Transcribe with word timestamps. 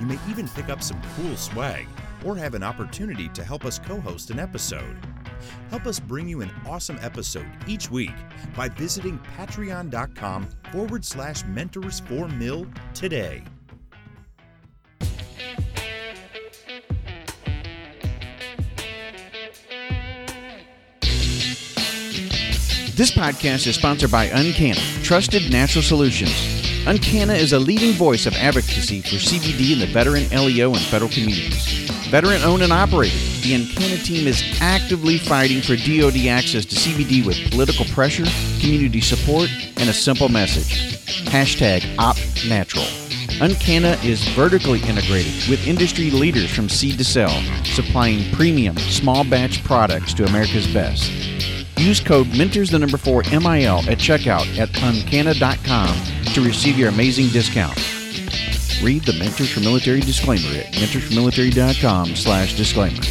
You 0.00 0.06
may 0.06 0.18
even 0.28 0.48
pick 0.48 0.68
up 0.68 0.82
some 0.82 1.00
cool 1.16 1.34
swag 1.34 1.86
or 2.24 2.36
have 2.36 2.54
an 2.54 2.62
opportunity 2.62 3.28
to 3.30 3.44
help 3.44 3.64
us 3.64 3.78
co 3.78 4.00
host 4.00 4.30
an 4.30 4.38
episode. 4.38 4.96
Help 5.70 5.86
us 5.86 6.00
bring 6.00 6.28
you 6.28 6.40
an 6.40 6.50
awesome 6.66 6.98
episode 7.00 7.50
each 7.66 7.90
week 7.90 8.14
by 8.56 8.68
visiting 8.68 9.18
patreon.com 9.36 10.48
forward 10.72 11.04
slash 11.04 11.44
mentors 11.44 12.00
for 12.00 12.28
mil 12.28 12.66
today. 12.94 13.42
This 22.98 23.12
podcast 23.12 23.68
is 23.68 23.76
sponsored 23.76 24.10
by 24.10 24.26
UnCanna, 24.26 25.04
trusted 25.04 25.52
natural 25.52 25.84
solutions. 25.84 26.32
UnCanna 26.84 27.38
is 27.38 27.52
a 27.52 27.58
leading 27.60 27.92
voice 27.92 28.26
of 28.26 28.32
advocacy 28.34 29.02
for 29.02 29.16
CBD 29.16 29.74
in 29.74 29.78
the 29.78 29.86
veteran, 29.86 30.28
LEO, 30.30 30.72
and 30.72 30.80
federal 30.80 31.08
communities. 31.08 31.87
Veteran 32.10 32.42
owned 32.42 32.62
and 32.62 32.72
operated, 32.72 33.18
the 33.42 33.52
UnCanna 33.52 34.02
team 34.02 34.26
is 34.26 34.42
actively 34.62 35.18
fighting 35.18 35.60
for 35.60 35.76
DoD 35.76 36.26
access 36.28 36.64
to 36.64 36.74
CBD 36.74 37.24
with 37.24 37.50
political 37.50 37.84
pressure, 37.84 38.24
community 38.60 39.02
support, 39.02 39.50
and 39.76 39.90
a 39.90 39.92
simple 39.92 40.30
message. 40.30 40.96
Hashtag 41.26 41.80
OptNatural. 41.96 42.88
UnCanna 43.40 44.02
is 44.02 44.26
vertically 44.28 44.80
integrated 44.88 45.50
with 45.50 45.66
industry 45.66 46.10
leaders 46.10 46.50
from 46.50 46.70
seed 46.70 46.96
to 46.96 47.04
sell, 47.04 47.42
supplying 47.64 48.32
premium, 48.32 48.78
small 48.78 49.22
batch 49.22 49.62
products 49.62 50.14
to 50.14 50.24
America's 50.24 50.66
best. 50.72 51.12
Use 51.76 52.00
code 52.00 52.26
Mentors 52.36 52.70
the 52.70 52.78
number 52.78 52.96
4 52.96 53.24
MIL 53.24 53.80
at 53.86 53.98
checkout 53.98 54.46
at 54.56 54.70
uncanna.com 54.82 55.94
to 56.32 56.40
receive 56.40 56.78
your 56.78 56.88
amazing 56.88 57.28
discount. 57.28 57.78
Read 58.82 59.02
the 59.04 59.12
Mentors 59.14 59.50
for 59.52 59.60
Military 59.60 60.00
disclaimer 60.00 60.48
at 60.56 60.72
mentorsformilitary.com 60.74 62.14
slash 62.14 62.56
disclaimer. 62.56 63.02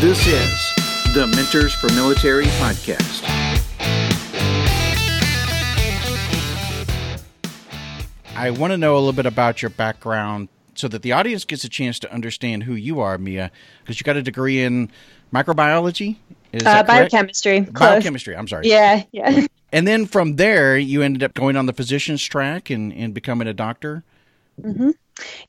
This 0.00 0.26
is 0.26 1.14
the 1.14 1.26
Mentors 1.26 1.74
for 1.74 1.88
Military 1.92 2.46
podcast. 2.46 3.49
I 8.40 8.50
want 8.50 8.72
to 8.72 8.78
know 8.78 8.94
a 8.94 8.98
little 8.98 9.12
bit 9.12 9.26
about 9.26 9.62
your 9.62 9.70
background 9.70 10.48
so 10.74 10.88
that 10.88 11.02
the 11.02 11.12
audience 11.12 11.44
gets 11.44 11.64
a 11.64 11.68
chance 11.68 11.98
to 12.00 12.12
understand 12.12 12.62
who 12.62 12.74
you 12.74 13.00
are, 13.00 13.18
Mia, 13.18 13.50
because 13.82 14.00
you 14.00 14.04
got 14.04 14.16
a 14.16 14.22
degree 14.22 14.62
in 14.62 14.90
microbiology. 15.32 16.16
Is 16.52 16.64
uh, 16.64 16.82
biochemistry. 16.82 17.62
Close. 17.62 17.90
Biochemistry. 17.90 18.36
I'm 18.36 18.48
sorry. 18.48 18.68
Yeah, 18.68 19.04
yeah. 19.12 19.46
And 19.72 19.86
then 19.86 20.06
from 20.06 20.34
there, 20.34 20.76
you 20.76 21.02
ended 21.02 21.22
up 21.22 21.32
going 21.32 21.54
on 21.54 21.66
the 21.66 21.72
physician's 21.72 22.24
track 22.24 22.70
and, 22.70 22.92
and 22.92 23.14
becoming 23.14 23.46
a 23.46 23.54
doctor. 23.54 24.02
Mm-hmm. 24.60 24.90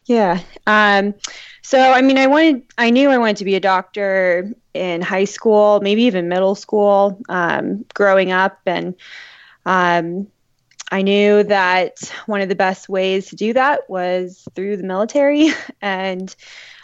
Yeah. 0.06 0.42
Um, 0.68 1.16
so, 1.64 1.80
I 1.80 2.04
mean, 2.04 2.20
I 2.20 2.28
wanted, 2.28 2.62
I 2.78 2.92
knew 2.92 3.10
I 3.10 3.18
wanted 3.18 3.38
to 3.38 3.46
be 3.46 3.56
a 3.56 3.60
doctor 3.60 4.54
in 4.76 5.02
high 5.02 5.24
school, 5.24 5.80
maybe 5.82 6.04
even 6.04 6.30
middle 6.30 6.54
school, 6.54 7.20
um, 7.30 7.84
growing 7.96 8.32
up. 8.32 8.60
And 8.68 8.94
um, 9.66 10.28
I 10.92 11.04
knew 11.04 11.44
that 11.44 12.12
one 12.26 12.42
of 12.42 12.50
the 12.50 12.56
best 12.56 12.90
ways 12.90 13.28
to 13.28 13.38
do 13.38 13.54
that 13.54 13.90
was 13.90 14.46
through 14.56 14.76
the 14.78 14.84
military. 14.84 15.50
and 15.82 16.36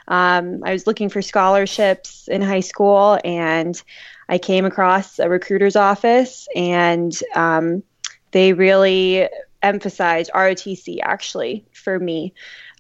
um, 0.07 0.63
I 0.63 0.71
was 0.71 0.87
looking 0.87 1.09
for 1.09 1.21
scholarships 1.21 2.29
in 2.29 2.41
high 2.41 2.61
school, 2.61 3.19
and 3.25 3.81
I 4.29 4.37
came 4.37 4.63
across 4.65 5.19
a 5.19 5.27
recruiter's 5.27 5.75
office, 5.75 6.47
and 6.55 7.13
um, 7.35 7.83
they 8.31 8.53
really 8.53 9.27
emphasized 9.61 10.31
ROTC 10.33 10.99
actually 11.01 11.65
for 11.73 11.99
me. 11.99 12.33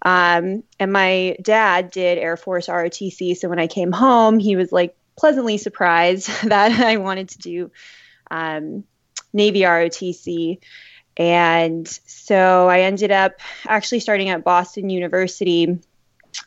Um, 0.03 0.63
and 0.79 0.93
my 0.93 1.35
dad 1.41 1.91
did 1.91 2.17
Air 2.17 2.37
Force 2.37 2.67
ROTC. 2.67 3.35
So 3.35 3.49
when 3.49 3.59
I 3.59 3.67
came 3.67 3.91
home, 3.91 4.39
he 4.39 4.55
was 4.55 4.71
like 4.71 4.95
pleasantly 5.17 5.57
surprised 5.57 6.29
that 6.43 6.79
I 6.79 6.97
wanted 6.97 7.29
to 7.29 7.39
do 7.39 7.71
um, 8.31 8.85
Navy 9.33 9.61
ROTC. 9.61 10.59
And 11.17 11.87
so 12.05 12.69
I 12.69 12.81
ended 12.81 13.11
up 13.11 13.39
actually 13.67 13.99
starting 13.99 14.29
at 14.29 14.43
Boston 14.43 14.89
University 14.89 15.77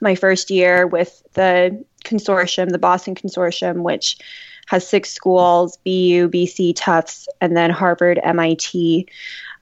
my 0.00 0.14
first 0.14 0.50
year 0.50 0.86
with 0.86 1.22
the 1.34 1.84
consortium, 2.04 2.70
the 2.70 2.78
Boston 2.78 3.14
Consortium, 3.14 3.82
which 3.82 4.18
has 4.68 4.86
six 4.86 5.10
schools 5.10 5.76
BU, 5.78 6.28
BC, 6.28 6.74
Tufts, 6.76 7.28
and 7.40 7.56
then 7.56 7.70
Harvard, 7.70 8.20
MIT 8.22 9.08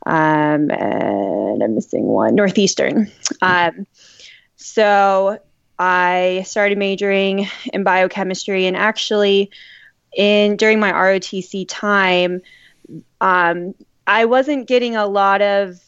um, 0.06 0.70
and 0.70 1.62
I'm 1.62 1.74
missing 1.74 2.04
one, 2.04 2.34
Northeastern. 2.34 3.10
Um, 3.42 3.86
so 4.56 5.38
I 5.78 6.44
started 6.46 6.78
majoring 6.78 7.48
in 7.72 7.84
biochemistry, 7.84 8.66
and 8.66 8.76
actually, 8.76 9.50
in 10.16 10.56
during 10.56 10.80
my 10.80 10.92
ROTC 10.92 11.66
time, 11.68 12.40
um, 13.20 13.74
I 14.08 14.24
wasn't 14.24 14.66
getting 14.66 14.96
a 14.96 15.06
lot 15.06 15.42
of 15.42 15.78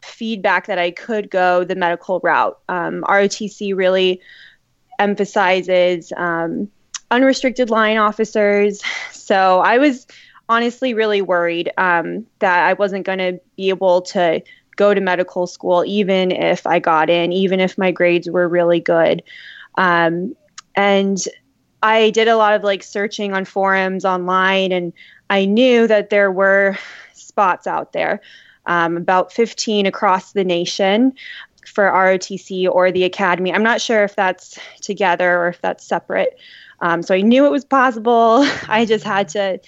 feedback 0.00 0.68
that 0.68 0.78
I 0.78 0.92
could 0.92 1.28
go 1.28 1.64
the 1.64 1.74
medical 1.74 2.20
route. 2.20 2.58
Um, 2.68 3.02
ROTC 3.02 3.76
really 3.76 4.20
emphasizes 5.00 6.12
um, 6.16 6.70
unrestricted 7.10 7.68
line 7.68 7.96
officers, 7.96 8.80
so 9.12 9.60
I 9.60 9.78
was 9.78 10.06
honestly 10.48 10.94
really 10.94 11.20
worried 11.20 11.70
um, 11.76 12.24
that 12.38 12.64
I 12.64 12.72
wasn't 12.74 13.04
going 13.04 13.18
to 13.18 13.40
be 13.56 13.68
able 13.68 14.02
to 14.02 14.40
go 14.76 14.94
to 14.94 15.00
medical 15.00 15.46
school, 15.46 15.84
even 15.84 16.30
if 16.30 16.66
I 16.66 16.78
got 16.78 17.10
in, 17.10 17.32
even 17.32 17.58
if 17.58 17.76
my 17.76 17.90
grades 17.90 18.30
were 18.30 18.48
really 18.48 18.80
good. 18.80 19.22
Um, 19.74 20.36
and 20.76 21.18
I 21.82 22.10
did 22.10 22.28
a 22.28 22.36
lot 22.36 22.54
of 22.54 22.62
like 22.62 22.84
searching 22.84 23.34
on 23.34 23.44
forums 23.44 24.04
online, 24.04 24.70
and 24.70 24.92
I 25.28 25.44
knew 25.44 25.88
that 25.88 26.10
there 26.10 26.30
were 26.30 26.78
spots 27.38 27.68
out 27.68 27.92
there, 27.92 28.20
um, 28.66 28.96
about 28.96 29.32
15 29.32 29.86
across 29.86 30.32
the 30.32 30.42
nation 30.42 31.12
for 31.64 31.84
ROTC 31.84 32.68
or 32.68 32.90
the 32.90 33.04
academy. 33.04 33.54
I'm 33.54 33.62
not 33.62 33.80
sure 33.80 34.02
if 34.02 34.16
that's 34.16 34.58
together 34.80 35.38
or 35.38 35.48
if 35.48 35.60
that's 35.60 35.86
separate. 35.86 36.36
Um, 36.80 37.04
so 37.04 37.14
I 37.14 37.20
knew 37.20 37.46
it 37.46 37.52
was 37.52 37.64
possible. 37.64 38.44
I 38.68 38.86
just 38.86 39.04
had 39.04 39.28
to 39.30 39.60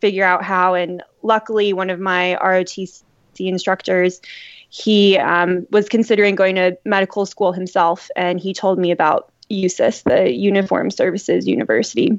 figure 0.00 0.24
out 0.24 0.42
how. 0.42 0.72
And 0.72 1.02
luckily, 1.22 1.74
one 1.74 1.90
of 1.90 2.00
my 2.00 2.38
ROTC 2.40 3.02
instructors, 3.40 4.22
he 4.70 5.18
um, 5.18 5.66
was 5.70 5.86
considering 5.86 6.34
going 6.34 6.54
to 6.54 6.78
medical 6.86 7.26
school 7.26 7.52
himself, 7.52 8.10
and 8.16 8.40
he 8.40 8.54
told 8.54 8.78
me 8.78 8.90
about 8.90 9.30
USUHS, 9.50 10.04
the 10.04 10.32
Uniform 10.32 10.90
Services 10.90 11.46
University 11.46 12.18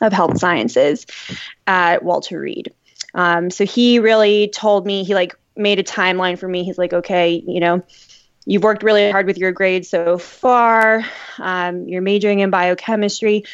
of 0.00 0.12
Health 0.12 0.38
Sciences 0.38 1.06
at 1.66 2.04
Walter 2.04 2.38
Reed. 2.38 2.72
Um, 3.14 3.50
so 3.50 3.64
he 3.64 3.98
really 3.98 4.48
told 4.48 4.86
me, 4.86 5.04
he 5.04 5.14
like 5.14 5.36
made 5.56 5.78
a 5.78 5.84
timeline 5.84 6.38
for 6.38 6.48
me. 6.48 6.64
He's 6.64 6.78
like, 6.78 6.92
okay, 6.92 7.42
you 7.46 7.60
know, 7.60 7.82
you've 8.46 8.62
worked 8.62 8.82
really 8.82 9.10
hard 9.10 9.26
with 9.26 9.38
your 9.38 9.52
grades 9.52 9.88
so 9.88 10.18
far. 10.18 11.04
Um, 11.38 11.88
you're 11.88 12.02
majoring 12.02 12.40
in 12.40 12.50
biochemistry 12.50 13.44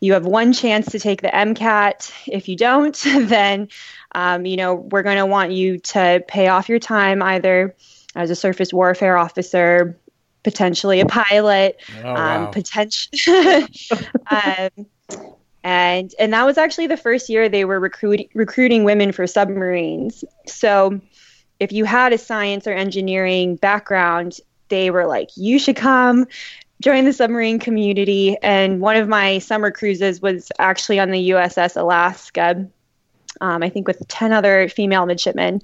you 0.00 0.12
have 0.12 0.26
one 0.26 0.52
chance 0.52 0.92
to 0.92 0.98
take 0.98 1.22
the 1.22 1.28
MCAT. 1.28 2.12
If 2.26 2.48
you 2.48 2.56
don't, 2.56 2.96
then 3.04 3.68
um, 4.14 4.46
you 4.46 4.56
know 4.56 4.74
we're 4.74 5.02
going 5.02 5.18
to 5.18 5.26
want 5.26 5.52
you 5.52 5.78
to 5.78 6.22
pay 6.28 6.48
off 6.48 6.68
your 6.68 6.78
time 6.78 7.22
either 7.22 7.74
as 8.14 8.30
a 8.30 8.36
surface 8.36 8.72
warfare 8.72 9.16
officer, 9.16 9.98
potentially 10.42 11.00
a 11.00 11.06
pilot, 11.06 11.80
oh, 12.02 12.08
um, 12.08 12.14
wow. 12.14 12.50
potential. 12.50 13.66
and 15.68 16.14
and 16.18 16.32
that 16.32 16.46
was 16.46 16.56
actually 16.56 16.86
the 16.86 16.96
first 16.96 17.28
year 17.28 17.46
they 17.46 17.66
were 17.66 17.78
recruiting 17.78 18.30
recruiting 18.32 18.84
women 18.84 19.12
for 19.12 19.26
submarines. 19.26 20.24
So 20.46 20.98
if 21.60 21.72
you 21.72 21.84
had 21.84 22.14
a 22.14 22.18
science 22.18 22.66
or 22.66 22.72
engineering 22.72 23.56
background, 23.56 24.38
they 24.70 24.90
were 24.90 25.06
like, 25.06 25.28
you 25.36 25.58
should 25.58 25.76
come 25.76 26.26
join 26.80 27.04
the 27.04 27.12
submarine 27.12 27.58
community, 27.58 28.38
and 28.42 28.80
one 28.80 28.96
of 28.96 29.08
my 29.08 29.40
summer 29.40 29.70
cruises 29.70 30.22
was 30.22 30.50
actually 30.58 31.00
on 31.00 31.10
the 31.10 31.30
USS 31.30 31.76
Alaska. 31.76 32.66
Um, 33.42 33.62
I 33.62 33.68
think 33.68 33.86
with 33.86 34.08
10 34.08 34.32
other 34.32 34.70
female 34.70 35.04
midshipmen. 35.04 35.60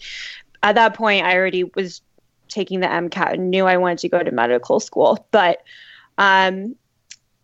At 0.62 0.74
that 0.74 0.92
point, 0.92 1.24
I 1.24 1.34
already 1.34 1.64
was 1.64 2.02
taking 2.48 2.80
the 2.80 2.88
MCAT 2.88 3.34
and 3.34 3.50
knew 3.50 3.64
I 3.64 3.78
wanted 3.78 3.98
to 4.00 4.10
go 4.10 4.22
to 4.22 4.30
medical 4.32 4.80
school. 4.80 5.26
But 5.30 5.62
um, 6.18 6.76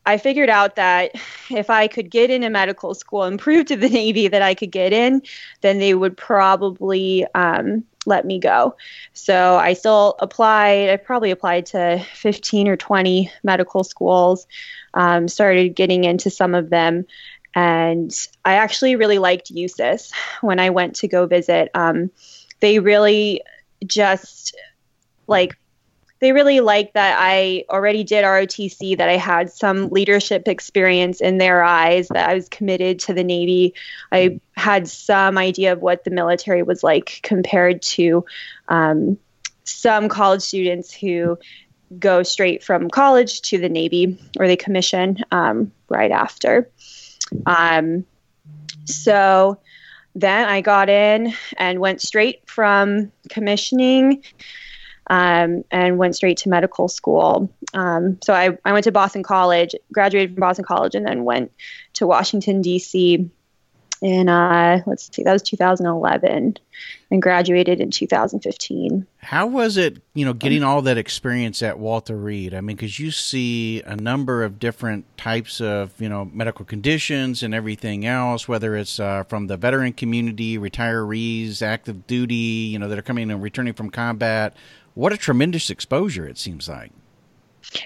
I 0.06 0.16
figured 0.16 0.48
out 0.48 0.76
that 0.76 1.12
if 1.50 1.70
I 1.70 1.86
could 1.86 2.10
get 2.10 2.30
into 2.30 2.50
medical 2.50 2.94
school 2.94 3.24
and 3.24 3.38
prove 3.38 3.66
to 3.66 3.76
the 3.76 3.88
Navy 3.88 4.28
that 4.28 4.42
I 4.42 4.54
could 4.54 4.70
get 4.70 4.92
in, 4.92 5.22
then 5.60 5.78
they 5.78 5.94
would 5.94 6.16
probably 6.16 7.26
um, 7.34 7.84
let 8.06 8.24
me 8.24 8.38
go. 8.38 8.76
So 9.12 9.56
I 9.56 9.74
still 9.74 10.16
applied. 10.20 10.90
I 10.90 10.96
probably 10.96 11.30
applied 11.30 11.66
to 11.66 12.04
15 12.14 12.68
or 12.68 12.76
20 12.76 13.30
medical 13.42 13.84
schools, 13.84 14.46
um, 14.94 15.28
started 15.28 15.74
getting 15.74 16.04
into 16.04 16.30
some 16.30 16.54
of 16.54 16.70
them. 16.70 17.06
And 17.54 18.14
I 18.44 18.54
actually 18.54 18.96
really 18.96 19.18
liked 19.18 19.52
USUHS 19.52 20.12
when 20.40 20.60
I 20.60 20.70
went 20.70 20.96
to 20.96 21.08
go 21.08 21.26
visit. 21.26 21.70
Um, 21.74 22.10
they 22.60 22.78
really 22.78 23.42
just 23.84 24.56
like 25.26 25.58
they 26.20 26.32
really 26.32 26.60
liked 26.60 26.94
that 26.94 27.16
I 27.18 27.64
already 27.70 28.04
did 28.04 28.24
ROTC, 28.24 28.98
that 28.98 29.08
I 29.08 29.16
had 29.16 29.50
some 29.50 29.88
leadership 29.88 30.48
experience 30.48 31.20
in 31.20 31.38
their 31.38 31.62
eyes, 31.62 32.08
that 32.08 32.28
I 32.28 32.34
was 32.34 32.48
committed 32.48 33.00
to 33.00 33.14
the 33.14 33.24
Navy. 33.24 33.74
I 34.12 34.40
had 34.52 34.86
some 34.86 35.38
idea 35.38 35.72
of 35.72 35.80
what 35.80 36.04
the 36.04 36.10
military 36.10 36.62
was 36.62 36.84
like 36.84 37.20
compared 37.22 37.80
to 37.82 38.26
um, 38.68 39.18
some 39.64 40.10
college 40.10 40.42
students 40.42 40.92
who 40.92 41.38
go 41.98 42.22
straight 42.22 42.62
from 42.62 42.90
college 42.90 43.40
to 43.42 43.58
the 43.58 43.68
Navy 43.68 44.18
or 44.38 44.46
they 44.46 44.56
commission 44.56 45.18
um, 45.30 45.72
right 45.88 46.10
after. 46.10 46.70
Um, 47.46 48.04
so 48.84 49.58
then 50.14 50.48
I 50.48 50.60
got 50.60 50.90
in 50.90 51.32
and 51.56 51.80
went 51.80 52.02
straight 52.02 52.42
from 52.46 53.10
commissioning 53.30 54.22
um, 55.10 55.64
and 55.72 55.98
went 55.98 56.14
straight 56.14 56.38
to 56.38 56.48
medical 56.48 56.88
school. 56.88 57.52
Um, 57.74 58.18
so 58.22 58.32
I, 58.32 58.56
I 58.64 58.72
went 58.72 58.84
to 58.84 58.92
Boston 58.92 59.24
College, 59.24 59.74
graduated 59.92 60.34
from 60.34 60.40
Boston 60.40 60.64
College, 60.64 60.94
and 60.94 61.04
then 61.04 61.24
went 61.24 61.52
to 61.94 62.06
Washington, 62.06 62.62
D.C. 62.62 63.28
in, 64.00 64.28
uh, 64.28 64.82
let's 64.86 65.10
see, 65.12 65.24
that 65.24 65.32
was 65.32 65.42
2011 65.42 66.56
and 67.10 67.20
graduated 67.20 67.80
in 67.80 67.90
2015. 67.90 69.06
How 69.18 69.46
was 69.46 69.76
it, 69.76 70.00
you 70.14 70.24
know, 70.24 70.32
getting 70.32 70.62
all 70.62 70.80
that 70.82 70.96
experience 70.96 71.60
at 71.60 71.78
Walter 71.78 72.16
Reed? 72.16 72.54
I 72.54 72.60
mean, 72.60 72.76
because 72.76 73.00
you 73.00 73.10
see 73.10 73.82
a 73.82 73.96
number 73.96 74.44
of 74.44 74.60
different 74.60 75.04
types 75.16 75.60
of, 75.60 75.92
you 76.00 76.08
know, 76.08 76.30
medical 76.32 76.64
conditions 76.64 77.42
and 77.42 77.52
everything 77.52 78.06
else, 78.06 78.46
whether 78.46 78.76
it's 78.76 79.00
uh, 79.00 79.24
from 79.24 79.48
the 79.48 79.56
veteran 79.56 79.92
community, 79.92 80.56
retirees, 80.56 81.62
active 81.62 82.06
duty, 82.06 82.34
you 82.34 82.78
know, 82.78 82.88
that 82.88 82.96
are 82.96 83.02
coming 83.02 83.30
and 83.30 83.42
returning 83.42 83.74
from 83.74 83.90
combat, 83.90 84.54
what 84.94 85.12
a 85.12 85.16
tremendous 85.16 85.70
exposure 85.70 86.26
it 86.26 86.38
seems 86.38 86.68
like. 86.68 86.92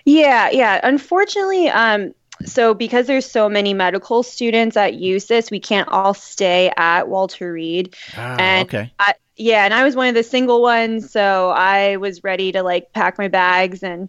Yeah, 0.04 0.50
yeah. 0.50 0.80
Unfortunately, 0.82 1.68
um, 1.68 2.14
so 2.44 2.74
because 2.74 3.06
there's 3.06 3.30
so 3.30 3.48
many 3.48 3.74
medical 3.74 4.22
students 4.22 4.76
at 4.76 4.94
USUHS, 4.94 5.50
we 5.50 5.60
can't 5.60 5.88
all 5.88 6.14
stay 6.14 6.72
at 6.76 7.08
Walter 7.08 7.52
Reed. 7.52 7.94
Ah, 8.16 8.36
and 8.38 8.68
okay. 8.68 8.92
I, 8.98 9.14
yeah, 9.36 9.64
and 9.64 9.74
I 9.74 9.84
was 9.84 9.96
one 9.96 10.08
of 10.08 10.14
the 10.14 10.22
single 10.22 10.62
ones, 10.62 11.10
so 11.10 11.50
I 11.50 11.96
was 11.96 12.22
ready 12.24 12.52
to 12.52 12.62
like 12.62 12.92
pack 12.92 13.18
my 13.18 13.28
bags 13.28 13.82
and 13.82 14.08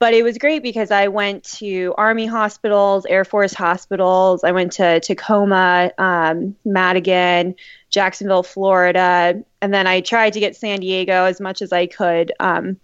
but 0.00 0.14
it 0.14 0.22
was 0.22 0.38
great 0.38 0.62
because 0.62 0.90
I 0.90 1.08
went 1.08 1.44
to 1.58 1.94
Army 1.98 2.24
hospitals, 2.24 3.04
Air 3.04 3.26
Force 3.26 3.52
hospitals. 3.52 4.42
I 4.42 4.50
went 4.50 4.72
to 4.72 4.98
Tacoma, 5.00 5.92
um, 5.98 6.56
Madigan, 6.64 7.54
Jacksonville, 7.90 8.42
Florida, 8.42 9.42
and 9.60 9.74
then 9.74 9.86
I 9.86 10.00
tried 10.00 10.32
to 10.34 10.40
get 10.40 10.56
San 10.56 10.80
Diego 10.80 11.24
as 11.24 11.40
much 11.40 11.60
as 11.60 11.72
I 11.72 11.86
could 11.86 12.28
because 12.38 12.58
um, 12.58 12.78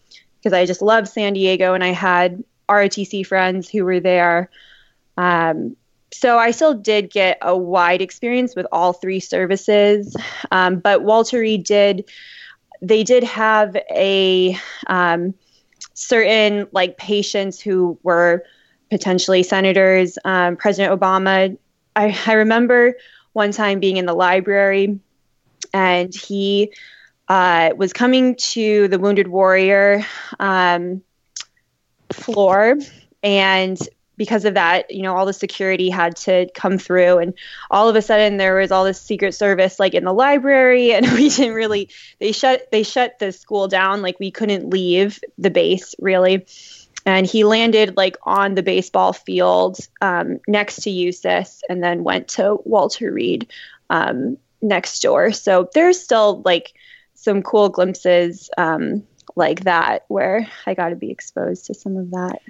I 0.54 0.66
just 0.66 0.82
love 0.82 1.08
San 1.08 1.32
Diego 1.32 1.74
and 1.74 1.84
I 1.84 1.92
had 1.92 2.42
ROTC 2.68 3.24
friends 3.26 3.68
who 3.68 3.84
were 3.84 4.00
there. 4.00 4.50
Um, 5.16 5.76
so 6.12 6.38
I 6.38 6.50
still 6.50 6.74
did 6.74 7.10
get 7.10 7.38
a 7.42 7.56
wide 7.56 8.02
experience 8.02 8.54
with 8.54 8.66
all 8.72 8.92
three 8.92 9.20
services, 9.20 10.16
um, 10.50 10.78
but 10.78 11.02
Walter 11.02 11.40
Reed 11.40 11.64
did. 11.64 12.08
They 12.82 13.04
did 13.04 13.24
have 13.24 13.76
a 13.90 14.58
um, 14.86 15.34
certain 15.94 16.68
like 16.72 16.98
patients 16.98 17.60
who 17.60 17.98
were 18.02 18.44
potentially 18.90 19.42
senators, 19.42 20.18
um, 20.24 20.56
President 20.56 20.98
Obama. 20.98 21.56
I, 21.96 22.16
I 22.26 22.32
remember 22.34 22.94
one 23.36 23.52
time 23.52 23.80
being 23.80 23.98
in 23.98 24.06
the 24.06 24.14
library 24.14 24.98
and 25.74 26.14
he 26.14 26.72
uh, 27.28 27.70
was 27.76 27.92
coming 27.92 28.34
to 28.36 28.88
the 28.88 28.98
Wounded 28.98 29.28
Warrior 29.28 30.06
um, 30.40 31.02
floor 32.10 32.78
and 33.22 33.78
because 34.16 34.46
of 34.46 34.54
that, 34.54 34.90
you 34.90 35.02
know, 35.02 35.14
all 35.14 35.26
the 35.26 35.34
security 35.34 35.90
had 35.90 36.16
to 36.16 36.48
come 36.54 36.78
through 36.78 37.18
and 37.18 37.34
all 37.70 37.90
of 37.90 37.96
a 37.96 38.00
sudden 38.00 38.38
there 38.38 38.56
was 38.56 38.72
all 38.72 38.84
this 38.84 39.02
secret 39.02 39.34
service 39.34 39.78
like 39.78 39.92
in 39.92 40.04
the 40.04 40.14
library 40.14 40.92
and 40.94 41.06
we 41.12 41.28
didn't 41.28 41.52
really 41.52 41.90
they 42.18 42.32
shut 42.32 42.70
they 42.72 42.82
shut 42.82 43.18
the 43.18 43.32
school 43.32 43.68
down 43.68 44.00
like 44.00 44.18
we 44.18 44.30
couldn't 44.30 44.70
leave 44.70 45.20
the 45.36 45.50
base 45.50 45.94
really. 45.98 46.46
And 47.06 47.24
he 47.24 47.44
landed 47.44 47.96
like 47.96 48.16
on 48.24 48.54
the 48.54 48.64
baseball 48.64 49.12
field 49.12 49.78
um, 50.00 50.40
next 50.48 50.82
to 50.82 50.90
USUHS 50.90 51.60
and 51.68 51.82
then 51.82 52.02
went 52.02 52.28
to 52.28 52.58
Walter 52.64 53.12
Reed 53.12 53.48
um, 53.90 54.36
next 54.60 55.00
door. 55.00 55.30
So 55.30 55.70
there's 55.72 56.00
still 56.00 56.42
like 56.44 56.74
some 57.14 57.42
cool 57.42 57.68
glimpses 57.68 58.50
um, 58.58 59.04
like 59.36 59.60
that 59.64 60.04
where 60.08 60.48
I 60.66 60.74
got 60.74 60.88
to 60.88 60.96
be 60.96 61.10
exposed 61.10 61.66
to 61.66 61.74
some 61.74 61.96
of 61.96 62.10
that. 62.10 62.40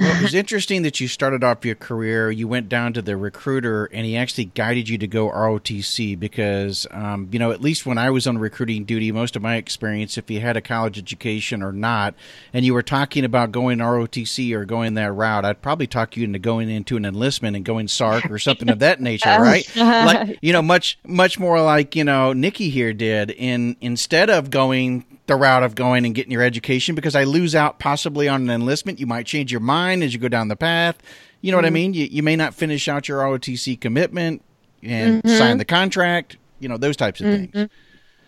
Well, 0.00 0.16
it 0.16 0.22
was 0.22 0.34
interesting 0.34 0.80
that 0.82 0.98
you 0.98 1.08
started 1.08 1.44
off 1.44 1.62
your 1.62 1.74
career. 1.74 2.30
You 2.30 2.48
went 2.48 2.70
down 2.70 2.94
to 2.94 3.02
the 3.02 3.18
recruiter, 3.18 3.84
and 3.92 4.06
he 4.06 4.16
actually 4.16 4.46
guided 4.46 4.88
you 4.88 4.96
to 4.96 5.06
go 5.06 5.28
ROTC 5.28 6.18
because, 6.18 6.86
um, 6.90 7.28
you 7.30 7.38
know, 7.38 7.50
at 7.50 7.60
least 7.60 7.84
when 7.84 7.98
I 7.98 8.08
was 8.08 8.26
on 8.26 8.38
recruiting 8.38 8.84
duty, 8.84 9.12
most 9.12 9.36
of 9.36 9.42
my 9.42 9.56
experience, 9.56 10.16
if 10.16 10.30
you 10.30 10.40
had 10.40 10.56
a 10.56 10.62
college 10.62 10.96
education 10.96 11.62
or 11.62 11.70
not, 11.70 12.14
and 12.54 12.64
you 12.64 12.72
were 12.72 12.82
talking 12.82 13.26
about 13.26 13.52
going 13.52 13.78
ROTC 13.78 14.54
or 14.54 14.64
going 14.64 14.94
that 14.94 15.12
route, 15.12 15.44
I'd 15.44 15.60
probably 15.60 15.86
talk 15.86 16.16
you 16.16 16.24
into 16.24 16.38
going 16.38 16.70
into 16.70 16.96
an 16.96 17.04
enlistment 17.04 17.54
and 17.54 17.64
going 17.64 17.86
SARC 17.86 18.30
or 18.30 18.38
something 18.38 18.70
of 18.70 18.78
that 18.78 19.02
nature, 19.02 19.28
right? 19.38 19.70
like, 19.76 20.38
you 20.40 20.54
know, 20.54 20.62
much 20.62 20.98
much 21.06 21.38
more 21.38 21.60
like 21.60 21.94
you 21.94 22.04
know 22.04 22.32
Nikki 22.32 22.70
here 22.70 22.94
did. 22.94 23.30
In 23.30 23.76
instead 23.82 24.30
of 24.30 24.50
going 24.50 25.04
the 25.30 25.36
route 25.36 25.62
of 25.62 25.76
going 25.76 26.04
and 26.04 26.14
getting 26.14 26.32
your 26.32 26.42
education 26.42 26.96
because 26.96 27.14
I 27.14 27.22
lose 27.22 27.54
out 27.54 27.78
possibly 27.78 28.28
on 28.28 28.42
an 28.42 28.50
enlistment. 28.50 28.98
You 28.98 29.06
might 29.06 29.26
change 29.26 29.52
your 29.52 29.60
mind 29.60 30.02
as 30.02 30.12
you 30.12 30.18
go 30.18 30.28
down 30.28 30.48
the 30.48 30.56
path. 30.56 30.98
You 31.40 31.52
know 31.52 31.56
mm-hmm. 31.56 31.62
what 31.62 31.64
I 31.64 31.68
mm-hmm. 31.68 31.74
mean? 31.74 31.94
You, 31.94 32.04
you 32.06 32.22
may 32.24 32.34
not 32.34 32.52
finish 32.52 32.88
out 32.88 33.08
your 33.08 33.20
ROTC 33.20 33.80
commitment 33.80 34.42
and 34.82 35.22
mm-hmm. 35.22 35.38
sign 35.38 35.58
the 35.58 35.64
contract, 35.64 36.36
you 36.58 36.68
know, 36.68 36.76
those 36.76 36.96
types 36.96 37.20
of 37.20 37.26
mm-hmm. 37.26 37.52
things. 37.52 37.70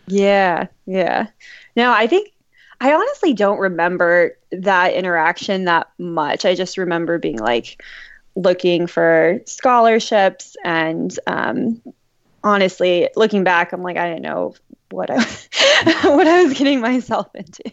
Yeah, 0.07 0.69
yeah. 0.87 1.27
Now, 1.75 1.93
I 1.93 2.07
think 2.07 2.33
I 2.81 2.93
honestly 2.95 3.35
don't 3.35 3.59
remember 3.59 4.37
that 4.53 4.95
interaction 4.95 5.65
that 5.65 5.91
much. 5.99 6.45
I 6.45 6.55
just 6.55 6.79
remember 6.79 7.19
being 7.19 7.39
like 7.39 7.83
looking 8.37 8.87
for 8.87 9.41
scholarships 9.47 10.57
and 10.65 11.17
um, 11.27 11.83
honestly, 12.45 13.09
looking 13.17 13.43
back, 13.43 13.73
I'm 13.73 13.83
like, 13.83 13.97
I 13.97 14.09
didn't 14.09 14.23
know 14.23 14.55
what 14.93 15.11
I 15.11 15.17
what 16.05 16.27
I 16.27 16.45
was 16.45 16.55
getting 16.55 16.81
myself 16.81 17.29
into. 17.35 17.73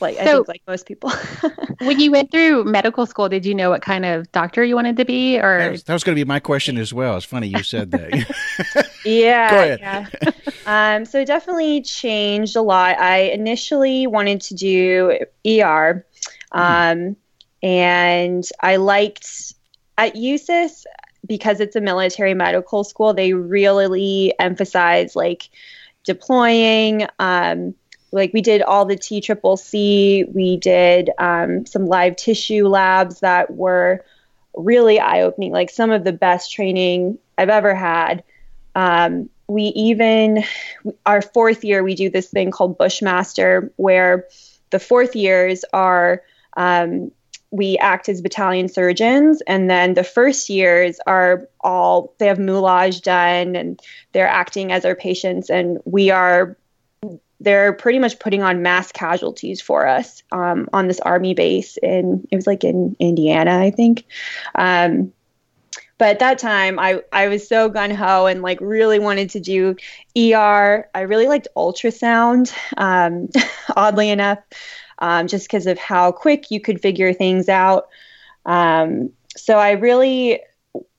Like 0.00 0.16
so, 0.16 0.22
I 0.22 0.24
think 0.24 0.48
like 0.48 0.62
most 0.66 0.86
people. 0.86 1.10
when 1.78 2.00
you 2.00 2.10
went 2.10 2.30
through 2.30 2.64
medical 2.64 3.06
school, 3.06 3.28
did 3.28 3.46
you 3.46 3.54
know 3.54 3.70
what 3.70 3.82
kind 3.82 4.04
of 4.04 4.30
doctor 4.32 4.64
you 4.64 4.74
wanted 4.74 4.96
to 4.96 5.04
be 5.04 5.38
or 5.38 5.58
That 5.58 5.70
was, 5.70 5.86
was 5.86 6.04
going 6.04 6.16
to 6.16 6.20
be 6.20 6.26
my 6.26 6.40
question 6.40 6.76
as 6.76 6.92
well. 6.92 7.16
It's 7.16 7.24
funny 7.24 7.48
you 7.48 7.62
said 7.62 7.92
that. 7.92 8.90
yeah. 9.04 9.76
Yeah. 9.78 10.06
Um, 10.66 11.04
so 11.04 11.20
it 11.20 11.26
definitely 11.26 11.82
changed 11.82 12.56
a 12.56 12.62
lot. 12.62 12.98
I 12.98 13.20
initially 13.20 14.06
wanted 14.06 14.40
to 14.42 14.54
do 14.54 15.18
ER. 15.46 16.04
Um, 16.50 17.16
and 17.62 18.44
I 18.60 18.76
liked 18.76 19.54
at 19.98 20.14
USUHS 20.14 20.84
because 21.26 21.60
it's 21.60 21.76
a 21.76 21.80
military 21.80 22.34
medical 22.34 22.84
school, 22.84 23.14
they 23.14 23.32
really 23.32 24.34
emphasize 24.38 25.14
like 25.14 25.48
deploying. 26.04 27.06
Um, 27.18 27.74
like 28.12 28.32
we 28.32 28.42
did 28.42 28.62
all 28.62 28.84
the 28.84 28.96
T 28.96 29.20
triple 29.20 29.56
C. 29.56 30.24
We 30.32 30.56
did 30.58 31.10
um, 31.18 31.66
some 31.66 31.86
live 31.86 32.16
tissue 32.16 32.68
labs 32.68 33.20
that 33.20 33.50
were 33.50 34.04
really 34.54 35.00
eye 35.00 35.22
opening. 35.22 35.52
Like 35.52 35.70
some 35.70 35.90
of 35.90 36.04
the 36.04 36.12
best 36.12 36.52
training 36.52 37.18
I've 37.38 37.48
ever 37.48 37.74
had. 37.74 38.22
Um, 38.74 39.30
we 39.48 39.64
even 39.64 40.44
our 41.04 41.22
fourth 41.22 41.64
year 41.64 41.82
we 41.82 41.94
do 41.94 42.10
this 42.10 42.28
thing 42.28 42.50
called 42.50 42.78
Bushmaster, 42.78 43.72
where 43.76 44.26
the 44.70 44.78
fourth 44.78 45.16
years 45.16 45.64
are 45.72 46.22
um, 46.56 47.12
we 47.52 47.76
act 47.78 48.08
as 48.08 48.20
battalion 48.20 48.68
surgeons, 48.68 49.42
and 49.46 49.70
then 49.70 49.94
the 49.94 50.02
first 50.02 50.48
years 50.48 50.98
are 51.06 51.48
all 51.60 52.14
they 52.18 52.26
have 52.26 52.38
moulage 52.38 53.02
done, 53.02 53.54
and 53.54 53.80
they're 54.12 54.26
acting 54.26 54.72
as 54.72 54.84
our 54.84 54.96
patients, 54.96 55.50
and 55.50 55.78
we 55.84 56.10
are 56.10 56.56
they're 57.40 57.72
pretty 57.72 57.98
much 57.98 58.18
putting 58.18 58.42
on 58.42 58.62
mass 58.62 58.90
casualties 58.92 59.60
for 59.60 59.86
us 59.86 60.22
um, 60.32 60.68
on 60.72 60.88
this 60.88 61.00
army 61.00 61.34
base 61.34 61.76
in 61.76 62.26
it 62.30 62.36
was 62.36 62.46
like 62.46 62.64
in 62.64 62.96
Indiana, 62.98 63.58
I 63.58 63.70
think. 63.70 64.04
Um, 64.54 65.12
but 65.98 66.08
at 66.08 66.18
that 66.20 66.38
time, 66.38 66.78
I 66.78 67.02
I 67.12 67.28
was 67.28 67.46
so 67.46 67.68
gun 67.68 67.90
ho 67.90 68.26
and 68.26 68.42
like 68.42 68.58
really 68.60 68.98
wanted 68.98 69.30
to 69.30 69.40
do 69.40 69.76
ER. 70.16 70.88
I 70.94 71.00
really 71.02 71.28
liked 71.28 71.48
ultrasound, 71.56 72.52
um, 72.76 73.28
oddly 73.76 74.10
enough, 74.10 74.38
um, 75.02 75.26
just 75.26 75.46
because 75.46 75.66
of 75.66 75.78
how 75.78 76.12
quick 76.12 76.50
you 76.50 76.60
could 76.60 76.80
figure 76.80 77.12
things 77.12 77.48
out. 77.48 77.88
Um, 78.46 79.10
so 79.36 79.58
I 79.58 79.72
really 79.72 80.40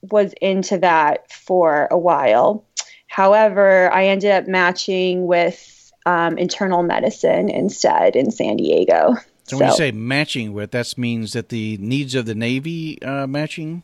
was 0.01 0.33
into 0.41 0.77
that 0.79 1.31
for 1.31 1.87
a 1.89 1.97
while. 1.97 2.65
However, 3.07 3.91
I 3.91 4.07
ended 4.07 4.31
up 4.31 4.47
matching 4.47 5.25
with 5.25 5.91
um, 6.05 6.37
internal 6.37 6.83
medicine 6.83 7.49
instead 7.49 8.15
in 8.15 8.29
San 8.29 8.57
Diego. 8.57 9.15
So, 9.45 9.57
so, 9.57 9.57
when 9.57 9.69
you 9.69 9.75
say 9.75 9.91
matching 9.91 10.53
with, 10.53 10.71
that 10.71 10.97
means 10.97 11.33
that 11.33 11.49
the 11.49 11.77
needs 11.77 12.13
of 12.13 12.25
the 12.25 12.35
Navy 12.35 13.01
uh, 13.01 13.25
matching. 13.25 13.83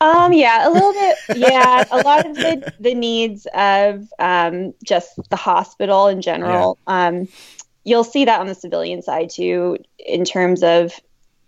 Um, 0.00 0.32
yeah, 0.32 0.68
a 0.68 0.70
little 0.70 0.92
bit. 0.92 1.16
Yeah, 1.36 1.84
a 1.90 1.98
lot 1.98 2.26
of 2.26 2.36
the, 2.36 2.72
the 2.80 2.94
needs 2.94 3.46
of 3.54 4.10
um, 4.18 4.74
just 4.84 5.18
the 5.30 5.36
hospital 5.36 6.06
in 6.06 6.22
general. 6.22 6.78
Yeah. 6.86 7.08
Um, 7.08 7.28
you'll 7.90 8.04
see 8.04 8.24
that 8.24 8.40
on 8.40 8.46
the 8.46 8.54
civilian 8.54 9.02
side 9.02 9.28
too, 9.30 9.76
in 9.98 10.24
terms 10.24 10.62
of 10.62 10.98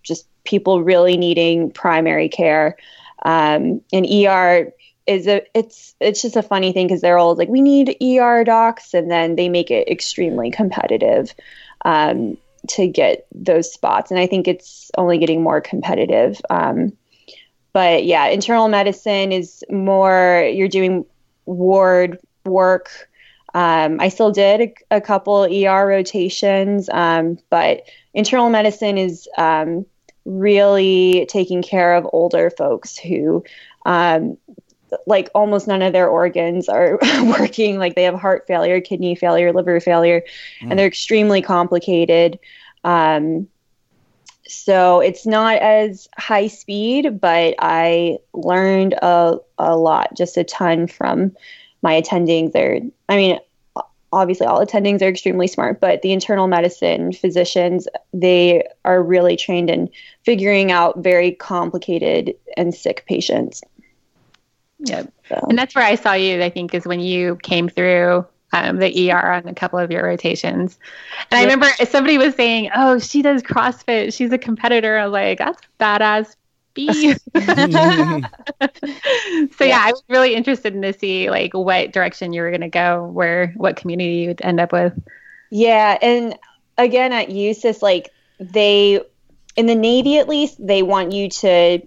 just 0.03 0.27
people 0.45 0.83
really 0.83 1.17
needing 1.17 1.71
primary 1.71 2.29
care. 2.29 2.77
Um, 3.25 3.81
and 3.93 4.05
ER 4.05 4.73
is 5.07 5.27
a 5.27 5.43
it's 5.57 5.95
it's 6.01 6.23
just 6.23 6.37
a 6.37 6.43
funny 6.43 6.73
thing 6.73 6.87
because 6.87 7.01
they're 7.01 7.19
all 7.19 7.35
like 7.35 7.49
we 7.49 7.61
need 7.61 7.97
ER 8.03 8.45
docs 8.45 8.95
and 8.95 9.11
then 9.11 9.37
they 9.37 9.49
make 9.49 9.71
it 9.71 9.89
extremely 9.89 10.51
competitive 10.51 11.35
um, 11.85 12.37
to 12.69 12.87
get 12.87 13.27
those 13.33 13.73
spots 13.73 14.11
and 14.11 14.21
I 14.21 14.27
think 14.27 14.47
it's 14.47 14.91
only 14.99 15.19
getting 15.19 15.43
more 15.43 15.61
competitive. 15.61 16.41
Um, 16.51 16.93
but 17.73 18.05
yeah, 18.05 18.27
internal 18.27 18.69
medicine 18.69 19.33
is 19.33 19.65
more 19.71 20.51
you're 20.53 20.69
doing 20.69 21.05
ward 21.47 22.19
work. 22.45 23.09
Um, 23.55 24.01
I 24.01 24.09
still 24.09 24.33
did 24.33 24.61
a, 24.91 24.97
a 24.97 25.01
couple 25.01 25.45
ER 25.45 25.87
rotations, 25.87 26.89
um, 26.91 27.39
but 27.51 27.83
internal 28.15 28.49
medicine 28.49 28.99
is 28.99 29.29
um, 29.37 29.85
really 30.25 31.27
taking 31.29 31.63
care 31.63 31.95
of 31.95 32.09
older 32.13 32.51
folks 32.51 32.97
who 32.97 33.45
um, 33.85 34.39
like 35.07 35.29
almost 35.35 35.67
none 35.67 35.83
of 35.83 35.93
their 35.93 36.09
organs 36.09 36.69
are 36.69 36.99
working. 37.23 37.79
Like 37.79 37.95
they 37.95 38.05
have 38.05 38.15
heart 38.15 38.47
failure, 38.47 38.81
kidney 38.81 39.15
failure, 39.15 39.53
liver 39.53 39.81
failure, 39.81 40.23
mm. 40.61 40.71
and 40.71 40.79
they're 40.79 40.87
extremely 40.87 41.43
complicated. 41.43 42.39
Um, 42.85 43.49
so 44.47 45.01
it's 45.01 45.25
not 45.27 45.57
as 45.57 46.09
high 46.19 46.49
speed, 46.49 47.21
but 47.21 47.55
I 47.59 48.19
learned 48.35 48.95
a, 48.95 49.39
a 49.59 49.77
lot, 49.77 50.15
just 50.15 50.37
a 50.37 50.45
ton 50.45 50.87
from 50.87 51.33
my 51.83 52.01
attendings. 52.01 52.55
are, 52.55 52.81
I 53.09 53.17
mean, 53.17 53.39
obviously 54.13 54.47
all 54.47 54.65
attendings 54.65 55.03
are 55.03 55.09
extremely 55.09 55.47
smart, 55.47 55.81
but 55.81 56.03
the 56.03 56.13
internal 56.13 56.47
medicine 56.47 57.13
physicians, 57.13 57.89
they 58.13 58.63
are 58.85 59.03
really 59.03 59.37
trained 59.37 59.71
in 59.71 59.91
figuring 60.23 60.71
out 60.71 60.99
very 60.99 61.33
complicated 61.33 62.35
and 62.57 62.75
sick 62.75 63.05
patients. 63.07 63.63
Yeah. 64.79 65.05
So. 65.29 65.47
And 65.49 65.59
that's 65.59 65.75
where 65.75 65.85
I 65.85 65.95
saw 65.95 66.13
you, 66.13 66.43
I 66.43 66.51
think, 66.51 66.75
is 66.75 66.87
when 66.87 67.01
you 67.01 67.37
came 67.43 67.69
through 67.69 68.27
um, 68.53 68.79
the 68.79 69.11
ER 69.11 69.33
on 69.33 69.49
a 69.49 69.55
couple 69.55 69.79
of 69.79 69.91
your 69.91 70.05
rotations. 70.05 70.79
And 71.31 71.39
I 71.39 71.43
remember 71.43 71.69
somebody 71.89 72.19
was 72.19 72.35
saying, 72.35 72.71
Oh, 72.75 72.99
she 72.99 73.23
does 73.23 73.43
CrossFit. 73.43 74.13
She's 74.13 74.33
a 74.33 74.39
competitor. 74.39 74.99
I 74.99 75.07
was 75.07 75.13
like, 75.13 75.39
That's 75.39 75.63
badass. 75.81 76.37
B. 76.75 76.89
so 77.13 77.15
yeah. 77.35 78.27
yeah, 79.61 79.81
I 79.81 79.91
was 79.93 80.03
really 80.09 80.35
interested 80.35 80.75
in 80.75 80.83
to 80.83 80.93
see 80.93 81.31
like 81.31 81.55
what 81.55 81.93
direction 81.93 82.33
you 82.33 82.43
were 82.43 82.51
going 82.51 82.63
to 82.63 82.69
go, 82.69 83.07
where 83.07 83.49
what 83.57 83.77
community 83.77 84.17
you'd 84.17 84.43
end 84.43 84.61
up 84.61 84.73
with. 84.73 84.93
Yeah, 85.51 85.99
and 86.01 86.39
again 86.79 87.13
at 87.13 87.29
USUHS, 87.29 87.83
like 87.83 88.11
they 88.39 89.01
in 89.57 89.67
the 89.67 89.75
Navy 89.75 90.19
at 90.19 90.29
least, 90.29 90.65
they 90.65 90.83
want 90.83 91.13
you 91.13 91.29
to 91.29 91.81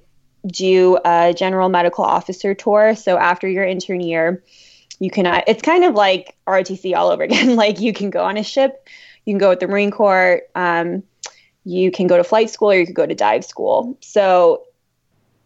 do 0.46 0.98
a 1.04 1.34
general 1.34 1.70
medical 1.70 2.04
officer 2.04 2.54
tour. 2.54 2.96
So 2.96 3.18
after 3.18 3.48
your 3.48 3.64
intern 3.64 4.02
year, 4.02 4.44
you 5.00 5.10
can, 5.10 5.26
uh, 5.26 5.42
it's 5.48 5.62
kind 5.62 5.84
of 5.84 5.96
like 5.96 6.36
ROTC 6.48 6.96
all 6.96 7.10
over 7.10 7.24
again. 7.24 7.56
like 7.56 7.80
you 7.80 7.94
can 7.94 8.10
go 8.10 8.24
on 8.24 8.38
a 8.38 8.44
ship, 8.44 8.88
you 9.26 9.34
can 9.34 9.40
go 9.40 9.50
with 9.50 9.60
the 9.60 9.68
Marine 9.68 9.92
Corps, 9.92 10.42
um, 10.54 11.04
you 11.64 11.90
can 11.90 12.06
go 12.06 12.18
to 12.18 12.24
flight 12.24 12.50
school, 12.52 12.72
or 12.72 12.76
you 12.76 12.86
could 12.86 12.96
go 12.96 13.08
to 13.08 13.16
dive 13.16 13.44
school. 13.44 13.98
So 14.02 14.66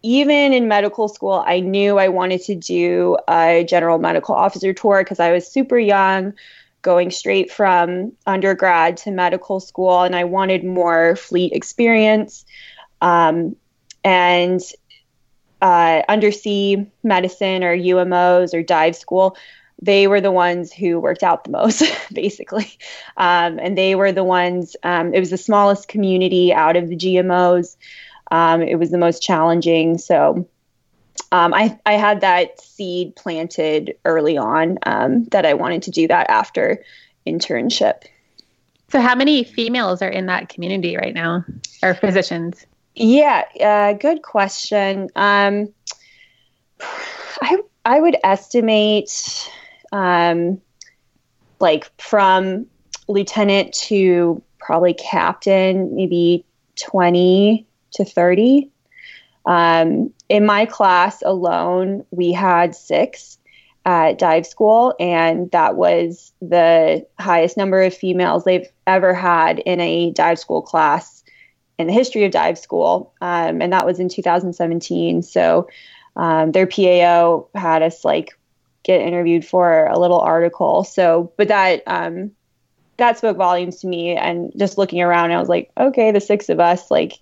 even 0.02 0.52
in 0.52 0.68
medical 0.68 1.08
school, 1.08 1.42
I 1.46 1.60
knew 1.60 1.98
I 1.98 2.08
wanted 2.08 2.42
to 2.42 2.54
do 2.54 3.18
a 3.28 3.64
general 3.64 3.98
medical 3.98 4.34
officer 4.34 4.72
tour 4.72 5.02
because 5.02 5.20
I 5.20 5.32
was 5.32 5.46
super 5.46 5.78
young, 5.78 6.34
going 6.82 7.10
straight 7.10 7.52
from 7.52 8.12
undergrad 8.26 8.96
to 8.98 9.10
medical 9.10 9.60
school, 9.60 10.02
and 10.02 10.16
I 10.16 10.24
wanted 10.24 10.64
more 10.64 11.16
fleet 11.16 11.52
experience. 11.52 12.44
Um, 13.02 13.56
and 14.02 14.60
uh, 15.60 16.02
undersea 16.08 16.90
medicine 17.02 17.62
or 17.62 17.76
UMOs 17.76 18.54
or 18.54 18.62
dive 18.62 18.96
school, 18.96 19.36
they 19.82 20.06
were 20.06 20.20
the 20.20 20.30
ones 20.30 20.72
who 20.72 21.00
worked 21.00 21.22
out 21.22 21.44
the 21.44 21.50
most, 21.50 21.82
basically. 22.12 22.78
Um, 23.16 23.58
and 23.58 23.76
they 23.76 23.94
were 23.94 24.12
the 24.12 24.24
ones, 24.24 24.76
um, 24.82 25.14
it 25.14 25.20
was 25.20 25.30
the 25.30 25.38
smallest 25.38 25.88
community 25.88 26.52
out 26.52 26.76
of 26.76 26.88
the 26.88 26.96
GMOs. 26.96 27.76
Um, 28.30 28.62
it 28.62 28.76
was 28.76 28.90
the 28.90 28.98
most 28.98 29.22
challenging. 29.22 29.98
So 29.98 30.48
um, 31.32 31.54
I, 31.54 31.78
I 31.86 31.94
had 31.94 32.20
that 32.22 32.60
seed 32.60 33.14
planted 33.16 33.96
early 34.04 34.36
on 34.36 34.78
um, 34.84 35.24
that 35.26 35.46
I 35.46 35.54
wanted 35.54 35.82
to 35.82 35.90
do 35.90 36.08
that 36.08 36.28
after 36.28 36.82
internship. 37.26 38.02
So, 38.90 39.00
how 39.00 39.14
many 39.14 39.44
females 39.44 40.02
are 40.02 40.08
in 40.08 40.26
that 40.26 40.48
community 40.48 40.96
right 40.96 41.14
now, 41.14 41.44
or 41.82 41.94
physicians? 41.94 42.66
Yeah, 42.96 43.44
uh, 43.60 43.92
good 43.92 44.22
question. 44.22 45.08
Um, 45.14 45.72
I 47.40 47.58
I 47.84 48.00
would 48.00 48.16
estimate 48.24 49.48
um, 49.92 50.60
like 51.60 51.88
from 52.00 52.66
lieutenant 53.06 53.74
to 53.74 54.42
probably 54.58 54.94
captain, 54.94 55.94
maybe 55.94 56.44
twenty 56.74 57.68
to 57.92 58.04
thirty. 58.04 58.70
Um, 59.46 60.12
in 60.28 60.44
my 60.44 60.66
class 60.66 61.22
alone, 61.22 62.04
we 62.10 62.32
had 62.32 62.74
six 62.74 63.38
at 63.84 64.18
dive 64.18 64.46
school, 64.46 64.94
and 65.00 65.50
that 65.52 65.76
was 65.76 66.32
the 66.40 67.06
highest 67.18 67.56
number 67.56 67.82
of 67.82 67.94
females 67.94 68.44
they've 68.44 68.68
ever 68.86 69.14
had 69.14 69.58
in 69.60 69.80
a 69.80 70.10
dive 70.10 70.38
school 70.38 70.62
class 70.62 71.24
in 71.78 71.86
the 71.86 71.92
history 71.92 72.24
of 72.24 72.32
dive 72.32 72.58
school, 72.58 73.14
um, 73.22 73.62
and 73.62 73.72
that 73.72 73.86
was 73.86 73.98
in 73.98 74.08
2017. 74.08 75.22
So 75.22 75.68
um, 76.16 76.52
their 76.52 76.66
PAO 76.66 77.48
had 77.54 77.82
us 77.82 78.04
like 78.04 78.38
get 78.82 79.00
interviewed 79.00 79.44
for 79.44 79.86
a 79.86 79.98
little 79.98 80.20
article. 80.20 80.84
So, 80.84 81.32
but 81.36 81.48
that 81.48 81.82
um, 81.86 82.32
that 83.00 83.18
spoke 83.18 83.36
volumes 83.36 83.80
to 83.80 83.88
me. 83.88 84.16
And 84.16 84.52
just 84.56 84.78
looking 84.78 85.02
around, 85.02 85.32
I 85.32 85.40
was 85.40 85.48
like, 85.48 85.70
okay, 85.76 86.12
the 86.12 86.20
six 86.20 86.48
of 86.48 86.60
us, 86.60 86.90
like, 86.90 87.14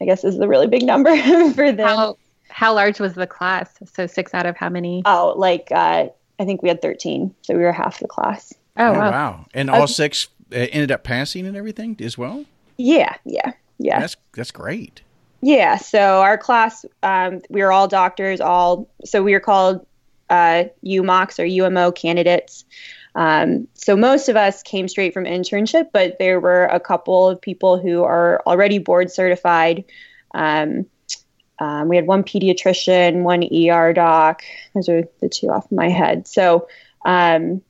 I 0.00 0.04
guess 0.04 0.24
is 0.24 0.38
the 0.38 0.48
really 0.48 0.66
big 0.66 0.82
number 0.82 1.16
for 1.54 1.72
them. 1.72 1.86
How, 1.86 2.16
how 2.48 2.74
large 2.74 3.00
was 3.00 3.14
the 3.14 3.26
class? 3.26 3.70
So 3.92 4.06
six 4.06 4.34
out 4.34 4.46
of 4.46 4.56
how 4.56 4.68
many? 4.68 5.02
Oh, 5.04 5.34
like 5.36 5.68
uh, 5.70 6.08
I 6.38 6.44
think 6.44 6.62
we 6.62 6.68
had 6.68 6.82
13, 6.82 7.34
so 7.42 7.54
we 7.54 7.62
were 7.62 7.72
half 7.72 7.98
the 7.98 8.08
class. 8.08 8.52
Oh, 8.76 8.86
oh 8.86 8.92
wow. 8.92 9.10
wow. 9.10 9.46
And 9.54 9.70
all 9.70 9.86
six 9.86 10.28
uh, 10.52 10.56
ended 10.56 10.90
up 10.90 11.04
passing 11.04 11.46
and 11.46 11.56
everything 11.56 11.96
as 12.00 12.16
well? 12.16 12.44
Yeah, 12.78 13.14
yeah 13.24 13.52
yeah 13.82 14.00
that's 14.00 14.16
that's 14.34 14.50
great 14.50 15.02
yeah 15.40 15.76
so 15.76 16.20
our 16.20 16.38
class 16.38 16.84
um, 17.02 17.40
we 17.50 17.62
were 17.62 17.72
all 17.72 17.88
doctors 17.88 18.40
all 18.40 18.88
so 19.04 19.22
we 19.22 19.32
were 19.32 19.40
called 19.40 19.84
uh, 20.30 20.64
umocs 20.84 21.38
or 21.38 21.44
umo 21.44 21.94
candidates 21.94 22.64
um, 23.14 23.68
so 23.74 23.96
most 23.96 24.28
of 24.28 24.36
us 24.36 24.62
came 24.62 24.88
straight 24.88 25.12
from 25.12 25.24
internship 25.24 25.88
but 25.92 26.18
there 26.18 26.40
were 26.40 26.64
a 26.64 26.80
couple 26.80 27.28
of 27.28 27.40
people 27.40 27.78
who 27.78 28.02
are 28.02 28.42
already 28.46 28.78
board 28.78 29.10
certified. 29.10 29.84
Um, 30.34 30.86
um, 31.58 31.88
we 31.88 31.96
had 31.96 32.06
one 32.06 32.24
pediatrician 32.24 33.22
one 33.22 33.44
er 33.44 33.92
doc. 33.92 34.42
Those 34.74 34.88
are 34.88 35.02
the 35.20 35.28
two 35.28 35.48
off 35.50 35.70
my 35.70 35.88
head. 35.88 36.26
So 36.26 36.68
um, 37.04 37.62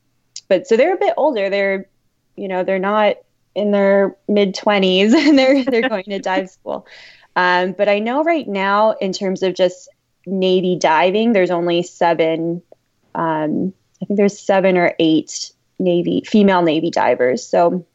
but 0.48 0.66
so 0.66 0.76
they're 0.76 0.94
a 0.94 0.98
bit 0.98 1.14
older. 1.16 1.50
They're 1.50 1.88
you 2.36 2.48
know 2.48 2.64
they're 2.64 2.78
not 2.78 3.16
in 3.54 3.70
their 3.70 4.16
mid 4.28 4.54
20s 4.54 5.12
and 5.28 5.38
they're 5.38 5.64
they're 5.64 5.88
going 5.88 6.04
to 6.04 6.18
dive 6.18 6.50
school. 6.50 6.86
Um, 7.34 7.72
but 7.72 7.88
I 7.88 7.98
know 7.98 8.22
right 8.24 8.46
now, 8.46 8.92
in 8.92 9.12
terms 9.12 9.42
of 9.42 9.54
just 9.54 9.88
Navy 10.26 10.76
diving, 10.76 11.32
there's 11.32 11.50
only 11.50 11.82
seven. 11.82 12.62
Um, 13.14 13.72
I 14.02 14.04
think 14.04 14.18
there's 14.18 14.38
seven 14.38 14.76
or 14.76 14.94
eight 14.98 15.52
Navy 15.78 16.22
female 16.26 16.62
Navy 16.62 16.90
divers. 16.90 17.46
So 17.46 17.86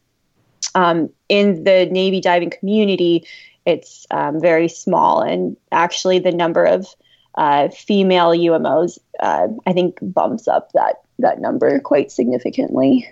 um, 0.74 1.10
in 1.28 1.64
the 1.64 1.86
Navy 1.86 2.20
diving 2.20 2.50
community, 2.50 3.26
it's 3.66 4.06
um, 4.10 4.40
very 4.40 4.68
small, 4.68 5.20
and 5.20 5.56
actually 5.70 6.18
the 6.18 6.32
number 6.32 6.64
of 6.64 6.86
uh, 7.34 7.68
female 7.68 8.30
UMOs, 8.30 8.98
uh, 9.20 9.48
I 9.66 9.72
think, 9.72 9.98
bumps 10.00 10.48
up 10.48 10.72
that 10.72 11.02
that 11.18 11.40
number 11.40 11.78
quite 11.80 12.10
significantly. 12.10 13.08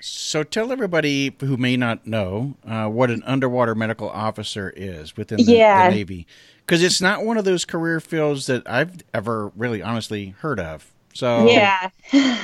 So 0.00 0.42
tell 0.42 0.70
everybody 0.70 1.34
who 1.40 1.56
may 1.56 1.78
not 1.78 2.06
know 2.06 2.56
uh, 2.66 2.88
what 2.88 3.10
an 3.10 3.22
underwater 3.24 3.74
medical 3.74 4.10
officer 4.10 4.70
is 4.76 5.16
within 5.16 5.38
the, 5.38 5.44
yeah. 5.44 5.88
the 5.88 5.96
Navy, 5.96 6.26
because 6.58 6.82
it's 6.82 7.00
not 7.00 7.24
one 7.24 7.38
of 7.38 7.46
those 7.46 7.64
career 7.64 8.00
fields 8.00 8.44
that 8.46 8.68
I've 8.68 9.02
ever 9.14 9.50
really 9.56 9.80
honestly 9.80 10.34
heard 10.40 10.60
of. 10.60 10.93
So 11.14 11.46
yeah, 11.48 11.90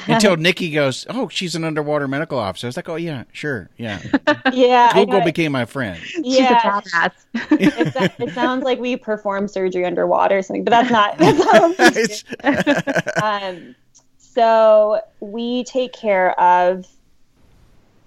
until 0.06 0.36
Nikki 0.38 0.70
goes, 0.70 1.04
oh, 1.10 1.28
she's 1.28 1.56
an 1.56 1.64
underwater 1.64 2.06
medical 2.06 2.38
officer. 2.38 2.66
I 2.66 2.68
was 2.68 2.76
like, 2.76 2.88
oh 2.88 2.94
yeah, 2.94 3.24
sure, 3.32 3.68
yeah, 3.76 4.00
yeah. 4.52 4.92
Google 4.94 5.22
became 5.22 5.50
my 5.50 5.64
friend. 5.64 6.00
Yeah, 6.18 6.78
it, 7.34 8.14
it, 8.20 8.32
sounds 8.32 8.62
like 8.62 8.78
we 8.78 8.96
perform 8.96 9.48
surgery 9.48 9.84
underwater 9.84 10.38
or 10.38 10.42
something, 10.42 10.62
but 10.62 10.70
that's 10.70 10.90
not. 10.90 11.18
That's 11.18 12.24
not 12.44 13.22
um, 13.24 13.74
so 14.18 15.00
we 15.18 15.64
take 15.64 15.92
care 15.92 16.38
of 16.40 16.86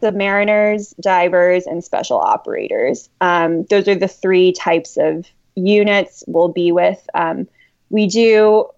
submariners, 0.01 0.93
divers, 1.01 1.65
and 1.65 1.83
special 1.83 2.19
operators. 2.19 3.09
Um, 3.19 3.63
those 3.65 3.89
are 3.89 3.95
the 3.95 4.07
three 4.07 4.53
types 4.53 4.95
of 4.95 5.27
units 5.55 6.23
we'll 6.25 6.47
be 6.47 6.71
with. 6.71 7.05
Um, 7.13 7.49
we 7.89 8.07
do 8.07 8.69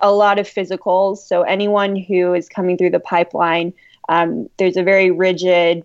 a 0.00 0.12
lot 0.12 0.38
of 0.38 0.46
physicals. 0.46 1.18
So 1.18 1.42
anyone 1.42 1.96
who 1.96 2.34
is 2.34 2.48
coming 2.48 2.76
through 2.76 2.90
the 2.90 3.00
pipeline, 3.00 3.72
um, 4.08 4.48
there's 4.56 4.76
a 4.76 4.82
very 4.82 5.10
rigid 5.10 5.84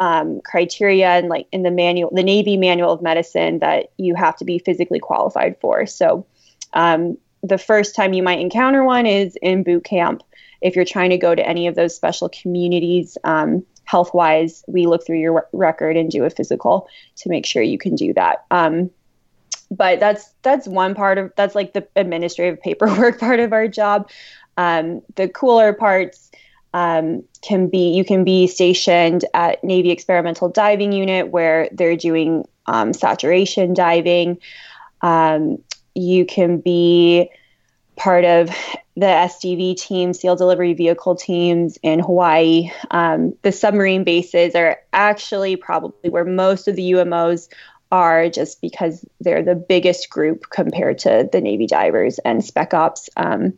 um, 0.00 0.40
criteria 0.40 1.08
and 1.08 1.28
like 1.28 1.46
in 1.52 1.62
the 1.62 1.70
manual, 1.70 2.10
the 2.12 2.22
Navy 2.22 2.56
manual 2.56 2.92
of 2.92 3.02
medicine 3.02 3.58
that 3.58 3.92
you 3.98 4.14
have 4.14 4.36
to 4.36 4.44
be 4.44 4.58
physically 4.58 4.98
qualified 4.98 5.56
for. 5.60 5.86
So 5.86 6.26
um, 6.72 7.18
the 7.42 7.58
first 7.58 7.94
time 7.94 8.14
you 8.14 8.22
might 8.22 8.40
encounter 8.40 8.82
one 8.82 9.06
is 9.06 9.36
in 9.42 9.62
boot 9.62 9.84
camp. 9.84 10.22
If 10.62 10.74
you're 10.74 10.84
trying 10.84 11.10
to 11.10 11.18
go 11.18 11.34
to 11.34 11.46
any 11.46 11.66
of 11.66 11.74
those 11.74 11.94
special 11.94 12.28
communities, 12.30 13.16
um, 13.24 13.64
health 13.84 14.14
wise, 14.14 14.62
we 14.68 14.86
look 14.86 15.04
through 15.04 15.18
your 15.18 15.48
record 15.52 15.96
and 15.96 16.10
do 16.10 16.24
a 16.24 16.30
physical 16.30 16.88
to 17.16 17.28
make 17.28 17.44
sure 17.44 17.62
you 17.62 17.78
can 17.78 17.94
do 17.94 18.14
that. 18.14 18.44
Um, 18.50 18.90
but 19.70 20.00
that's 20.00 20.32
that's 20.42 20.66
one 20.66 20.94
part 20.94 21.18
of 21.18 21.32
that's 21.36 21.54
like 21.54 21.72
the 21.72 21.86
administrative 21.96 22.60
paperwork 22.62 23.18
part 23.18 23.40
of 23.40 23.52
our 23.52 23.68
job. 23.68 24.10
Um, 24.56 25.02
the 25.14 25.28
cooler 25.28 25.72
parts 25.72 26.30
um, 26.74 27.24
can 27.42 27.68
be 27.68 27.92
you 27.92 28.04
can 28.04 28.24
be 28.24 28.46
stationed 28.46 29.24
at 29.34 29.62
Navy 29.64 29.90
Experimental 29.90 30.48
Diving 30.48 30.92
Unit 30.92 31.28
where 31.28 31.68
they're 31.72 31.96
doing 31.96 32.46
um, 32.66 32.92
saturation 32.92 33.74
diving. 33.74 34.38
Um, 35.00 35.58
you 35.94 36.24
can 36.24 36.58
be 36.58 37.30
part 37.96 38.24
of 38.24 38.48
the 38.96 39.06
SDV 39.06 39.76
team, 39.76 40.12
SEAL 40.12 40.36
delivery 40.36 40.74
vehicle 40.74 41.16
teams 41.16 41.78
in 41.82 42.00
Hawaii. 42.00 42.70
Um, 42.90 43.34
the 43.42 43.52
submarine 43.52 44.04
bases 44.04 44.54
are 44.54 44.78
actually 44.92 45.56
probably 45.56 46.10
where 46.10 46.24
most 46.24 46.68
of 46.68 46.76
the 46.76 46.92
UMOs 46.92 47.48
are 47.92 48.28
just 48.28 48.60
because 48.60 49.04
they're 49.20 49.42
the 49.42 49.54
biggest 49.54 50.10
group 50.10 50.50
compared 50.50 50.98
to 50.98 51.28
the 51.32 51.40
Navy 51.40 51.66
divers 51.66 52.18
and 52.20 52.44
spec 52.44 52.72
ops. 52.72 53.10
Um, 53.16 53.54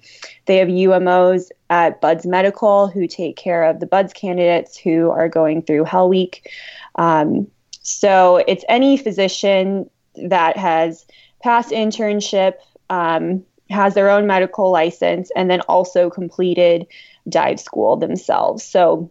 they 0.47 0.57
have 0.57 0.69
UMOs 0.69 1.51
at 1.69 2.01
BUD/S 2.01 2.25
Medical 2.27 2.89
who 2.89 3.07
take 3.07 3.37
care 3.37 3.65
of 3.65 3.81
the 3.81 3.87
BUD/S 3.87 4.13
candidates 4.15 4.77
who 4.77 5.11
are 5.11 5.29
going 5.29 5.63
through 5.63 5.85
Hell 5.85 6.09
Week. 6.09 6.51
Um, 6.95 7.47
so 7.83 8.43
it's 8.47 8.65
any 8.69 8.97
physician 8.97 9.91
that 10.15 10.57
has 10.57 11.05
passed 11.43 11.71
internship, 11.71 12.55
um, 12.91 13.45
has 13.71 13.95
their 13.95 14.09
own 14.11 14.27
medical 14.27 14.71
license, 14.71 15.31
and 15.37 15.51
then 15.51 15.61
also 15.63 16.09
completed 16.09 16.87
dive 17.29 17.61
school 17.61 17.97
themselves. 17.97 18.65
So 18.65 19.11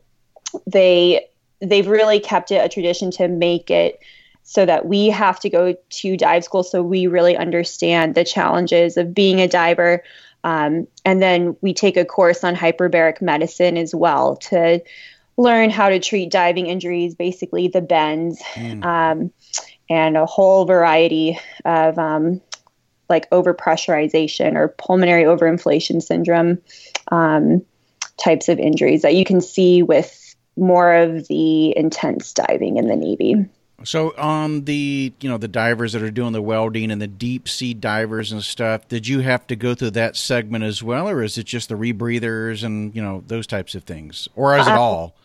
they 0.66 1.28
they've 1.62 1.88
really 1.88 2.20
kept 2.20 2.52
it 2.52 2.64
a 2.64 2.70
tradition 2.70 3.12
to 3.12 3.28
make 3.28 3.70
it 3.70 4.00
so 4.52 4.66
that 4.66 4.86
we 4.86 5.08
have 5.08 5.40
to 5.40 5.50
go 5.50 5.74
to 5.90 6.18
dive 6.18 6.44
school 6.44 6.62
so 6.62 6.84
we 6.84 7.08
really 7.08 7.38
understand 7.38 8.16
the 8.16 8.26
challenges 8.26 8.98
of 8.98 9.14
being 9.14 9.40
a 9.40 9.48
diver. 9.48 10.04
Um, 10.44 10.90
and 11.06 11.22
then 11.22 11.56
we 11.62 11.74
take 11.74 11.96
a 11.96 12.04
course 12.04 12.44
on 12.44 12.54
hyperbaric 12.54 13.22
medicine 13.22 13.78
as 13.78 13.96
well 13.96 14.36
to 14.52 14.84
learn 15.38 15.70
how 15.70 15.88
to 15.88 16.00
treat 16.00 16.32
diving 16.32 16.68
injuries, 16.68 17.16
basically 17.16 17.70
the 17.70 17.80
bends, 17.80 18.42
mm. 18.56 18.84
um, 18.84 19.32
and 19.90 20.18
a 20.18 20.26
whole 20.26 20.66
variety 20.66 21.40
of 21.64 21.98
um, 21.98 22.42
like 23.08 23.30
overpressurization 23.30 24.58
or 24.58 24.68
pulmonary 24.68 25.24
overinflation 25.24 26.02
syndrome 26.04 26.62
um, 27.10 27.66
types 28.18 28.50
of 28.50 28.60
injuries 28.60 29.04
that 29.04 29.16
you 29.16 29.24
can 29.24 29.40
see 29.40 29.82
with 29.82 30.36
more 30.58 30.94
of 30.94 31.26
the 31.30 31.78
intense 31.78 32.34
diving 32.34 32.76
in 32.76 32.90
the 32.90 32.98
Navy. 32.98 33.46
So 33.84 34.14
on 34.18 34.66
the 34.66 35.14
you 35.20 35.30
know 35.30 35.38
the 35.38 35.48
divers 35.48 35.94
that 35.94 36.02
are 36.02 36.12
doing 36.12 36.34
the 36.34 36.42
welding 36.42 36.92
and 36.92 37.02
the 37.02 37.08
deep 37.08 37.48
sea 37.48 37.74
divers 37.74 38.32
and 38.32 38.44
stuff, 38.44 38.88
did 38.88 39.08
you 39.08 39.20
have 39.20 39.48
to 39.48 39.56
go 39.56 39.76
through 39.76 39.92
that 39.92 40.16
segment 40.16 40.64
as 40.64 40.84
well, 40.84 41.10
or 41.10 41.24
is 41.24 41.38
it 41.38 41.46
just 41.46 41.70
the 41.70 41.76
rebreathers 41.76 42.64
and 42.64 42.96
you 42.96 43.02
know 43.02 43.24
those 43.28 43.48
types 43.48 43.76
of 43.76 43.84
things, 43.84 44.28
or 44.36 44.58
is 44.58 44.68
it 44.68 44.74
uh, 44.74 44.80
all? 44.80 45.16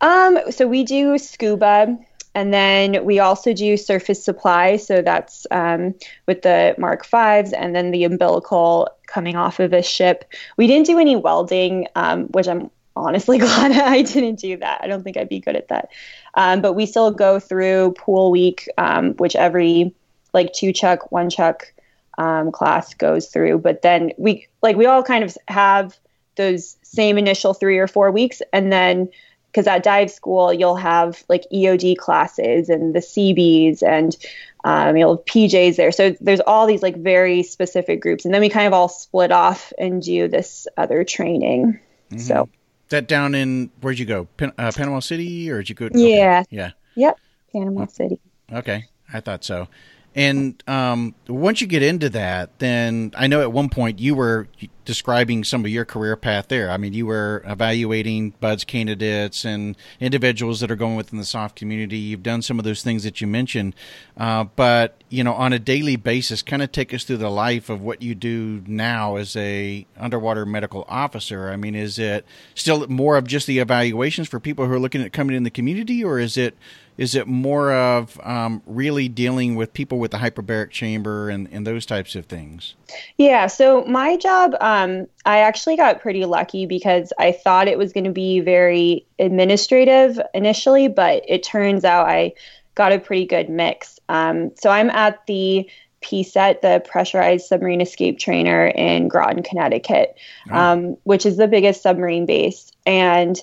Um, 0.00 0.38
so 0.50 0.66
we 0.66 0.84
do 0.84 1.18
scuba, 1.18 1.96
and 2.34 2.52
then 2.52 3.04
we 3.04 3.18
also 3.18 3.52
do 3.52 3.76
surface 3.76 4.22
supply. 4.22 4.76
So 4.76 5.02
that's 5.02 5.46
um, 5.50 5.94
with 6.26 6.42
the 6.42 6.74
Mark 6.78 7.04
Fives, 7.04 7.52
and 7.52 7.74
then 7.74 7.90
the 7.90 8.04
umbilical 8.04 8.88
coming 9.06 9.36
off 9.36 9.60
of 9.60 9.72
a 9.72 9.82
ship. 9.82 10.24
We 10.56 10.66
didn't 10.66 10.86
do 10.86 10.98
any 10.98 11.16
welding, 11.16 11.86
um, 11.94 12.24
which 12.28 12.48
I'm 12.48 12.70
honestly 12.96 13.38
glad 13.46 13.72
I 13.72 14.02
didn't 14.02 14.36
do 14.36 14.56
that. 14.58 14.80
I 14.82 14.86
don't 14.86 15.02
think 15.02 15.16
I'd 15.16 15.28
be 15.28 15.40
good 15.40 15.56
at 15.56 15.68
that. 15.68 15.90
Um, 16.34 16.60
but 16.60 16.72
we 16.74 16.86
still 16.86 17.10
go 17.10 17.38
through 17.38 17.94
pool 17.96 18.30
week, 18.30 18.68
um, 18.76 19.14
which 19.14 19.36
every 19.36 19.94
like 20.32 20.52
two 20.52 20.72
chuck, 20.72 21.12
one 21.12 21.30
chuck 21.30 21.72
um, 22.18 22.52
class 22.52 22.94
goes 22.94 23.28
through. 23.28 23.58
But 23.58 23.82
then 23.82 24.12
we 24.18 24.46
like 24.62 24.76
we 24.76 24.86
all 24.86 25.02
kind 25.02 25.24
of 25.24 25.36
have 25.48 25.96
those 26.36 26.76
same 26.82 27.18
initial 27.18 27.54
three 27.54 27.78
or 27.78 27.86
four 27.86 28.10
weeks, 28.10 28.42
and 28.52 28.72
then 28.72 29.08
because 29.46 29.66
at 29.68 29.84
dive 29.84 30.10
school 30.10 30.52
you'll 30.52 30.76
have 30.76 31.22
like 31.28 31.44
EOD 31.52 31.96
classes 31.96 32.68
and 32.68 32.92
the 32.92 32.98
CBs 32.98 33.84
and 33.84 34.16
um, 34.64 34.96
you'll 34.96 35.16
have 35.16 35.24
PJs 35.26 35.76
there. 35.76 35.92
So 35.92 36.16
there's 36.20 36.40
all 36.40 36.66
these 36.66 36.82
like 36.82 36.96
very 36.96 37.42
specific 37.42 38.00
groups, 38.00 38.24
and 38.24 38.34
then 38.34 38.40
we 38.40 38.48
kind 38.48 38.66
of 38.66 38.72
all 38.72 38.88
split 38.88 39.30
off 39.30 39.72
and 39.78 40.02
do 40.02 40.26
this 40.26 40.66
other 40.76 41.04
training. 41.04 41.78
Mm-hmm. 42.10 42.18
So 42.18 42.48
that 42.88 43.08
down 43.08 43.34
in 43.34 43.70
where'd 43.80 43.98
you 43.98 44.04
go? 44.04 44.24
Pan, 44.36 44.52
uh, 44.58 44.72
Panama 44.74 45.00
City, 45.00 45.50
or 45.50 45.58
did 45.58 45.68
you 45.68 45.74
go? 45.74 45.88
Yeah. 45.92 46.40
Okay. 46.40 46.44
Yeah. 46.50 46.70
Yep. 46.96 47.18
Panama 47.52 47.86
City. 47.86 48.20
Okay, 48.52 48.84
I 49.12 49.20
thought 49.20 49.44
so. 49.44 49.68
And 50.14 50.62
um, 50.68 51.14
once 51.26 51.60
you 51.60 51.66
get 51.66 51.82
into 51.82 52.08
that, 52.10 52.58
then 52.60 53.12
I 53.16 53.26
know 53.26 53.40
at 53.40 53.50
one 53.50 53.68
point 53.68 53.98
you 53.98 54.14
were 54.14 54.46
describing 54.84 55.42
some 55.42 55.64
of 55.64 55.70
your 55.70 55.84
career 55.84 56.14
path 56.14 56.48
there. 56.48 56.70
I 56.70 56.76
mean, 56.76 56.92
you 56.92 57.06
were 57.06 57.42
evaluating 57.46 58.30
BUD/S 58.38 58.64
candidates 58.64 59.44
and 59.44 59.76
individuals 59.98 60.60
that 60.60 60.70
are 60.70 60.76
going 60.76 60.94
within 60.94 61.18
the 61.18 61.24
SOF 61.24 61.54
community. 61.54 61.96
You've 61.96 62.22
done 62.22 62.42
some 62.42 62.58
of 62.58 62.64
those 62.64 62.82
things 62.82 63.02
that 63.02 63.20
you 63.20 63.26
mentioned, 63.26 63.74
uh, 64.16 64.44
but 64.44 65.02
you 65.08 65.24
know, 65.24 65.34
on 65.34 65.52
a 65.52 65.58
daily 65.58 65.96
basis, 65.96 66.42
kind 66.42 66.62
of 66.62 66.70
take 66.70 66.94
us 66.94 67.04
through 67.04 67.16
the 67.16 67.30
life 67.30 67.68
of 67.68 67.80
what 67.80 68.02
you 68.02 68.14
do 68.14 68.62
now 68.66 69.16
as 69.16 69.34
a 69.36 69.86
underwater 69.96 70.46
medical 70.46 70.84
officer. 70.88 71.50
I 71.50 71.56
mean, 71.56 71.74
is 71.74 71.98
it 71.98 72.24
still 72.54 72.86
more 72.88 73.16
of 73.16 73.26
just 73.26 73.46
the 73.46 73.58
evaluations 73.58 74.28
for 74.28 74.38
people 74.38 74.66
who 74.66 74.72
are 74.72 74.80
looking 74.80 75.02
at 75.02 75.12
coming 75.12 75.34
in 75.34 75.42
the 75.42 75.50
community, 75.50 76.04
or 76.04 76.18
is 76.18 76.36
it 76.36 76.56
is 76.96 77.14
it 77.14 77.26
more 77.26 77.72
of 77.72 78.18
um, 78.22 78.62
really 78.66 79.08
dealing 79.08 79.56
with 79.56 79.72
people 79.72 79.98
with 79.98 80.12
the 80.12 80.18
hyperbaric 80.18 80.70
chamber 80.70 81.28
and, 81.28 81.48
and 81.50 81.66
those 81.66 81.84
types 81.86 82.14
of 82.14 82.26
things? 82.26 82.74
Yeah, 83.18 83.48
so 83.48 83.84
my 83.84 84.16
job, 84.16 84.54
um, 84.60 85.06
I 85.24 85.38
actually 85.38 85.76
got 85.76 86.00
pretty 86.00 86.24
lucky 86.24 86.66
because 86.66 87.12
I 87.18 87.32
thought 87.32 87.68
it 87.68 87.78
was 87.78 87.92
going 87.92 88.04
to 88.04 88.12
be 88.12 88.40
very 88.40 89.06
administrative 89.18 90.20
initially, 90.32 90.88
but 90.88 91.24
it 91.26 91.42
turns 91.42 91.84
out 91.84 92.08
I 92.08 92.34
got 92.74 92.92
a 92.92 92.98
pretty 92.98 93.26
good 93.26 93.48
mix. 93.48 93.98
Um, 94.08 94.52
so 94.56 94.70
I'm 94.70 94.90
at 94.90 95.26
the 95.26 95.68
PSET, 96.02 96.60
the 96.60 96.82
Pressurized 96.86 97.46
Submarine 97.46 97.80
Escape 97.80 98.18
Trainer 98.18 98.66
in 98.66 99.08
Groton, 99.08 99.42
Connecticut, 99.42 100.16
oh. 100.50 100.56
um, 100.56 100.96
which 101.04 101.26
is 101.26 101.36
the 101.36 101.48
biggest 101.48 101.82
submarine 101.82 102.26
base. 102.26 102.70
And 102.86 103.40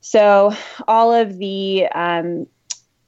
so 0.00 0.54
all 0.86 1.12
of 1.12 1.38
the 1.38 1.86
um, 1.88 2.46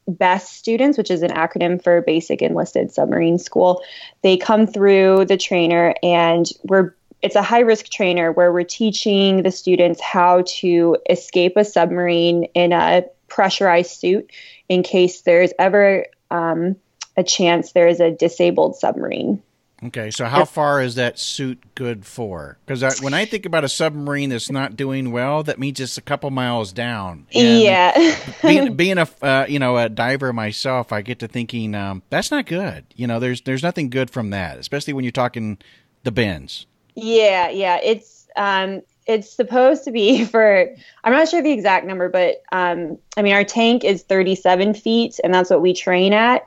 BESS 0.09 0.49
students, 0.49 0.99
which 0.99 1.11
is 1.11 1.23
an 1.23 1.31
acronym 1.31 1.83
for 1.83 2.03
Basic 2.03 2.42
Enlisted 2.42 2.92
Submarine 2.92 3.38
School. 3.38 3.83
They 4.23 4.37
come 4.37 4.66
through 4.66 5.25
the 5.27 5.37
trainer, 5.37 5.95
and 6.03 6.47
we're 6.64 6.95
it's 7.23 7.35
a 7.35 7.42
high 7.42 7.61
risk 7.61 7.88
trainer 7.88 8.31
where 8.31 8.53
we're 8.53 8.62
teaching 8.62 9.42
the 9.42 9.51
students 9.51 10.01
how 10.01 10.42
to 10.47 10.99
escape 11.09 11.57
a 11.57 11.64
submarine 11.64 12.45
in 12.55 12.73
a 12.73 13.05
pressurized 13.29 13.90
suit 13.90 14.31
in 14.69 14.83
case 14.83 15.23
there's 15.23 15.51
ever 15.59 16.07
um, 16.31 16.77
a 17.16 17.25
chance 17.25 17.73
there 17.73 17.88
is 17.88 18.01
a 18.01 18.11
disabled 18.11 18.77
submarine. 18.77 19.42
Okay, 19.85 20.11
so 20.11 20.25
how 20.25 20.47
far 20.47 20.81
is 20.81 20.95
that 20.95 21.19
suit 21.19 21.75
good 21.75 22.07
for? 22.07 22.57
Because 22.65 23.03
when 23.03 23.12
I 23.12 23.27
think 23.27 23.45
about 23.45 23.62
a 23.62 23.69
submarine 23.69 24.31
that's 24.31 24.51
not 24.51 24.75
doing 24.75 25.12
well, 25.12 25.43
that 25.43 25.59
means 25.59 25.81
it's 25.81 25.99
a 25.99 26.03
couple 26.03 26.31
miles 26.31 26.73
down. 26.73 27.27
And 27.35 27.61
yeah. 27.61 28.17
being, 28.43 28.75
being 28.75 28.97
a 28.97 29.07
uh, 29.21 29.45
you 29.47 29.59
know 29.59 29.77
a 29.77 29.91
diver 29.91 30.33
myself, 30.33 30.93
I 30.93 31.03
get 31.03 31.19
to 31.19 31.29
thinking 31.29 31.75
um, 31.75 32.03
that's 32.09 32.31
not 32.31 32.47
good. 32.47 32.87
You 32.95 33.07
know, 33.07 33.21
there's 33.21 33.43
there's 33.43 33.62
nothing 33.62 33.91
good 33.91 34.09
from 34.09 34.31
that, 34.31 34.59
especially 34.59 34.95
when 34.95 35.05
you're 35.05 35.12
talking 35.12 35.59
the 36.05 36.12
bends. 36.12 36.67
Yeah, 36.95 37.51
yeah, 37.51 37.79
it's 37.83 38.29
um, 38.35 38.81
it's 39.07 39.31
supposed 39.31 39.85
to 39.85 39.91
be 39.91 40.25
for 40.27 40.75
I'm 41.05 41.12
not 41.12 41.29
sure 41.29 41.43
the 41.43 41.53
exact 41.53 41.85
number, 41.85 42.09
but 42.09 42.43
um, 42.51 42.97
I 43.19 43.23
mean 43.23 43.35
our 43.35 43.45
tank 43.45 43.85
is 43.85 44.03
37 44.05 44.73
feet, 44.73 45.21
and 45.23 45.35
that's 45.35 45.51
what 45.51 45.61
we 45.61 45.75
train 45.75 46.15
at. 46.15 46.47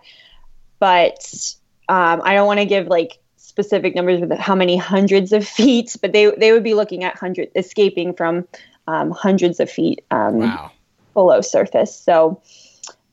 But 0.80 1.56
um, 1.89 2.21
I 2.23 2.34
don't 2.36 2.47
want 2.47 2.60
to 2.60 2.65
give 2.65 2.88
like 2.88 3.19
specific 3.38 3.95
numbers 3.95 4.21
with 4.21 4.38
how 4.38 4.56
many 4.56 4.78
hundreds 4.78 5.34
of 5.34 5.45
feet, 5.45 5.97
but 6.02 6.13
they 6.13 6.32
they 6.38 6.52
would 6.52 6.63
be 6.63 6.75
looking 6.75 7.04
at 7.04 7.17
hundred 7.17 7.49
escaping 7.56 8.13
from 8.13 8.47
um, 8.88 9.12
hundreds 9.12 9.60
of 9.60 9.69
feet 9.69 10.06
um, 10.12 10.39
wow. 10.39 10.71
below 11.13 11.41
surface. 11.41 11.93
So 11.93 12.41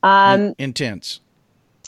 um, 0.03 0.53
intense. 0.57 1.19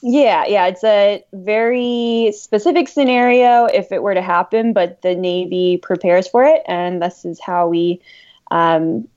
Yeah, 0.02 0.45
yeah, 0.45 0.67
it's 0.67 0.84
a 0.84 1.23
very 1.34 2.32
specific 2.34 2.88
scenario 2.88 3.65
if 3.65 3.91
it 3.91 4.02
were 4.02 4.13
to 4.13 4.21
happen, 4.21 4.71
but 4.71 5.02
the 5.02 5.13
Navy 5.13 5.78
prepares 5.78 6.28
for 6.28 6.45
it, 6.45 6.63
and 6.67 7.02
this 7.02 7.25
is 7.25 7.39
how 7.39 7.67
we 7.67 8.02
um, 8.49 9.10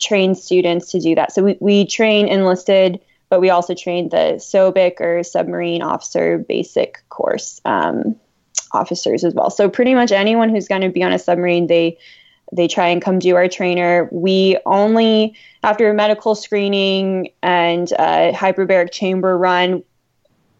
train 0.00 0.36
students 0.36 0.92
to 0.92 1.00
do 1.00 1.16
that. 1.16 1.32
So 1.32 1.42
we, 1.42 1.56
we 1.60 1.86
train 1.86 2.28
enlisted 2.28 3.00
but 3.28 3.40
we 3.40 3.50
also 3.50 3.74
trained 3.74 4.10
the 4.10 4.36
SOBIC 4.38 5.00
or 5.00 5.22
submarine 5.22 5.82
officer 5.82 6.38
basic 6.38 7.02
course 7.08 7.60
um, 7.64 8.16
officers 8.72 9.24
as 9.24 9.34
well. 9.34 9.50
So 9.50 9.68
pretty 9.68 9.94
much 9.94 10.12
anyone 10.12 10.48
who's 10.48 10.68
going 10.68 10.82
to 10.82 10.88
be 10.88 11.02
on 11.02 11.12
a 11.12 11.18
submarine, 11.18 11.66
they 11.66 11.98
they 12.50 12.66
try 12.66 12.88
and 12.88 13.02
come 13.02 13.18
do 13.18 13.36
our 13.36 13.48
trainer. 13.48 14.08
We 14.10 14.58
only 14.64 15.34
after 15.62 15.90
a 15.90 15.94
medical 15.94 16.34
screening 16.34 17.30
and 17.42 17.90
a 17.92 18.32
hyperbaric 18.32 18.90
chamber 18.90 19.36
run, 19.36 19.82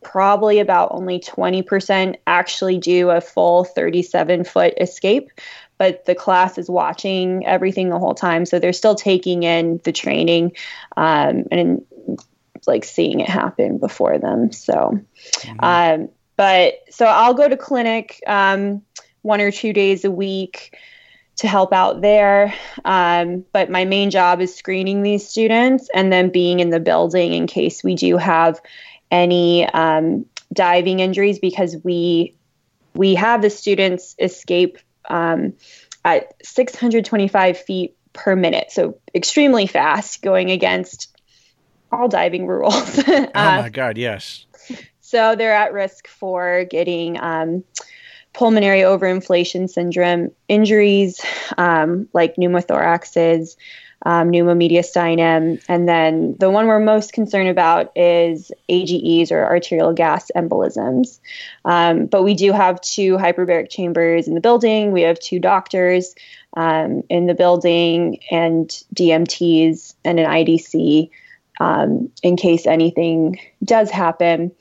probably 0.02 0.58
about 0.58 0.92
only 0.92 1.18
20% 1.18 2.16
actually 2.26 2.78
do 2.78 3.10
a 3.10 3.20
full 3.20 3.64
37 3.64 4.44
foot 4.44 4.74
escape 4.80 5.30
but 5.76 6.04
the 6.06 6.14
class 6.14 6.58
is 6.58 6.68
watching 6.68 7.46
everything 7.46 7.88
the 7.88 7.98
whole 7.98 8.14
time 8.14 8.46
so 8.46 8.58
they're 8.58 8.72
still 8.72 8.94
taking 8.94 9.42
in 9.42 9.80
the 9.84 9.92
training 9.92 10.52
um, 10.96 11.44
and 11.50 11.84
like 12.68 12.84
seeing 12.84 13.20
it 13.20 13.28
happen 13.28 13.78
before 13.78 14.18
them. 14.18 14.52
So, 14.52 15.00
mm-hmm. 15.22 15.58
um, 15.60 16.08
but 16.36 16.74
so 16.90 17.06
I'll 17.06 17.34
go 17.34 17.48
to 17.48 17.56
clinic 17.56 18.20
um, 18.26 18.82
one 19.22 19.40
or 19.40 19.50
two 19.50 19.72
days 19.72 20.04
a 20.04 20.10
week 20.10 20.76
to 21.38 21.48
help 21.48 21.72
out 21.72 22.00
there. 22.00 22.54
Um, 22.84 23.44
but 23.52 23.70
my 23.70 23.84
main 23.84 24.10
job 24.10 24.40
is 24.40 24.54
screening 24.54 25.02
these 25.02 25.26
students 25.26 25.88
and 25.92 26.12
then 26.12 26.30
being 26.30 26.60
in 26.60 26.70
the 26.70 26.80
building 26.80 27.32
in 27.32 27.46
case 27.46 27.82
we 27.82 27.94
do 27.94 28.16
have 28.16 28.60
any 29.10 29.66
um, 29.66 30.26
diving 30.52 31.00
injuries 31.00 31.38
because 31.38 31.76
we 31.82 32.34
we 32.94 33.14
have 33.14 33.42
the 33.42 33.50
students 33.50 34.16
escape 34.18 34.78
um, 35.08 35.54
at 36.04 36.34
625 36.42 37.58
feet 37.58 37.96
per 38.12 38.34
minute, 38.34 38.70
so 38.70 38.98
extremely 39.14 39.66
fast, 39.66 40.22
going 40.22 40.50
against 40.50 41.16
all 41.92 42.08
diving 42.08 42.46
rules. 42.46 42.98
oh 43.08 43.30
my 43.34 43.66
uh, 43.66 43.68
God, 43.68 43.98
yes. 43.98 44.46
So 45.00 45.34
they're 45.36 45.54
at 45.54 45.72
risk 45.72 46.06
for 46.06 46.64
getting 46.64 47.18
um, 47.18 47.64
pulmonary 48.34 48.80
overinflation 48.80 49.68
syndrome 49.70 50.30
injuries 50.48 51.20
um, 51.56 52.08
like 52.12 52.36
pneumothoraxes, 52.36 53.56
um, 54.04 54.30
pneumomediastinum, 54.30 55.64
and 55.68 55.88
then 55.88 56.36
the 56.38 56.50
one 56.50 56.66
we're 56.66 56.78
most 56.78 57.12
concerned 57.12 57.48
about 57.48 57.90
is 57.96 58.52
AGEs 58.68 59.32
or 59.32 59.44
arterial 59.44 59.92
gas 59.92 60.30
embolisms. 60.36 61.18
Um, 61.64 62.06
but 62.06 62.22
we 62.22 62.34
do 62.34 62.52
have 62.52 62.80
two 62.80 63.16
hyperbaric 63.16 63.70
chambers 63.70 64.28
in 64.28 64.34
the 64.34 64.40
building. 64.40 64.92
We 64.92 65.02
have 65.02 65.18
two 65.18 65.40
doctors 65.40 66.14
um, 66.56 67.02
in 67.08 67.26
the 67.26 67.34
building 67.34 68.20
and 68.30 68.68
DMTs 68.94 69.94
and 70.04 70.20
an 70.20 70.26
IDC 70.26 71.10
um, 71.60 72.10
in 72.22 72.36
case 72.36 72.66
anything 72.66 73.38
does 73.64 73.90
happen. 73.90 74.52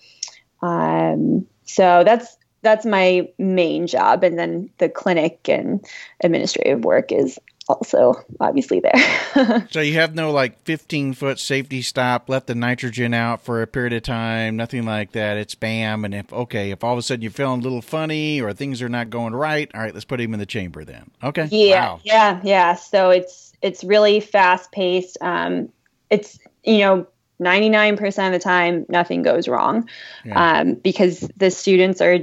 Um, 0.61 1.45
so 1.65 2.03
that's 2.03 2.37
that's 2.63 2.85
my 2.85 3.29
main 3.37 3.87
job, 3.87 4.23
and 4.23 4.37
then 4.37 4.69
the 4.79 4.89
clinic 4.89 5.47
and 5.47 5.85
administrative 6.21 6.83
work 6.83 7.11
is 7.11 7.39
also 7.69 8.13
obviously 8.39 8.79
there. 8.79 9.67
so 9.69 9.81
you 9.81 9.93
have 9.95 10.15
no 10.15 10.31
like 10.31 10.63
15 10.63 11.13
foot 11.13 11.39
safety 11.39 11.81
stop, 11.81 12.29
let 12.29 12.47
the 12.47 12.55
nitrogen 12.55 13.13
out 13.13 13.41
for 13.41 13.61
a 13.61 13.67
period 13.67 13.93
of 13.93 14.03
time, 14.03 14.55
nothing 14.55 14.85
like 14.85 15.11
that. 15.11 15.37
It's 15.37 15.55
bam. 15.55 16.05
And 16.05 16.13
if, 16.13 16.31
okay, 16.31 16.71
if 16.71 16.83
all 16.83 16.93
of 16.93 16.99
a 16.99 17.01
sudden 17.01 17.21
you're 17.21 17.31
feeling 17.31 17.59
a 17.59 17.63
little 17.63 17.81
funny 17.81 18.41
or 18.41 18.53
things 18.53 18.81
are 18.81 18.89
not 18.89 19.09
going 19.09 19.35
right, 19.35 19.69
all 19.73 19.81
right, 19.81 19.93
let's 19.93 20.05
put 20.05 20.21
him 20.21 20.33
in 20.33 20.39
the 20.39 20.45
chamber 20.45 20.83
then. 20.83 21.11
Okay. 21.23 21.47
Yeah. 21.51 21.85
Wow. 21.85 21.99
Yeah. 22.03 22.39
Yeah. 22.43 22.75
So 22.75 23.09
it's, 23.09 23.53
it's 23.61 23.83
really 23.83 24.19
fast 24.19 24.71
paced. 24.71 25.17
Um, 25.21 25.69
it's, 26.09 26.39
you 26.67 26.79
know, 26.79 27.07
99% 27.39 28.27
of 28.27 28.33
the 28.33 28.39
time 28.39 28.85
nothing 28.89 29.21
goes 29.21 29.47
wrong 29.47 29.87
yeah. 30.25 30.59
um, 30.59 30.73
because 30.75 31.19
the 31.37 31.51
students 31.51 32.01
are 32.01 32.19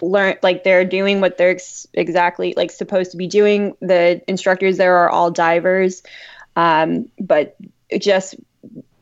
learn 0.00 0.36
like 0.42 0.64
they're 0.64 0.84
doing 0.84 1.20
what 1.20 1.36
they're 1.38 1.50
ex- 1.50 1.86
exactly 1.92 2.54
like 2.56 2.70
supposed 2.70 3.10
to 3.10 3.16
be 3.16 3.26
doing 3.26 3.76
the 3.80 4.22
instructors 4.28 4.76
there 4.76 4.96
are 4.96 5.10
all 5.10 5.30
divers 5.30 6.02
um, 6.56 7.08
but 7.20 7.56
just 7.98 8.36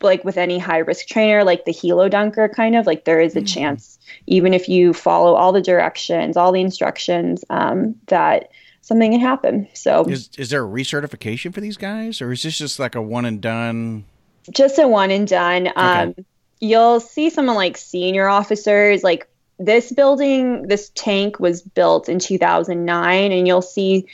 like 0.00 0.24
with 0.24 0.36
any 0.36 0.58
high 0.58 0.78
risk 0.78 1.06
trainer 1.06 1.44
like 1.44 1.64
the 1.64 1.72
helo 1.72 2.10
dunker 2.10 2.48
kind 2.48 2.74
of 2.74 2.86
like 2.86 3.04
there 3.04 3.20
is 3.20 3.36
a 3.36 3.40
mm-hmm. 3.40 3.46
chance 3.46 3.98
even 4.26 4.54
if 4.54 4.68
you 4.68 4.92
follow 4.92 5.34
all 5.34 5.52
the 5.52 5.62
directions 5.62 6.36
all 6.36 6.50
the 6.50 6.60
instructions 6.60 7.44
um, 7.50 7.94
that 8.06 8.50
something 8.80 9.12
can 9.12 9.20
happen 9.20 9.68
so 9.74 10.04
is, 10.04 10.30
is 10.38 10.50
there 10.50 10.64
a 10.64 10.68
recertification 10.68 11.52
for 11.52 11.60
these 11.60 11.76
guys 11.76 12.22
or 12.22 12.32
is 12.32 12.42
this 12.42 12.56
just 12.56 12.78
like 12.78 12.94
a 12.94 13.02
one 13.02 13.24
and 13.24 13.40
done 13.40 14.04
just 14.52 14.78
a 14.78 14.88
one 14.88 15.10
and 15.10 15.26
done. 15.26 15.70
Um, 15.76 16.10
okay. 16.10 16.24
You'll 16.60 17.00
see 17.00 17.30
someone 17.30 17.56
like 17.56 17.76
senior 17.76 18.28
officers, 18.28 19.02
like 19.02 19.28
this 19.58 19.92
building, 19.92 20.68
this 20.68 20.90
tank 20.94 21.38
was 21.38 21.62
built 21.62 22.08
in 22.08 22.18
2009, 22.18 23.32
and 23.32 23.46
you'll 23.46 23.62
see 23.62 24.06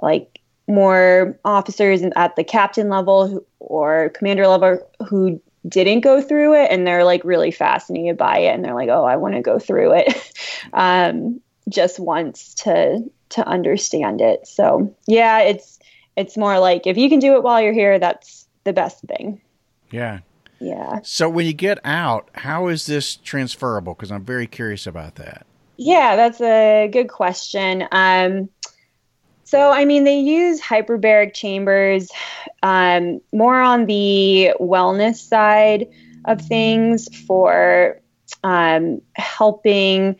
like 0.00 0.40
more 0.66 1.38
officers 1.44 2.02
at 2.16 2.36
the 2.36 2.44
captain 2.44 2.88
level 2.88 3.44
or 3.58 4.10
commander 4.10 4.46
level 4.46 4.78
who 5.08 5.40
didn't 5.68 6.00
go 6.00 6.20
through 6.20 6.54
it 6.54 6.70
and 6.70 6.86
they're 6.86 7.04
like 7.04 7.22
really 7.24 7.50
fascinated 7.50 8.16
by 8.16 8.38
it 8.38 8.54
and 8.54 8.64
they're 8.64 8.74
like 8.74 8.88
oh 8.88 9.04
i 9.04 9.16
want 9.16 9.34
to 9.34 9.40
go 9.40 9.58
through 9.58 9.92
it 9.92 10.32
um, 10.72 11.40
just 11.68 12.00
once 12.00 12.54
to 12.54 13.02
to 13.28 13.46
understand 13.46 14.20
it 14.20 14.46
so 14.46 14.94
yeah 15.06 15.40
it's 15.40 15.78
it's 16.16 16.36
more 16.36 16.58
like 16.58 16.86
if 16.86 16.96
you 16.96 17.08
can 17.08 17.18
do 17.18 17.34
it 17.34 17.42
while 17.42 17.60
you're 17.60 17.72
here 17.72 17.98
that's 17.98 18.46
the 18.64 18.72
best 18.72 19.00
thing 19.02 19.40
yeah. 19.92 20.20
Yeah. 20.60 21.00
So 21.02 21.28
when 21.28 21.46
you 21.46 21.52
get 21.52 21.78
out, 21.84 22.30
how 22.34 22.68
is 22.68 22.86
this 22.86 23.16
transferable? 23.16 23.94
Because 23.94 24.12
I'm 24.12 24.24
very 24.24 24.46
curious 24.46 24.86
about 24.86 25.16
that. 25.16 25.44
Yeah, 25.76 26.14
that's 26.14 26.40
a 26.40 26.88
good 26.92 27.08
question. 27.08 27.88
Um, 27.90 28.48
so, 29.44 29.70
I 29.70 29.84
mean, 29.84 30.04
they 30.04 30.20
use 30.20 30.60
hyperbaric 30.60 31.34
chambers 31.34 32.10
um, 32.62 33.20
more 33.32 33.60
on 33.60 33.86
the 33.86 34.52
wellness 34.60 35.16
side 35.16 35.88
of 36.24 36.40
things 36.40 37.08
for 37.26 38.00
um, 38.44 39.02
helping 39.14 40.16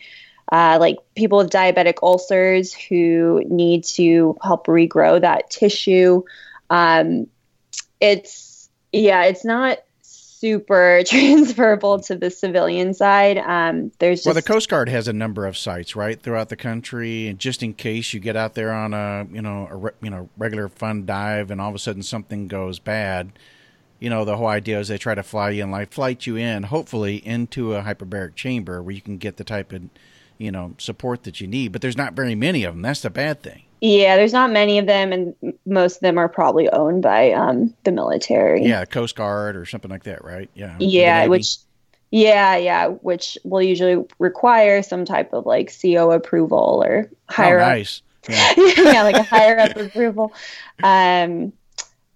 uh, 0.50 0.76
like 0.78 0.98
people 1.14 1.38
with 1.38 1.50
diabetic 1.50 1.94
ulcers 2.02 2.74
who 2.74 3.42
need 3.48 3.84
to 3.84 4.36
help 4.42 4.66
regrow 4.66 5.20
that 5.20 5.48
tissue. 5.50 6.22
Um, 6.68 7.26
it's 8.00 8.51
yeah, 8.92 9.24
it's 9.24 9.44
not 9.44 9.78
super 10.02 11.02
transferable 11.06 12.00
to 12.00 12.16
the 12.16 12.30
civilian 12.30 12.94
side. 12.94 13.38
Um, 13.38 13.92
there's 13.98 14.20
just, 14.20 14.26
well, 14.26 14.34
the 14.34 14.42
Coast 14.42 14.68
Guard 14.68 14.88
has 14.88 15.08
a 15.08 15.12
number 15.12 15.46
of 15.46 15.56
sites 15.56 15.96
right 15.96 16.20
throughout 16.20 16.48
the 16.48 16.56
country, 16.56 17.28
and 17.28 17.38
just 17.38 17.62
in 17.62 17.74
case 17.74 18.12
you 18.12 18.20
get 18.20 18.36
out 18.36 18.54
there 18.54 18.72
on 18.72 18.94
a 18.94 19.26
you 19.32 19.42
know 19.42 19.68
a 19.70 19.76
re, 19.76 19.90
you 20.02 20.10
know 20.10 20.28
regular 20.36 20.68
fun 20.68 21.06
dive, 21.06 21.50
and 21.50 21.60
all 21.60 21.68
of 21.68 21.74
a 21.74 21.78
sudden 21.78 22.02
something 22.02 22.48
goes 22.48 22.78
bad, 22.78 23.32
you 24.02 24.10
know, 24.10 24.24
the 24.24 24.36
whole 24.36 24.48
idea 24.48 24.80
is 24.80 24.88
they 24.88 24.98
try 24.98 25.14
to 25.14 25.22
fly 25.22 25.50
you 25.50 25.62
in, 25.62 25.70
like 25.70 25.92
flight 25.92 26.26
you 26.26 26.34
in, 26.34 26.64
hopefully 26.64 27.24
into 27.24 27.74
a 27.74 27.82
hyperbaric 27.82 28.34
chamber 28.34 28.82
where 28.82 28.92
you 28.92 29.00
can 29.00 29.16
get 29.16 29.36
the 29.36 29.44
type 29.44 29.72
of, 29.72 29.82
you 30.38 30.50
know, 30.50 30.74
support 30.78 31.22
that 31.22 31.40
you 31.40 31.46
need. 31.46 31.70
But 31.70 31.82
there's 31.82 31.96
not 31.96 32.14
very 32.14 32.34
many 32.34 32.64
of 32.64 32.74
them. 32.74 32.82
That's 32.82 33.02
the 33.02 33.10
bad 33.10 33.44
thing. 33.44 33.62
Yeah, 33.84 34.14
there's 34.14 34.32
not 34.32 34.52
many 34.52 34.78
of 34.78 34.86
them, 34.86 35.12
and 35.12 35.34
most 35.66 35.96
of 35.96 36.00
them 36.02 36.16
are 36.16 36.28
probably 36.28 36.68
owned 36.68 37.02
by 37.02 37.32
um, 37.32 37.74
the 37.82 37.90
military. 37.90 38.64
Yeah, 38.64 38.84
Coast 38.84 39.16
Guard 39.16 39.56
or 39.56 39.66
something 39.66 39.90
like 39.90 40.04
that, 40.04 40.22
right? 40.24 40.48
Yeah. 40.54 40.76
Yeah, 40.78 41.26
which, 41.26 41.56
yeah, 42.12 42.54
yeah, 42.54 42.86
which 42.86 43.36
will 43.42 43.60
usually 43.60 44.04
require 44.20 44.84
some 44.84 45.04
type 45.04 45.32
of 45.32 45.46
like 45.46 45.72
CO 45.82 46.12
approval 46.12 46.84
or 46.86 47.10
higher. 47.28 47.58
Oh, 47.58 47.66
nice. 47.66 48.02
Up, 48.22 48.30
yeah. 48.30 48.52
yeah, 48.92 49.02
like 49.02 49.16
a 49.16 49.24
higher 49.24 49.58
up 49.58 49.76
approval. 49.76 50.32
Um, 50.80 51.52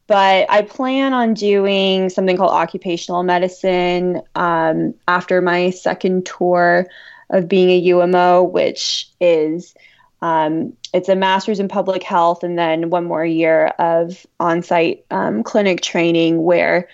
but 0.07 0.49
I 0.49 0.63
plan 0.63 1.15
on 1.15 1.35
doing 1.35 2.11
something 2.11 2.37
called 2.37 2.53
occupational 2.53 3.25
medicine 3.25 4.23
um, 4.37 4.95
after 5.09 5.43
my 5.43 5.71
second 5.71 6.27
tour 6.27 6.87
of 7.29 7.49
being 7.49 7.71
a 7.71 7.89
UMO, 7.89 8.45
which 8.45 9.09
is 9.21 9.75
um, 10.23 10.73
it's 10.93 11.09
a 11.09 11.17
master's 11.17 11.61
in 11.61 11.69
public 11.69 12.03
health 12.03 12.43
and 12.43 12.59
then 12.59 12.91
one 12.91 13.05
more 13.05 13.25
year 13.25 13.67
of 13.79 14.27
on-site 14.41 15.05
um, 15.11 15.43
clinic 15.43 15.83
training 15.83 16.43
where 16.43 16.89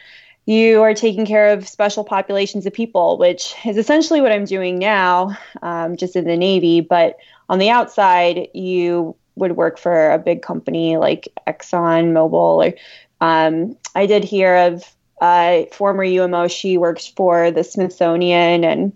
you 0.46 0.82
are 0.82 0.94
taking 0.94 1.24
care 1.24 1.52
of 1.52 1.68
special 1.68 2.02
populations 2.02 2.66
of 2.66 2.72
people, 2.72 3.16
which 3.16 3.54
is 3.64 3.76
essentially 3.76 4.20
what 4.20 4.32
I'm 4.32 4.44
doing 4.44 4.78
now, 4.78 5.38
um, 5.62 5.96
just 5.96 6.16
in 6.16 6.24
the 6.24 6.36
Navy. 6.36 6.80
But 6.80 7.16
on 7.48 7.60
the 7.60 7.70
outside, 7.70 8.48
you 8.52 9.14
would 9.36 9.56
work 9.56 9.78
for 9.78 10.10
a 10.10 10.18
big 10.18 10.42
company 10.42 10.96
like 10.96 11.28
Exxon 11.46 12.12
Mobil 12.12 12.66
or 12.66 12.74
um, 13.20 13.76
I 13.94 14.06
did 14.06 14.24
hear 14.24 14.56
of 14.56 14.84
a 15.22 15.68
former 15.72 16.04
UMO. 16.04 16.48
She 16.48 16.76
works 16.76 17.06
for 17.06 17.52
the 17.52 17.62
Smithsonian 17.62 18.64
and 18.64 18.92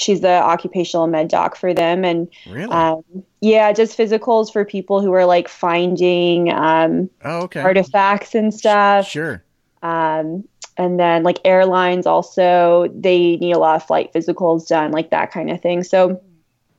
she's 0.00 0.20
the 0.22 0.42
occupational 0.42 1.06
med 1.06 1.28
doc 1.28 1.56
for 1.56 1.74
them. 1.74 2.04
And 2.04 2.28
really? 2.48 2.70
um, 2.72 3.04
yeah, 3.40 3.72
just 3.72 3.96
physicals 3.96 4.52
for 4.52 4.64
people 4.64 5.00
who 5.00 5.12
are 5.12 5.26
like 5.26 5.48
finding 5.48 6.50
um, 6.50 7.10
oh, 7.24 7.42
okay. 7.42 7.60
artifacts 7.60 8.34
and 8.34 8.52
stuff. 8.52 9.06
Sure. 9.06 9.42
Um, 9.82 10.44
and 10.76 10.98
then 10.98 11.22
like 11.22 11.38
airlines 11.44 12.06
also 12.06 12.88
they 12.94 13.36
need 13.36 13.52
a 13.52 13.58
lot 13.58 13.76
of 13.76 13.86
flight 13.86 14.12
physicals 14.14 14.66
done, 14.66 14.92
like 14.92 15.10
that 15.10 15.30
kind 15.30 15.50
of 15.50 15.60
thing. 15.60 15.82
So 15.82 16.22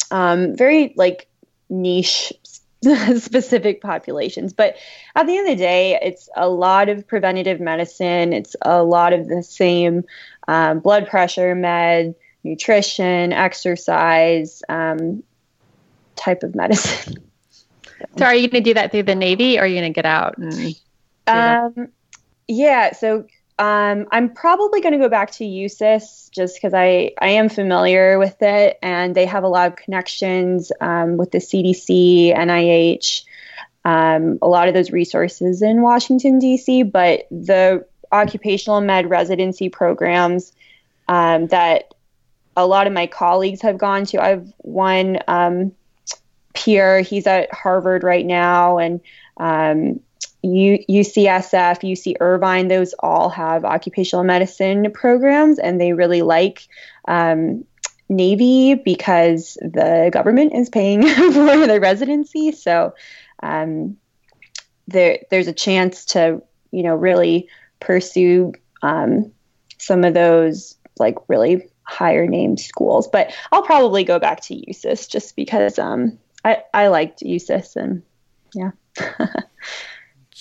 um, 0.09 0.55
very 0.55 0.93
like 0.97 1.27
niche 1.69 2.33
specific 3.17 3.81
populations. 3.81 4.53
But 4.53 4.75
at 5.15 5.27
the 5.27 5.37
end 5.37 5.47
of 5.47 5.57
the 5.57 5.63
day, 5.63 5.99
it's 6.01 6.27
a 6.35 6.49
lot 6.49 6.89
of 6.89 7.07
preventative 7.07 7.59
medicine. 7.59 8.33
It's 8.33 8.55
a 8.63 8.83
lot 8.83 9.13
of 9.13 9.27
the 9.27 9.43
same 9.43 10.03
um, 10.47 10.79
blood 10.79 11.07
pressure 11.07 11.53
med, 11.53 12.15
nutrition, 12.43 13.33
exercise 13.33 14.63
um, 14.69 15.23
type 16.15 16.43
of 16.43 16.55
medicine. 16.55 17.17
So, 18.17 18.25
are 18.25 18.33
you 18.33 18.47
going 18.49 18.63
to 18.63 18.69
do 18.69 18.73
that 18.73 18.91
through 18.91 19.03
the 19.03 19.13
Navy, 19.13 19.59
or 19.59 19.61
are 19.61 19.67
you 19.67 19.79
going 19.79 19.93
to 19.93 19.95
get 19.95 20.07
out 20.07 20.35
and? 20.39 20.75
Um, 21.27 21.89
yeah. 22.47 22.93
So 22.93 23.25
um, 23.59 24.07
I'm 24.11 24.33
probably 24.33 24.81
going 24.81 24.93
to 24.93 24.99
go 24.99 25.09
back 25.09 25.31
to 25.31 25.43
USUHS 25.43 26.31
just 26.31 26.55
because 26.55 26.73
I, 26.73 27.11
I 27.19 27.29
am 27.29 27.49
familiar 27.49 28.17
with 28.19 28.41
it 28.41 28.77
and 28.81 29.15
they 29.15 29.25
have 29.25 29.43
a 29.43 29.47
lot 29.47 29.67
of 29.67 29.75
connections 29.75 30.71
um, 30.81 31.17
with 31.17 31.31
the 31.31 31.37
CDC, 31.37 32.35
NIH, 32.35 33.23
um, 33.85 34.39
a 34.41 34.47
lot 34.47 34.67
of 34.67 34.73
those 34.73 34.91
resources 34.91 35.61
in 35.61 35.81
Washington, 35.81 36.39
D.C. 36.39 36.83
But 36.83 37.27
the 37.31 37.85
occupational 38.11 38.81
med 38.81 39.09
residency 39.09 39.69
programs 39.69 40.51
um, 41.07 41.47
that 41.47 41.93
a 42.55 42.67
lot 42.67 42.87
of 42.87 42.93
my 42.93 43.07
colleagues 43.07 43.61
have 43.61 43.77
gone 43.77 44.05
to, 44.05 44.21
I've 44.21 44.51
one 44.57 45.19
um, 45.27 45.71
peer, 46.53 47.01
he's 47.01 47.27
at 47.27 47.53
Harvard 47.53 48.03
right 48.03 48.25
now, 48.25 48.77
and 48.77 49.01
um, 49.37 49.99
U, 50.43 50.77
UCSF, 50.89 51.81
UC 51.81 52.15
Irvine, 52.19 52.67
those 52.67 52.93
all 52.99 53.29
have 53.29 53.63
occupational 53.63 54.23
medicine 54.23 54.91
programs, 54.91 55.59
and 55.59 55.79
they 55.79 55.93
really 55.93 56.21
like 56.21 56.67
um, 57.07 57.63
Navy 58.09 58.75
because 58.75 59.57
the 59.61 60.09
government 60.11 60.53
is 60.53 60.69
paying 60.69 61.07
for 61.07 61.67
their 61.67 61.79
residency. 61.79 62.51
So 62.51 62.93
um, 63.41 63.97
there, 64.87 65.19
there's 65.29 65.47
a 65.47 65.53
chance 65.53 66.05
to, 66.05 66.41
you 66.71 66.83
know, 66.83 66.95
really 66.95 67.47
pursue 67.79 68.53
um, 68.81 69.31
some 69.77 70.03
of 70.03 70.13
those 70.13 70.75
like 70.99 71.17
really 71.27 71.70
higher 71.83 72.27
named 72.27 72.59
schools. 72.59 73.07
But 73.07 73.33
I'll 73.51 73.63
probably 73.63 74.03
go 74.03 74.19
back 74.19 74.41
to 74.41 74.55
USUHS 74.55 75.09
just 75.09 75.35
because 75.35 75.79
um, 75.79 76.17
I, 76.45 76.63
I 76.73 76.87
liked 76.87 77.21
USUHS 77.21 77.75
and 77.75 78.03
yeah. 78.53 78.71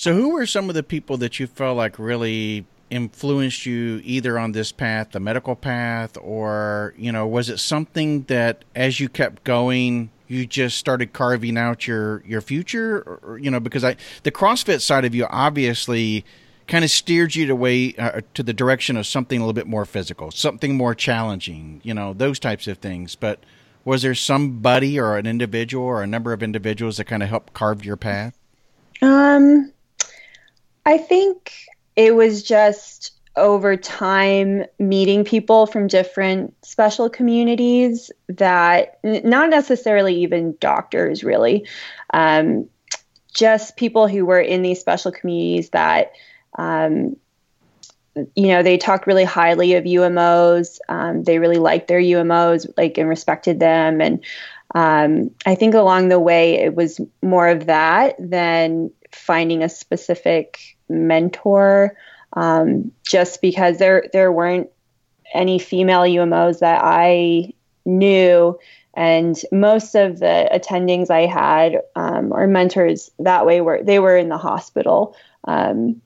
So, 0.01 0.15
who 0.15 0.31
were 0.31 0.47
some 0.47 0.71
of 0.71 0.75
the 0.75 0.83
people 0.83 1.19
that 1.19 1.39
you 1.39 1.47
felt 1.47 1.77
like 1.77 1.99
really 1.99 2.65
influenced 2.89 3.67
you 3.67 4.01
either 4.03 4.39
on 4.39 4.53
this 4.53 4.73
path, 4.73 5.11
the 5.11 5.21
medical 5.21 5.55
path, 5.55 6.17
or, 6.23 6.95
you 6.97 7.13
know, 7.13 7.27
was 7.27 7.51
it 7.51 7.59
something 7.59 8.23
that 8.23 8.65
as 8.75 8.99
you 8.99 9.11
kept 9.11 9.45
going, 9.45 10.09
you 10.27 10.47
just 10.47 10.79
started 10.79 11.13
carving 11.13 11.59
out 11.59 11.87
your, 11.87 12.23
your 12.27 12.41
future? 12.41 13.21
Or, 13.23 13.39
you 13.39 13.51
know, 13.51 13.61
because 13.61 13.85
I, 13.85 13.97
the 14.23 14.33
CrossFit 14.33 14.81
side 14.81 15.05
of 15.05 15.15
you 15.15 15.27
obviously 15.29 16.25
kind 16.71 16.85
of 16.85 16.91
steered 16.91 17.35
you 17.35 17.47
to 17.47 17.55
way 17.55 17.95
uh, 17.99 18.21
to 18.33 18.43
the 18.43 18.53
direction 18.53 18.97
of 18.97 19.07
something 19.07 19.39
a 19.39 19.43
little 19.43 19.53
bit 19.53 19.67
more 19.67 19.85
physical, 19.85 20.31
something 20.31 20.77
more 20.77 20.95
challenging, 20.95 21.81
you 21.83 21.93
know, 21.93 22.15
those 22.15 22.39
types 22.39 22.67
of 22.67 22.79
things. 22.79 23.17
But 23.17 23.41
was 23.85 24.03
there 24.03 24.15
somebody 24.15 24.99
or 24.99 25.19
an 25.19 25.27
individual 25.27 25.85
or 25.85 26.03
a 26.03 26.07
number 26.07 26.33
of 26.33 26.43
individuals 26.43 26.97
that 26.97 27.05
kind 27.05 27.23
of 27.23 27.29
helped 27.29 27.53
carve 27.53 27.85
your 27.85 27.97
path? 27.97 28.39
Um, 29.03 29.73
I 30.87 30.97
think 30.97 31.53
it 31.97 32.15
was 32.15 32.43
just 32.43 33.13
over 33.37 33.77
time 33.77 34.65
meeting 34.79 35.25
people 35.25 35.67
from 35.67 35.87
different 35.87 36.55
special 36.65 37.11
communities 37.11 38.11
that 38.29 38.99
not 39.03 39.51
necessarily 39.51 40.15
even 40.17 40.57
doctors 40.61 41.25
really 41.25 41.67
um, 42.13 42.69
just 43.33 43.77
people 43.77 44.09
who 44.09 44.25
were 44.25 44.41
in 44.41 44.63
these 44.63 44.81
special 44.81 45.13
communities 45.13 45.71
that 45.71 46.13
um, 46.59 47.17
you 48.35 48.49
know 48.49 48.63
they 48.63 48.77
talked 48.77 49.07
really 49.07 49.25
highly 49.25 49.75
of 49.75 49.85
umos 49.85 50.79
um, 50.89 51.23
they 51.25 51.39
really 51.39 51.59
liked 51.59 51.89
their 51.89 52.01
umos 52.01 52.67
like 52.77 52.99
and 52.99 53.09
respected 53.09 53.61
them. 53.61 54.01
And 54.01 54.25
um, 54.75 55.31
i 55.47 55.55
think 55.55 55.75
along 55.75 56.09
the 56.09 56.21
way 56.21 56.55
it 56.55 56.75
was 56.75 57.01
more 57.23 57.49
of 57.49 57.67
that 57.67 58.15
than 58.19 58.91
finding 59.13 59.63
a 59.63 59.69
specific 59.69 60.77
mentor 60.89 61.97
um, 62.35 62.93
just 63.05 63.41
because 63.41 63.79
there 63.79 64.05
there 64.13 64.31
weren't 64.31 64.71
any 65.33 65.59
female 65.59 66.03
UMOs 66.03 66.61
that 66.61 66.81
I 66.83 67.53
knew, 67.85 68.59
and 68.95 69.41
most 69.53 69.95
of 69.95 70.19
the 70.19 70.49
attendings 70.53 71.11
I 71.11 71.27
had 71.27 71.81
um, 71.97 72.33
or 72.33 72.47
mentors 72.47 73.11
that 73.19 73.47
way 73.47 73.61
were 73.61 73.83
they 73.83 73.99
were 73.99 74.17
in 74.17 74.29
the 74.29 74.39
hospital. 74.39 75.17
Um, 75.45 76.01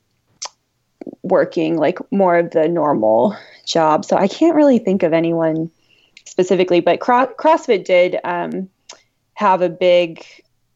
working 1.22 1.76
like 1.76 1.98
more 2.12 2.38
of 2.38 2.50
the 2.50 2.68
normal 2.68 3.36
job. 3.66 4.04
So 4.04 4.16
I 4.16 4.28
can't 4.28 4.54
really 4.54 4.78
think 4.78 5.02
of 5.02 5.12
anyone 5.12 5.70
specifically, 6.26 6.80
but 6.80 7.00
Cro- 7.00 7.32
CrossFit 7.38 7.84
did 7.84 8.18
um, 8.24 8.68
have 9.34 9.62
a 9.62 9.68
big 9.68 10.24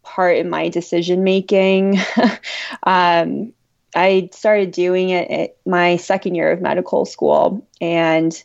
part 0.02 0.36
in 0.38 0.48
my 0.50 0.68
decision 0.68 1.24
making. 1.24 1.98
um, 2.82 3.52
I 3.94 4.28
started 4.32 4.70
doing 4.72 5.10
it 5.10 5.30
at 5.30 5.56
my 5.66 5.96
second 5.96 6.34
year 6.34 6.52
of 6.52 6.60
medical 6.60 7.04
school, 7.04 7.66
and 7.80 8.42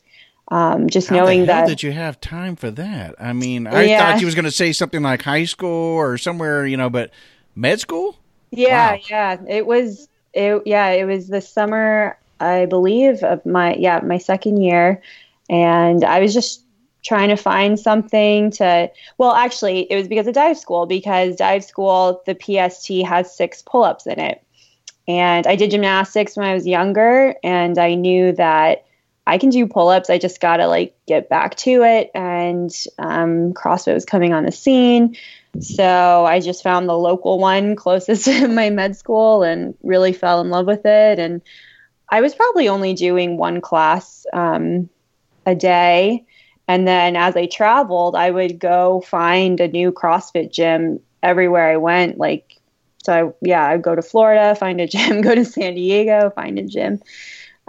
um, 0.49 0.89
just 0.89 1.09
How 1.09 1.15
knowing 1.17 1.45
that. 1.45 1.67
Did 1.67 1.83
you 1.83 1.91
have 1.91 2.19
time 2.21 2.55
for 2.55 2.71
that? 2.71 3.15
I 3.19 3.33
mean, 3.33 3.67
I 3.67 3.83
Yeah. 3.83 3.97
thought 3.97 4.21
you 4.21 4.25
was 4.25 4.35
going 4.35 4.45
to 4.45 4.51
say 4.51 4.71
something 4.71 5.01
like 5.01 5.21
high 5.21 5.45
school 5.45 5.95
or 5.95 6.17
somewhere, 6.17 6.65
you 6.65 6.77
know, 6.77 6.89
but 6.89 7.11
med 7.55 7.79
school. 7.79 8.17
Yeah, 8.51 8.93
Wow. 8.93 8.99
yeah. 9.09 9.37
It 9.47 9.65
was 9.65 10.07
it 10.33 10.63
yeah, 10.65 10.89
it 10.89 11.05
was 11.05 11.27
the 11.27 11.41
summer 11.41 12.17
I 12.39 12.65
believe 12.65 13.23
of 13.23 13.45
my 13.45 13.75
yeah, 13.75 13.99
my 14.03 14.17
second 14.17 14.61
year 14.61 15.01
and 15.49 16.03
I 16.03 16.19
was 16.19 16.33
just 16.33 16.63
trying 17.03 17.29
to 17.29 17.35
find 17.35 17.79
something 17.79 18.49
to 18.49 18.89
well 19.17 19.33
actually 19.33 19.81
it 19.91 19.95
was 19.95 20.07
because 20.07 20.25
of 20.25 20.33
dive 20.33 20.57
school 20.57 20.85
because 20.85 21.35
dive 21.35 21.63
school 21.63 22.21
the 22.25 22.33
PST 22.33 23.05
has 23.05 23.35
6 23.35 23.61
pull-ups 23.63 24.07
in 24.07 24.19
it. 24.19 24.43
And 25.05 25.45
I 25.45 25.57
did 25.57 25.71
gymnastics 25.71 26.37
when 26.37 26.47
I 26.47 26.53
was 26.53 26.65
younger 26.65 27.35
and 27.43 27.77
I 27.77 27.95
knew 27.95 28.31
that 28.33 28.85
I 29.27 29.37
can 29.37 29.49
do 29.49 29.67
pull-ups. 29.67 30.09
I 30.09 30.17
just 30.17 30.39
got 30.39 30.57
to 30.57 30.67
like 30.67 30.95
get 31.05 31.29
back 31.29 31.55
to 31.55 31.83
it 31.83 32.09
and 32.13 32.73
um, 32.99 33.53
CrossFit 33.53 33.93
was 33.93 34.05
coming 34.05 34.33
on 34.33 34.45
the 34.45 34.51
scene. 34.51 35.17
So 35.59 36.25
I 36.25 36.39
just 36.39 36.63
found 36.63 36.89
the 36.89 36.97
local 36.97 37.39
one 37.39 37.75
closest 37.75 38.25
to 38.25 38.47
my 38.47 38.69
med 38.69 38.95
school 38.95 39.43
and 39.43 39.75
really 39.83 40.13
fell 40.13 40.41
in 40.41 40.49
love 40.49 40.65
with 40.65 40.85
it. 40.85 41.19
And 41.19 41.41
I 42.09 42.21
was 42.21 42.35
probably 42.35 42.69
only 42.69 42.93
doing 42.93 43.37
one 43.37 43.61
class 43.61 44.25
um, 44.33 44.89
a 45.45 45.55
day. 45.55 46.25
And 46.67 46.87
then 46.87 47.15
as 47.15 47.35
I 47.35 47.45
traveled, 47.47 48.15
I 48.15 48.31
would 48.31 48.59
go 48.59 49.01
find 49.01 49.59
a 49.59 49.67
new 49.67 49.91
CrossFit 49.91 50.51
gym 50.51 50.99
everywhere 51.21 51.71
I 51.71 51.77
went. 51.77 52.17
Like, 52.17 52.59
so 53.03 53.13
I, 53.13 53.31
yeah, 53.41 53.65
I'd 53.65 53.81
go 53.81 53.95
to 53.95 54.01
Florida, 54.01 54.55
find 54.55 54.79
a 54.79 54.87
gym, 54.87 55.21
go 55.21 55.35
to 55.35 55.45
San 55.45 55.75
Diego, 55.75 56.29
find 56.29 56.57
a 56.57 56.63
gym. 56.63 57.01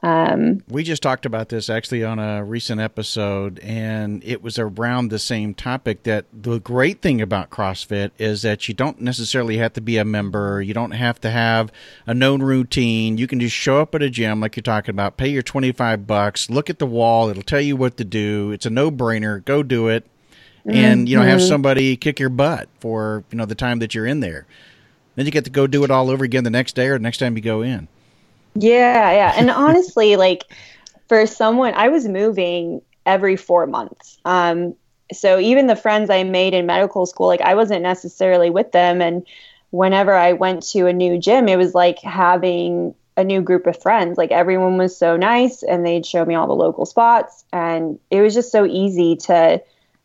Um, 0.04 0.62
we 0.68 0.82
just 0.82 1.02
talked 1.02 1.24
about 1.24 1.48
this 1.48 1.70
actually 1.70 2.04
on 2.04 2.18
a 2.18 2.44
recent 2.44 2.78
episode, 2.78 3.58
and 3.60 4.22
it 4.22 4.42
was 4.42 4.58
around 4.58 5.08
the 5.08 5.18
same 5.18 5.54
topic. 5.54 6.02
That 6.02 6.26
the 6.30 6.60
great 6.60 7.00
thing 7.00 7.22
about 7.22 7.48
CrossFit 7.48 8.10
is 8.18 8.42
that 8.42 8.68
you 8.68 8.74
don't 8.74 9.00
necessarily 9.00 9.56
have 9.56 9.72
to 9.72 9.80
be 9.80 9.96
a 9.96 10.04
member, 10.04 10.60
you 10.60 10.74
don't 10.74 10.90
have 10.90 11.22
to 11.22 11.30
have 11.30 11.72
a 12.06 12.12
known 12.12 12.42
routine. 12.42 13.16
You 13.16 13.26
can 13.26 13.40
just 13.40 13.56
show 13.56 13.80
up 13.80 13.94
at 13.94 14.02
a 14.02 14.10
gym, 14.10 14.40
like 14.40 14.56
you're 14.56 14.62
talking 14.62 14.90
about, 14.90 15.16
pay 15.16 15.28
your 15.28 15.40
25 15.40 16.06
bucks, 16.06 16.50
look 16.50 16.68
at 16.68 16.78
the 16.78 16.86
wall, 16.86 17.30
it'll 17.30 17.42
tell 17.42 17.62
you 17.62 17.74
what 17.74 17.96
to 17.96 18.04
do. 18.04 18.52
It's 18.52 18.66
a 18.66 18.70
no 18.70 18.90
brainer. 18.90 19.42
Go 19.42 19.62
do 19.62 19.88
it. 19.88 20.04
And 20.66 21.08
you 21.08 21.16
know, 21.16 21.22
have 21.22 21.40
mm-hmm. 21.40 21.48
somebody 21.48 21.96
kick 21.96 22.20
your 22.20 22.28
butt 22.28 22.68
for 22.78 23.24
you 23.30 23.38
know 23.38 23.46
the 23.46 23.54
time 23.54 23.78
that 23.78 23.94
you're 23.94 24.06
in 24.06 24.20
there. 24.20 24.46
Then 25.14 25.24
you 25.24 25.32
get 25.32 25.44
to 25.44 25.50
go 25.50 25.66
do 25.66 25.82
it 25.82 25.90
all 25.90 26.10
over 26.10 26.24
again 26.24 26.44
the 26.44 26.50
next 26.50 26.74
day 26.74 26.88
or 26.88 26.98
the 26.98 27.02
next 27.02 27.18
time 27.18 27.36
you 27.36 27.42
go 27.42 27.62
in. 27.62 27.88
Yeah, 28.54 29.12
yeah. 29.12 29.34
And 29.36 29.50
honestly, 29.50 30.16
like 30.16 30.44
for 31.08 31.26
someone, 31.26 31.74
I 31.74 31.88
was 31.88 32.06
moving 32.06 32.82
every 33.06 33.36
four 33.36 33.66
months. 33.66 34.18
Um, 34.24 34.74
so 35.12 35.38
even 35.38 35.66
the 35.66 35.76
friends 35.76 36.10
I 36.10 36.24
made 36.24 36.54
in 36.54 36.66
medical 36.66 37.06
school, 37.06 37.26
like 37.26 37.42
I 37.42 37.54
wasn't 37.54 37.82
necessarily 37.82 38.50
with 38.50 38.72
them. 38.72 39.02
And 39.02 39.26
whenever 39.70 40.14
I 40.14 40.32
went 40.32 40.62
to 40.70 40.86
a 40.86 40.92
new 40.92 41.18
gym, 41.18 41.48
it 41.48 41.56
was 41.56 41.74
like 41.74 41.98
having 42.00 42.94
a 43.16 43.24
new 43.24 43.42
group 43.42 43.66
of 43.66 43.80
friends. 43.80 44.18
Like 44.18 44.32
everyone 44.32 44.78
was 44.78 44.96
so 44.96 45.16
nice 45.16 45.62
and 45.62 45.86
they'd 45.86 46.06
show 46.06 46.24
me 46.24 46.34
all 46.34 46.46
the 46.46 46.54
local 46.54 46.86
spots. 46.86 47.44
And 47.52 47.98
it 48.10 48.22
was 48.22 48.34
just 48.34 48.50
so 48.50 48.64
easy 48.64 49.16
to 49.16 49.62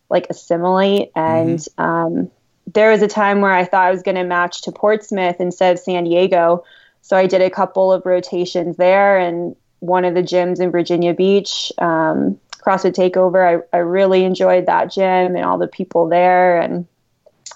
like 0.09 0.27
assimilate. 0.29 1.11
And 1.15 1.59
mm-hmm. 1.59 1.81
um, 1.81 2.31
there 2.73 2.91
was 2.91 3.01
a 3.01 3.07
time 3.07 3.41
where 3.41 3.53
I 3.53 3.65
thought 3.65 3.87
I 3.87 3.91
was 3.91 4.03
going 4.03 4.15
to 4.15 4.23
match 4.23 4.63
to 4.63 4.71
Portsmouth 4.71 5.37
instead 5.39 5.73
of 5.73 5.79
San 5.79 6.03
Diego 6.03 6.63
so 7.01 7.17
I 7.17 7.27
did 7.27 7.41
a 7.41 7.49
couple 7.49 7.91
of 7.91 8.05
rotations 8.05 8.77
there 8.77 9.17
and 9.17 9.55
one 9.79 10.05
of 10.05 10.13
the 10.13 10.23
gyms 10.23 10.59
in 10.59 10.71
Virginia 10.71 11.13
Beach, 11.13 11.71
um, 11.77 12.39
CrossFit 12.57 12.93
Takeover. 12.93 13.63
I, 13.73 13.77
I 13.77 13.79
really 13.79 14.23
enjoyed 14.23 14.65
that 14.65 14.91
gym 14.91 15.35
and 15.35 15.45
all 15.45 15.57
the 15.57 15.67
people 15.67 16.07
there. 16.07 16.59
And 16.59 16.85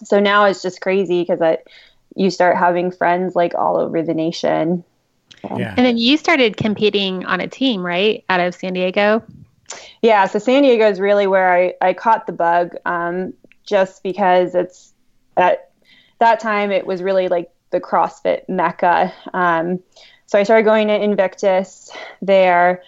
so 0.04 0.20
now 0.20 0.46
it's 0.46 0.62
just 0.62 0.82
crazy 0.82 1.22
because 1.22 1.42
I, 1.42 1.60
you 2.16 2.30
start 2.30 2.58
having 2.58 2.92
friends 2.92 3.36
like 3.36 3.54
all 3.56 3.78
over 3.78 4.02
the 4.02 4.14
nation. 4.14 4.84
Yeah. 5.44 5.74
And 5.76 5.86
then 5.86 5.98
you 5.98 6.18
started 6.18 6.56
competing 6.56 7.26
on 7.26 7.42
a 7.42 7.48
team, 7.48 7.86
right, 7.86 8.24
out 8.30 8.40
of 8.40 8.56
San 8.56 8.74
Diego? 8.74 9.24
Yeah, 10.02 10.26
so 10.28 10.40
San 10.40 10.64
Diego 10.64 10.90
is 10.90 11.00
really 11.00 11.28
where 11.28 11.54
I, 11.54 11.74
I 11.82 11.94
caught 11.94 12.28
the 12.28 12.34
bug 12.34 12.76
um, 12.86 13.34
just 13.66 14.04
because 14.04 14.56
it's 14.56 14.94
at 15.36 15.72
that 16.20 16.40
time 16.40 16.72
it 16.72 16.86
was 16.86 17.02
really 17.02 17.28
like 17.28 17.52
the 17.74 17.82
CrossFit 17.82 18.48
mecca. 18.48 19.12
Um, 19.34 19.80
so 20.28 20.40
I 20.40 20.44
started 20.44 20.64
going 20.64 20.88
to 20.88 20.96
Invictus 20.96 21.92
there, 22.22 22.84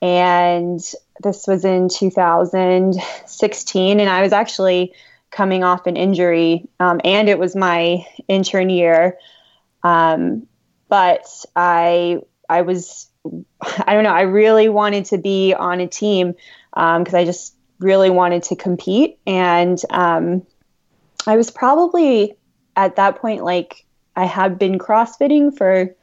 and 0.00 0.80
this 1.22 1.46
was 1.46 1.66
in 1.66 1.90
2016, 1.90 4.00
and 4.00 4.08
I 4.08 4.22
was 4.22 4.32
actually 4.32 4.94
coming 5.30 5.62
off 5.62 5.86
an 5.86 5.96
injury, 5.96 6.68
um, 6.78 7.00
and 7.04 7.28
it 7.28 7.38
was 7.38 7.54
my 7.54 8.06
intern 8.28 8.70
year. 8.70 9.18
Um, 9.82 10.46
but 10.88 11.26
I 11.54 12.20
I 12.48 12.62
was 12.62 13.08
I 13.86 13.92
don't 13.92 14.04
know 14.04 14.10
I 14.10 14.22
really 14.22 14.68
wanted 14.68 15.04
to 15.06 15.18
be 15.18 15.54
on 15.54 15.80
a 15.80 15.86
team 15.86 16.34
because 16.72 17.14
um, 17.14 17.20
I 17.20 17.24
just 17.24 17.54
really 17.78 18.10
wanted 18.10 18.44
to 18.44 18.56
compete, 18.56 19.18
and 19.26 19.80
um, 19.90 20.46
I 21.26 21.36
was 21.36 21.50
probably 21.50 22.36
at 22.76 22.96
that 22.96 23.16
point 23.16 23.44
like 23.44 23.84
I 24.20 24.26
had 24.26 24.58
been 24.58 24.78
CrossFitting 24.78 25.56
for 25.56 25.94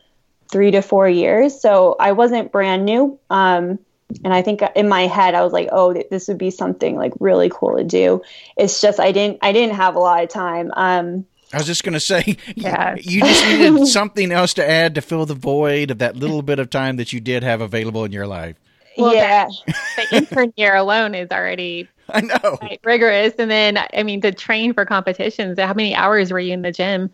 three 0.52 0.72
to 0.72 0.82
four 0.82 1.08
years, 1.08 1.62
so 1.62 1.96
I 2.00 2.14
wasn't 2.14 2.52
brand 2.52 2.84
new. 2.84 3.20
Um, 3.30 3.78
and 4.24 4.34
I 4.34 4.42
think 4.42 4.62
in 4.76 4.90
my 4.90 5.02
head 5.02 5.36
I 5.36 5.44
was 5.44 5.54
like, 5.54 5.70
oh, 5.72 5.94
this 6.10 6.28
would 6.28 6.40
be 6.40 6.50
something 6.50 6.96
like 6.96 7.14
really 7.20 7.52
cool 7.54 7.78
to 7.78 7.84
do. 7.84 8.24
It's 8.58 8.82
just 8.82 9.00
I 9.00 9.12
didn't 9.12 9.38
I 9.44 9.52
didn't 9.52 9.76
have 9.76 9.96
a 9.96 10.00
lot 10.00 10.24
of 10.24 10.30
time. 10.30 10.72
Um, 10.76 11.28
I 11.54 11.58
was 11.58 11.68
just 11.68 11.84
going 11.84 11.94
to 11.94 12.00
say, 12.00 12.38
yeah. 12.56 12.96
you 13.00 13.22
just 13.22 13.46
needed 13.46 13.88
something 14.00 14.32
else 14.32 14.56
to 14.56 14.68
add 14.68 14.96
to 14.96 15.02
fill 15.02 15.28
the 15.28 15.36
void 15.36 15.92
of 15.92 16.00
that 16.00 16.16
little 16.16 16.42
bit 16.42 16.58
of 16.58 16.72
time 16.72 16.98
that 16.98 17.14
you 17.14 17.20
did 17.20 17.44
have 17.44 17.62
available 17.62 18.04
in 18.04 18.12
your 18.12 18.26
life. 18.26 18.56
Well, 18.98 19.14
yeah, 19.14 19.48
the 19.68 20.18
intern 20.18 20.54
year 20.58 20.76
alone 20.76 21.14
is 21.14 21.30
already 21.30 21.88
I 22.10 22.22
know 22.22 22.58
rigorous, 22.84 23.34
and 23.38 23.52
then 23.52 23.78
I 23.94 24.02
mean 24.02 24.22
to 24.22 24.32
train 24.32 24.74
for 24.74 24.86
competitions. 24.86 25.60
How 25.60 25.76
many 25.76 25.94
hours 25.94 26.32
were 26.32 26.40
you 26.40 26.54
in 26.54 26.64
the 26.64 26.72
gym? 26.72 27.12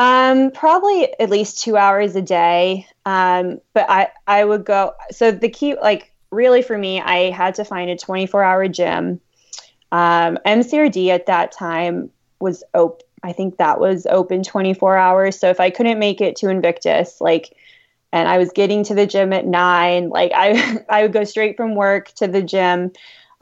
Um, 0.00 0.50
probably 0.52 1.12
at 1.20 1.28
least 1.28 1.60
two 1.60 1.76
hours 1.76 2.16
a 2.16 2.22
day. 2.22 2.86
Um, 3.04 3.60
but 3.74 3.84
I, 3.90 4.08
I 4.26 4.42
would 4.42 4.64
go. 4.64 4.94
So 5.10 5.30
the 5.30 5.50
key, 5.50 5.74
like 5.74 6.10
really 6.30 6.62
for 6.62 6.78
me, 6.78 7.02
I 7.02 7.30
had 7.30 7.56
to 7.56 7.66
find 7.66 7.90
a 7.90 7.98
24 7.98 8.42
hour 8.42 8.66
gym. 8.66 9.20
Um, 9.92 10.38
MCRD 10.46 11.08
at 11.08 11.26
that 11.26 11.52
time 11.52 12.08
was 12.40 12.64
open. 12.72 13.06
I 13.22 13.34
think 13.34 13.58
that 13.58 13.78
was 13.78 14.06
open 14.06 14.42
24 14.42 14.96
hours. 14.96 15.38
So 15.38 15.50
if 15.50 15.60
I 15.60 15.68
couldn't 15.68 15.98
make 15.98 16.22
it 16.22 16.36
to 16.36 16.48
Invictus, 16.48 17.20
like, 17.20 17.54
and 18.10 18.26
I 18.26 18.38
was 18.38 18.52
getting 18.52 18.82
to 18.84 18.94
the 18.94 19.06
gym 19.06 19.34
at 19.34 19.46
nine, 19.46 20.08
like 20.08 20.32
I, 20.34 20.82
I 20.88 21.02
would 21.02 21.12
go 21.12 21.24
straight 21.24 21.58
from 21.58 21.74
work 21.74 22.10
to 22.14 22.26
the 22.26 22.42
gym. 22.42 22.92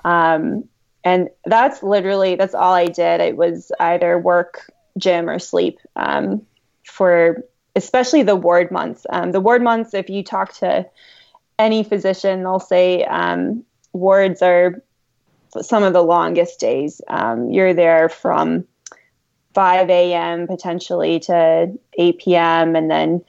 Um, 0.05 0.65
and 1.05 1.29
that's 1.45 1.85
literally, 1.85 2.35
that's 2.35 2.55
all 2.55 2.75
I 2.75 2.87
did. 2.87 3.21
It 3.21 3.37
was 3.37 3.71
either 3.79 4.19
work 4.19 4.73
gym 4.99 5.29
or 5.29 5.39
sleep 5.39 5.79
um, 5.97 6.43
for 6.85 7.45
especially 7.75 8.23
the 8.23 8.37
ward 8.37 8.71
months. 8.71 9.07
Um, 9.11 9.33
the 9.33 9.41
ward 9.41 9.63
months, 9.63 9.95
if 9.95 10.11
you 10.11 10.23
talk 10.23 10.53
to 10.55 10.87
any 11.59 11.83
physician, 11.85 12.43
they'll 12.43 12.61
say 12.61 13.05
um, 13.05 13.65
wards 13.93 14.43
are 14.43 14.83
some 15.61 15.83
of 15.83 15.93
the 15.93 16.03
longest 16.03 16.61
days. 16.61 17.01
Um, 17.09 17.51
you're 17.51 17.75
there 17.75 18.09
from 18.09 18.67
5 19.55 19.91
a.m. 19.91 20.47
potentially 20.47 21.21
to 21.21 21.73
8 21.99 22.19
p.m. 22.19 22.77
and 22.77 22.91
then 22.91 23.25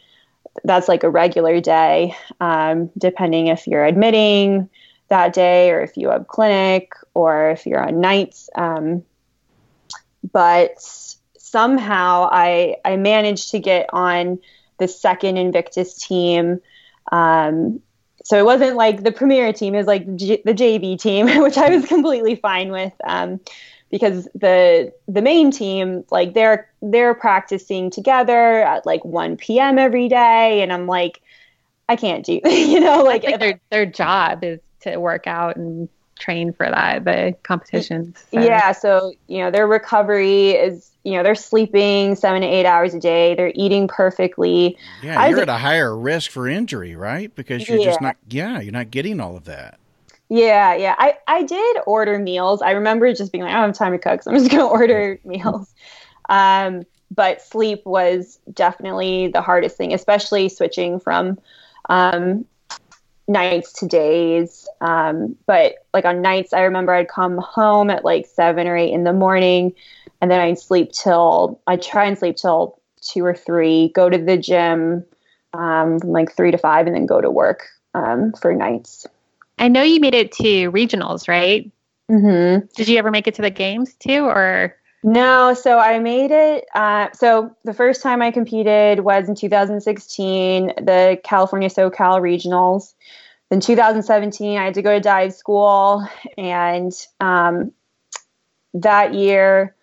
that's 0.64 0.88
like 0.88 1.04
a 1.04 1.10
regular 1.10 1.62
day, 1.62 2.16
um, 2.42 2.90
depending 2.98 3.48
if 3.48 3.68
you're 3.68 3.86
admitting 3.86 4.70
that 5.08 5.34
day 5.34 5.72
or 5.72 5.82
if 5.82 5.98
you 5.98 6.10
have 6.10 6.28
clinic 6.28 6.92
or 7.14 7.52
if 7.52 7.66
you're 7.66 7.84
on 7.84 8.00
nights. 8.00 8.50
Um, 8.56 9.04
but 10.32 11.09
somehow 11.50 12.30
I 12.32 12.78
I 12.86 12.98
managed 12.98 13.52
to 13.52 13.60
get 13.60 13.88
on 13.92 14.40
the 14.78 14.88
second 14.88 15.38
Invictus 15.38 15.96
team. 15.96 16.62
Um, 17.12 17.82
so 18.24 18.38
it 18.38 18.46
wasn't 18.46 18.76
like 18.76 19.04
the 19.04 19.12
premier 19.12 19.54
team; 19.54 19.76
is 19.76 19.88
like 19.88 20.06
the 20.06 20.54
JV 20.54 21.00
team, 21.00 21.26
which 21.42 21.58
I 21.58 21.70
was 21.70 21.86
completely 21.86 22.36
fine 22.36 22.72
with. 22.72 22.94
Um, 23.04 23.40
because 23.90 24.28
the 24.36 24.94
the 25.08 25.22
main 25.22 25.52
team 25.52 26.04
like 26.12 26.34
they're 26.34 26.70
they're 26.82 27.14
practicing 27.14 27.90
together 27.90 28.62
at 28.62 28.86
like 28.86 29.04
1 29.04 29.38
p.m. 29.38 29.80
every 29.80 30.08
day 30.08 30.62
and 30.62 30.72
I'm 30.72 30.86
like 30.88 31.22
I 31.88 31.96
can't 31.96 32.26
do 32.26 32.40
you 32.46 32.80
know 32.80 33.04
like, 33.04 33.24
like 33.24 33.40
their 33.40 33.60
their 33.72 33.86
job 33.86 34.44
is 34.44 34.60
to 34.82 34.98
work 34.98 35.28
out 35.28 35.56
and 35.56 35.90
train 36.20 36.54
for 36.54 36.66
that 36.70 37.06
the 37.06 37.36
competitions 37.44 38.26
so. 38.32 38.40
yeah 38.40 38.72
so 38.72 39.14
you 39.28 39.40
know 39.40 39.50
their 39.50 39.66
recovery 39.66 40.52
is 40.52 40.90
you 41.04 41.14
know 41.14 41.24
they're 41.24 41.36
sleeping 41.36 42.16
seven 42.16 42.42
to 42.42 42.48
eight 42.48 42.66
hours 42.66 42.94
a 42.94 43.00
day. 43.00 43.36
They're 43.36 43.52
eating 43.56 43.88
perfectly. 43.88 44.78
Yeah 45.02 45.28
you're 45.28 45.40
at 45.40 45.50
a 45.50 45.54
higher 45.54 45.96
risk 45.96 46.32
for 46.32 46.48
injury 46.48 46.96
right? 46.96 47.34
Because 47.36 47.68
you're 47.68 47.80
yeah. 47.80 47.86
just 47.86 48.02
not 48.02 48.18
yeah 48.30 48.60
you're 48.60 48.74
not 48.74 48.92
getting 48.92 49.20
all 49.20 49.38
of 49.38 49.46
that. 49.46 49.80
Yeah 50.30 50.76
yeah. 50.76 50.96
I 50.98 51.18
i 51.28 51.44
did 51.44 51.78
order 51.86 52.20
meals. 52.20 52.62
I 52.62 52.72
remember 52.72 53.12
just 53.14 53.32
being 53.32 53.44
like 53.44 53.54
i 53.54 53.56
don't 53.56 53.70
have 53.70 53.78
time 53.78 53.94
to 53.94 53.98
cook 53.98 54.24
so 54.24 54.32
i'm 54.32 54.38
just 54.38 54.52
going 54.52 54.64
to 54.68 54.68
order 54.68 55.20
meals. 55.24 55.74
Um, 56.28 56.84
but 57.12 57.42
sleep 57.42 57.84
was 57.86 58.40
definitely 58.54 59.30
the 59.30 59.42
hardest 59.42 59.78
thing 59.78 59.94
especially 59.94 60.48
switching 60.48 61.00
from 61.00 61.40
um, 61.90 62.46
nights 63.30 63.72
to 63.74 63.88
days. 63.88 64.68
Um, 64.82 65.38
but 65.46 65.76
like 65.94 66.04
on 66.04 66.22
nights, 66.22 66.52
I 66.52 66.62
remember 66.62 66.94
I'd 66.94 67.08
come 67.08 67.38
home 67.38 67.90
at 67.90 68.04
like 68.04 68.26
seven 68.26 68.68
or 68.68 68.76
eight 68.76 68.92
in 68.92 69.06
the 69.06 69.14
morning, 69.14 69.74
and 70.20 70.30
then 70.30 70.42
I'd 70.42 70.60
sleep 70.60 70.92
till 70.92 71.62
I'd 71.68 71.82
try 71.82 72.06
and 72.06 72.18
sleep 72.18 72.36
till 72.36 72.82
two 73.02 73.24
or 73.24 73.34
three, 73.34 73.90
go 73.90 74.10
to 74.10 74.18
the 74.18 74.36
gym 74.36 75.06
um, 75.54 76.00
from 76.00 76.10
like 76.10 76.36
three 76.36 76.52
to 76.52 76.58
five, 76.58 76.88
and 76.88 76.96
then 76.96 77.06
go 77.06 77.22
to 77.22 77.32
work 77.32 77.68
um, 77.94 78.34
for 78.34 78.54
nights. 78.54 79.08
I 79.60 79.68
know 79.68 79.84
you 79.84 80.00
made 80.00 80.16
it 80.16 80.32
to 80.34 80.72
regionals, 80.72 81.28
right? 81.28 81.72
Mm-hmm. 82.10 82.66
Did 82.76 82.88
you 82.88 82.98
ever 82.98 83.12
make 83.12 83.28
it 83.28 83.36
to 83.36 83.42
the 83.42 83.52
games 83.52 83.94
too, 83.94 84.26
or? 84.26 84.76
No, 85.02 85.54
so 85.54 85.80
I 85.80 86.00
made 86.00 86.32
it. 86.32 86.66
Uh, 86.76 87.08
so 87.14 87.56
the 87.64 87.74
first 87.74 88.02
time 88.02 88.22
I 88.22 88.32
competed 88.32 89.00
was 89.00 89.30
in 89.30 89.36
2016, 89.36 90.68
the 90.78 91.20
California 91.24 91.70
SoCal 91.70 92.20
Regionals. 92.20 92.94
In 93.50 93.62
2017, 93.62 94.58
I 94.58 94.66
had 94.66 94.74
to 94.74 94.82
go 94.82 94.94
to 94.94 95.00
dive 95.00 95.34
school, 95.34 96.06
and 96.38 96.92
um, 97.22 97.72
that 98.74 99.14
year, 99.14 99.76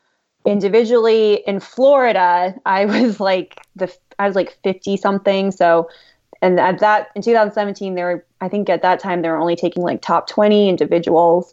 individually 0.45 1.43
in 1.47 1.61
Florida, 1.61 2.55
I 2.67 2.85
was 2.85 3.19
like 3.31 3.61
the 3.75 3.95
I 4.19 4.27
was 4.27 4.37
like 4.37 4.59
50 4.63 4.99
something. 4.99 5.51
So, 5.51 5.89
and 6.43 6.61
at 6.61 6.81
that 6.81 7.09
in 7.17 7.23
2017, 7.23 7.95
there 7.95 8.07
were 8.07 8.27
I 8.43 8.49
think 8.49 8.69
at 8.69 8.83
that 8.83 9.01
time 9.01 9.23
they 9.23 9.31
were 9.31 9.39
only 9.39 9.57
taking 9.57 9.83
like 9.83 10.03
top 10.03 10.29
20 10.29 10.69
individuals, 10.69 11.53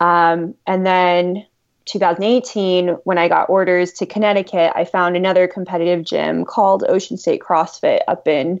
um, 0.00 0.54
and 0.66 0.86
then 0.86 1.46
2018, 1.88 2.88
when 3.04 3.18
I 3.18 3.28
got 3.28 3.48
orders 3.48 3.92
to 3.94 4.06
Connecticut, 4.06 4.72
I 4.74 4.84
found 4.84 5.16
another 5.16 5.48
competitive 5.48 6.04
gym 6.04 6.44
called 6.44 6.84
Ocean 6.88 7.16
State 7.16 7.40
CrossFit 7.40 8.00
up 8.06 8.28
in 8.28 8.60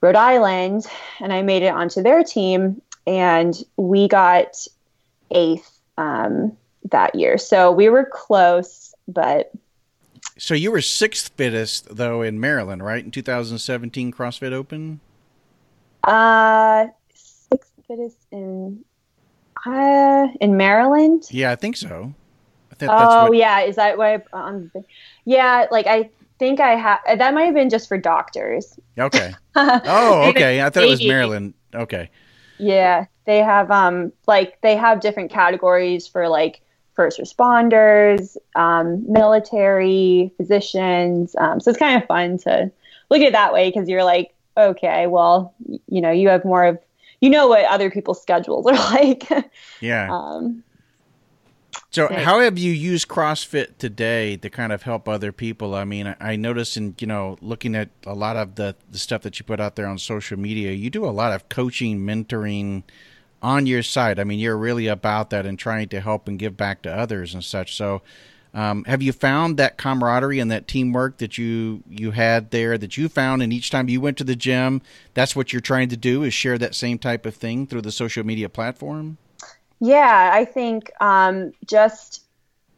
Rhode 0.00 0.16
Island, 0.16 0.86
and 1.20 1.32
I 1.32 1.42
made 1.42 1.62
it 1.62 1.72
onto 1.72 2.02
their 2.02 2.22
team, 2.22 2.80
and 3.06 3.54
we 3.76 4.06
got 4.06 4.66
eighth 5.30 5.80
um, 5.96 6.56
that 6.90 7.14
year. 7.14 7.38
So 7.38 7.72
we 7.72 7.88
were 7.88 8.08
close, 8.10 8.94
but. 9.08 9.50
So 10.36 10.54
you 10.54 10.70
were 10.70 10.82
sixth 10.82 11.32
fittest 11.36 11.96
though 11.96 12.22
in 12.22 12.38
Maryland, 12.38 12.84
right? 12.84 13.04
In 13.04 13.10
2017 13.10 14.12
CrossFit 14.12 14.52
Open. 14.52 15.00
Uh, 16.04 16.86
sixth 17.14 17.72
fittest 17.88 18.18
in 18.30 18.84
uh 19.66 20.28
in 20.40 20.56
Maryland. 20.56 21.24
Yeah, 21.30 21.50
I 21.50 21.56
think 21.56 21.76
so 21.76 22.14
oh 22.82 23.28
what... 23.28 23.36
yeah, 23.36 23.60
is 23.60 23.76
that 23.76 23.98
why? 23.98 24.22
Um, 24.32 24.70
yeah, 25.24 25.66
like 25.70 25.86
I 25.86 26.10
think 26.38 26.60
I 26.60 26.76
have. 26.76 27.00
That 27.18 27.34
might 27.34 27.44
have 27.44 27.54
been 27.54 27.70
just 27.70 27.88
for 27.88 27.98
doctors. 27.98 28.78
Okay. 28.98 29.34
oh, 29.54 30.28
okay. 30.30 30.62
I 30.62 30.70
thought 30.70 30.84
it 30.84 30.90
was 30.90 31.06
Maryland. 31.06 31.54
Okay. 31.74 32.10
Yeah, 32.58 33.06
they 33.24 33.38
have 33.38 33.70
um 33.70 34.12
like 34.26 34.60
they 34.60 34.76
have 34.76 35.00
different 35.00 35.30
categories 35.30 36.06
for 36.06 36.28
like 36.28 36.60
first 36.94 37.20
responders, 37.20 38.36
um, 38.56 39.10
military, 39.10 40.32
physicians. 40.36 41.36
Um, 41.38 41.60
so 41.60 41.70
it's 41.70 41.78
kind 41.78 42.02
of 42.02 42.08
fun 42.08 42.38
to 42.38 42.72
look 43.08 43.20
at 43.20 43.28
it 43.28 43.32
that 43.32 43.52
way 43.52 43.70
because 43.70 43.88
you're 43.88 44.02
like, 44.02 44.34
okay, 44.56 45.06
well, 45.06 45.54
you 45.86 46.00
know, 46.00 46.10
you 46.10 46.28
have 46.28 46.44
more 46.44 46.64
of 46.64 46.78
you 47.20 47.30
know 47.30 47.48
what 47.48 47.64
other 47.66 47.90
people's 47.90 48.20
schedules 48.20 48.66
are 48.66 48.74
like. 48.92 49.28
yeah. 49.80 50.08
Um, 50.10 50.62
so, 51.90 52.08
how 52.12 52.40
have 52.40 52.58
you 52.58 52.72
used 52.72 53.08
CrossFit 53.08 53.78
today 53.78 54.36
to 54.36 54.50
kind 54.50 54.72
of 54.72 54.82
help 54.82 55.08
other 55.08 55.32
people? 55.32 55.74
I 55.74 55.84
mean, 55.84 56.14
I 56.20 56.36
noticed 56.36 56.76
in 56.76 56.94
you 56.98 57.06
know 57.06 57.38
looking 57.40 57.74
at 57.74 57.88
a 58.06 58.14
lot 58.14 58.36
of 58.36 58.56
the 58.56 58.76
the 58.90 58.98
stuff 58.98 59.22
that 59.22 59.38
you 59.38 59.44
put 59.44 59.60
out 59.60 59.76
there 59.76 59.86
on 59.86 59.98
social 59.98 60.38
media, 60.38 60.72
you 60.72 60.90
do 60.90 61.04
a 61.04 61.10
lot 61.10 61.32
of 61.32 61.48
coaching, 61.48 62.00
mentoring 62.00 62.82
on 63.42 63.66
your 63.66 63.82
site. 63.82 64.18
I 64.18 64.24
mean, 64.24 64.38
you're 64.38 64.56
really 64.56 64.86
about 64.86 65.30
that 65.30 65.46
and 65.46 65.58
trying 65.58 65.88
to 65.88 66.00
help 66.00 66.28
and 66.28 66.38
give 66.38 66.56
back 66.56 66.82
to 66.82 66.94
others 66.94 67.34
and 67.34 67.44
such. 67.44 67.76
So, 67.76 68.02
um, 68.54 68.84
have 68.84 69.02
you 69.02 69.12
found 69.12 69.56
that 69.56 69.76
camaraderie 69.76 70.40
and 70.40 70.50
that 70.50 70.68
teamwork 70.68 71.18
that 71.18 71.38
you 71.38 71.82
you 71.88 72.12
had 72.12 72.50
there 72.50 72.76
that 72.78 72.96
you 72.96 73.08
found, 73.08 73.42
and 73.42 73.52
each 73.52 73.70
time 73.70 73.88
you 73.88 74.00
went 74.00 74.18
to 74.18 74.24
the 74.24 74.36
gym, 74.36 74.82
that's 75.14 75.36
what 75.36 75.52
you're 75.52 75.60
trying 75.60 75.88
to 75.90 75.96
do 75.96 76.22
is 76.22 76.34
share 76.34 76.58
that 76.58 76.74
same 76.74 76.98
type 76.98 77.26
of 77.26 77.34
thing 77.34 77.66
through 77.66 77.82
the 77.82 77.92
social 77.92 78.24
media 78.24 78.48
platform? 78.48 79.18
Yeah, 79.80 80.30
I 80.32 80.44
think 80.44 80.90
um, 81.00 81.52
just 81.66 82.24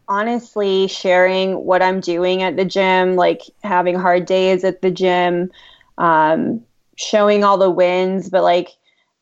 honestly 0.09 0.89
sharing 0.89 1.65
what 1.65 1.83
I'm 1.83 2.01
doing 2.01 2.43
at 2.43 2.57
the 2.57 2.65
gym, 2.65 3.17
like 3.17 3.43
having 3.63 3.95
hard 3.95 4.27
days 4.27 4.65
at 4.65 4.83
the 4.83 4.91
gym, 4.91 5.51
um, 5.99 6.63
showing 6.97 7.45
all 7.45 7.59
the 7.59 7.71
wins, 7.71 8.29
but 8.29 8.43
like 8.43 8.71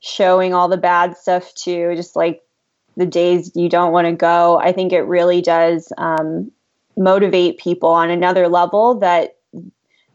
showing 0.01 0.55
all 0.55 0.69
the 0.69 0.77
bad 0.77 1.17
stuff 1.17 1.55
too, 1.55 1.95
just 1.95 2.17
like 2.17 2.43
the 2.97 3.07
days 3.07 3.53
you 3.55 3.69
don't 3.69 3.93
want 3.93 4.07
to 4.07 4.13
go. 4.13 4.59
I 4.59 4.73
think 4.73 4.93
it 4.93 5.03
really 5.03 5.41
does 5.41 5.93
um, 5.99 6.51
motivate 6.97 7.59
people 7.59 7.91
on 7.91 8.11
another 8.11 8.49
level 8.49 8.97
that, 8.97 9.37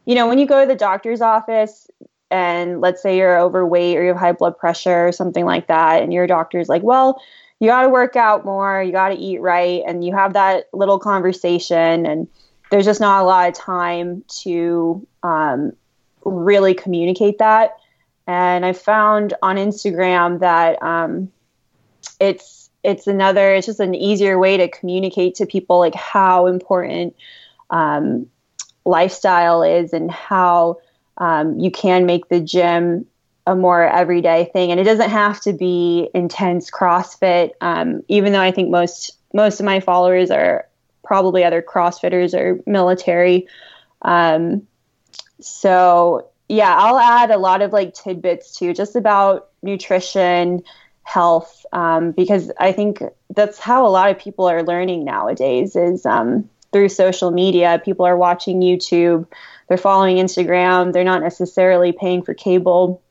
you 0.06 0.14
know, 0.14 0.28
when 0.28 0.38
you 0.38 0.46
go 0.46 0.60
to 0.60 0.66
the 0.66 0.74
doctor's 0.74 1.20
office, 1.22 1.88
and 2.30 2.80
let's 2.80 3.00
say 3.00 3.16
you're 3.16 3.38
overweight 3.38 3.96
or 3.96 4.02
you 4.02 4.08
have 4.08 4.16
high 4.18 4.32
blood 4.32 4.58
pressure 4.58 5.08
or 5.08 5.12
something 5.12 5.44
like 5.44 5.68
that, 5.68 6.02
and 6.02 6.12
your 6.12 6.26
doctor's 6.26 6.68
like, 6.68 6.82
well, 6.82 7.20
you 7.64 7.70
got 7.70 7.82
to 7.82 7.88
work 7.88 8.14
out 8.14 8.44
more, 8.44 8.82
you 8.82 8.92
got 8.92 9.08
to 9.08 9.16
eat 9.16 9.40
right, 9.40 9.82
and 9.86 10.04
you 10.04 10.14
have 10.14 10.34
that 10.34 10.66
little 10.72 10.98
conversation. 10.98 12.04
And 12.04 12.28
there's 12.70 12.84
just 12.84 13.00
not 13.00 13.22
a 13.22 13.24
lot 13.24 13.48
of 13.48 13.54
time 13.54 14.22
to 14.42 15.06
um, 15.22 15.72
really 16.24 16.74
communicate 16.74 17.38
that. 17.38 17.76
And 18.26 18.64
I 18.64 18.74
found 18.74 19.34
on 19.42 19.56
Instagram 19.56 20.40
that 20.40 20.82
um, 20.82 21.30
it's 22.20 22.70
it's 22.82 23.06
another 23.06 23.54
it's 23.54 23.66
just 23.66 23.80
an 23.80 23.94
easier 23.94 24.38
way 24.38 24.58
to 24.58 24.68
communicate 24.68 25.34
to 25.36 25.46
people 25.46 25.78
like 25.78 25.94
how 25.94 26.46
important 26.46 27.16
um, 27.70 28.26
lifestyle 28.84 29.62
is 29.62 29.92
and 29.92 30.10
how 30.10 30.78
um, 31.16 31.58
you 31.58 31.70
can 31.70 32.04
make 32.04 32.28
the 32.28 32.40
gym 32.40 33.06
a 33.46 33.54
more 33.54 33.86
everyday 33.86 34.46
thing 34.52 34.70
and 34.70 34.80
it 34.80 34.84
doesn't 34.84 35.10
have 35.10 35.40
to 35.42 35.52
be 35.52 36.08
intense 36.14 36.70
crossfit. 36.70 37.50
Um, 37.60 38.02
even 38.08 38.32
though 38.32 38.40
i 38.40 38.50
think 38.50 38.70
most 38.70 39.12
most 39.32 39.60
of 39.60 39.66
my 39.66 39.80
followers 39.80 40.30
are 40.30 40.66
probably 41.02 41.44
other 41.44 41.60
crossfitters 41.60 42.32
or 42.32 42.60
military. 42.66 43.46
Um, 44.02 44.66
so 45.40 46.28
yeah 46.48 46.74
i'll 46.76 46.98
add 46.98 47.30
a 47.30 47.38
lot 47.38 47.62
of 47.62 47.72
like 47.72 47.94
tidbits 47.94 48.56
too 48.56 48.74
just 48.74 48.96
about 48.96 49.48
nutrition 49.62 50.62
health 51.02 51.64
um, 51.72 52.12
because 52.12 52.50
i 52.58 52.72
think 52.72 53.02
that's 53.34 53.58
how 53.58 53.86
a 53.86 53.88
lot 53.88 54.10
of 54.10 54.18
people 54.18 54.46
are 54.46 54.62
learning 54.62 55.04
nowadays 55.04 55.76
is 55.76 56.06
um, 56.06 56.48
through 56.72 56.88
social 56.88 57.30
media. 57.30 57.80
People 57.84 58.04
are 58.06 58.16
watching 58.16 58.60
youtube. 58.60 59.26
They're 59.68 59.78
following 59.78 60.16
instagram. 60.16 60.92
They're 60.92 61.04
not 61.04 61.22
necessarily 61.22 61.92
paying 61.92 62.22
for 62.22 62.34
cable 62.34 63.02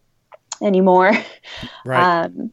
anymore. 0.61 1.11
Right. 1.85 2.25
Um, 2.25 2.51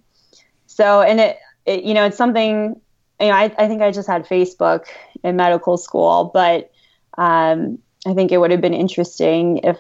so, 0.67 1.03
and 1.03 1.21
it, 1.21 1.39
it, 1.67 1.85
you 1.85 1.95
know, 1.95 2.07
it's 2.07 2.17
something, 2.17 2.81
you 3.21 3.27
know, 3.27 3.33
I, 3.33 3.45
I 3.59 3.69
think 3.69 3.83
I 3.83 3.91
just 3.91 4.09
had 4.09 4.27
Facebook 4.27 4.87
in 5.23 5.37
medical 5.37 5.77
school, 5.77 6.31
but 6.33 6.71
um, 7.17 7.79
I 8.07 8.15
think 8.15 8.33
it 8.33 8.39
would 8.39 8.51
have 8.51 8.61
been 8.61 8.75
interesting 8.75 9.59
if, 9.59 9.79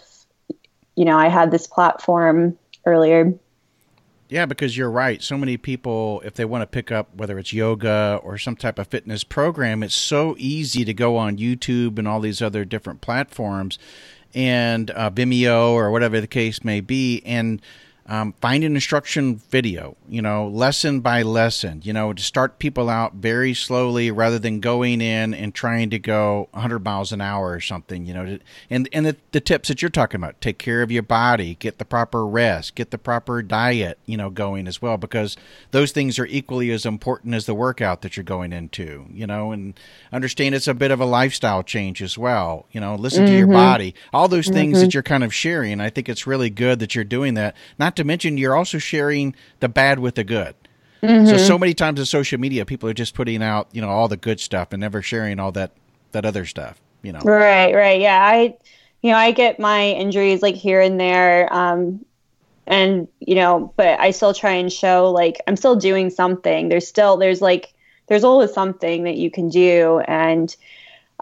you 0.95 1.05
know, 1.05 1.17
I 1.17 1.29
had 1.29 1.51
this 1.51 1.67
platform 1.67 2.59
earlier. 2.87 3.35
Yeah, 4.29 4.47
because 4.47 4.77
you're 4.77 4.91
right. 4.91 5.21
So 5.21 5.37
many 5.37 5.57
people, 5.57 6.23
if 6.25 6.35
they 6.35 6.45
want 6.45 6.63
to 6.63 6.67
pick 6.67 6.93
up 6.93 7.09
whether 7.17 7.37
it's 7.39 7.53
yoga 7.53 8.21
or 8.23 8.39
some 8.39 8.55
type 8.55 8.79
of 8.79 8.87
fitness 8.87 9.25
program, 9.25 9.83
it's 9.83 9.95
so 9.95 10.37
easy 10.39 10.85
to 10.85 10.95
go 10.95 11.17
on 11.17 11.37
YouTube 11.37 11.99
and 11.99 12.07
all 12.07 12.21
these 12.21 12.41
other 12.41 12.65
different 12.65 13.01
platforms 13.01 13.79
and 14.33 14.91
uh, 14.93 15.11
Vimeo 15.11 15.71
or 15.71 15.91
whatever 15.91 16.21
the 16.21 16.29
case 16.29 16.63
may 16.63 16.81
be. 16.81 17.23
And 17.25 17.61
um, 18.11 18.35
find 18.41 18.65
an 18.65 18.75
instruction 18.75 19.37
video, 19.37 19.97
you 20.09 20.21
know, 20.21 20.49
lesson 20.49 20.99
by 20.99 21.23
lesson, 21.23 21.81
you 21.85 21.93
know, 21.93 22.13
to 22.13 22.21
start 22.21 22.59
people 22.59 22.91
out 22.91 23.15
very 23.15 23.55
slowly 23.55 24.11
rather 24.11 24.37
than 24.37 24.59
going 24.59 25.01
in 25.01 25.33
and 25.33 25.55
trying 25.55 25.91
to 25.91 25.99
go 26.01 26.49
100 26.51 26.85
miles 26.85 27.13
an 27.13 27.21
hour 27.21 27.53
or 27.53 27.61
something, 27.61 28.05
you 28.07 28.13
know. 28.13 28.25
To, 28.25 28.41
and 28.69 28.89
and 28.93 29.07
the, 29.07 29.17
the 29.31 29.41
tips 29.41 29.69
that 29.69 29.81
you're 29.81 29.93
talking 29.93 30.21
about 30.21 30.41
take 30.41 30.59
care 30.59 30.83
of 30.83 30.91
your 30.91 31.05
body, 31.05 31.55
get 31.55 31.79
the 31.79 31.85
proper 31.85 32.27
rest, 32.27 32.75
get 32.75 32.91
the 32.91 32.99
proper 32.99 33.43
diet, 33.43 33.97
you 34.07 34.17
know, 34.17 34.29
going 34.29 34.67
as 34.67 34.83
well, 34.83 34.97
because 34.97 35.37
those 35.71 35.93
things 35.93 36.19
are 36.19 36.27
equally 36.27 36.73
as 36.73 36.85
important 36.85 37.33
as 37.33 37.47
the 37.47 37.55
workout 37.55 38.03
that 38.03 38.17
you're 38.17 38.25
going 38.25 38.53
into, 38.53 39.07
you 39.13 39.27
know, 39.27 39.53
and 39.53 39.79
understand 40.13 40.57
it's 40.57 40.67
a 40.67 40.75
bit 40.75 40.91
of 40.91 41.01
a 41.01 41.07
lifestyle 41.07 41.63
change 41.63 42.03
as 42.03 42.19
well, 42.19 42.67
you 42.73 42.81
know, 42.81 42.97
listen 42.97 43.21
mm-hmm. 43.21 43.33
to 43.35 43.39
your 43.39 43.47
mm-hmm. 43.47 43.55
body, 43.55 43.95
all 44.13 44.27
those 44.27 44.49
things 44.49 44.79
mm-hmm. 44.79 44.87
that 44.87 44.95
you're 44.95 45.05
kind 45.05 45.23
of 45.23 45.33
sharing. 45.33 45.81
I 45.81 45.91
think 45.91 46.09
it's 46.09 46.27
really 46.27 46.51
good 46.51 46.81
that 46.81 46.97
you're 46.97 47.05
doing 47.05 47.35
that, 47.35 47.55
not 47.79 48.00
to 48.01 48.05
mention 48.05 48.37
you're 48.39 48.57
also 48.57 48.79
sharing 48.79 49.35
the 49.61 49.69
bad 49.69 49.99
with 49.99 50.17
the 50.17 50.25
good. 50.25 50.55
Mm-hmm. 51.03 51.27
So 51.27 51.37
so 51.37 51.59
many 51.59 51.75
times 51.75 51.99
in 51.99 52.07
social 52.07 52.39
media, 52.39 52.67
people 52.67 52.89
are 52.89 52.95
just 52.95 53.15
putting 53.15 53.43
out 53.43 53.69
you 53.73 53.81
know 53.81 53.89
all 53.89 54.09
the 54.09 54.17
good 54.17 54.41
stuff 54.41 54.73
and 54.73 54.81
never 54.81 55.03
sharing 55.03 55.39
all 55.39 55.53
that 55.53 55.73
that 56.13 56.25
other 56.25 56.45
stuff. 56.45 56.81
You 57.03 57.13
know. 57.13 57.21
Right. 57.21 57.75
Right. 57.75 58.01
Yeah. 58.01 58.23
I 58.23 58.57
you 59.03 59.11
know 59.11 59.17
I 59.17 59.31
get 59.31 59.59
my 59.59 59.91
injuries 59.91 60.43
like 60.43 60.57
here 60.57 60.81
and 60.81 60.99
there. 60.99 61.53
Um, 61.53 62.05
and 62.67 63.09
you 63.19 63.35
know 63.35 63.73
but 63.77 63.99
i 63.99 64.11
still 64.11 64.33
try 64.33 64.53
and 64.53 64.73
show 64.73 65.11
like 65.11 65.41
i'm 65.47 65.57
still 65.57 65.77
doing 65.77 66.09
something 66.09 66.69
there's 66.69 66.87
still 66.87 67.17
there's 67.17 67.43
like 67.43 67.75
there's 68.07 68.23
always 68.23 68.53
something 68.53 69.05
that 69.05 69.17
you 69.17 69.31
can 69.31 69.49
do 69.49 70.01
and 70.07 70.57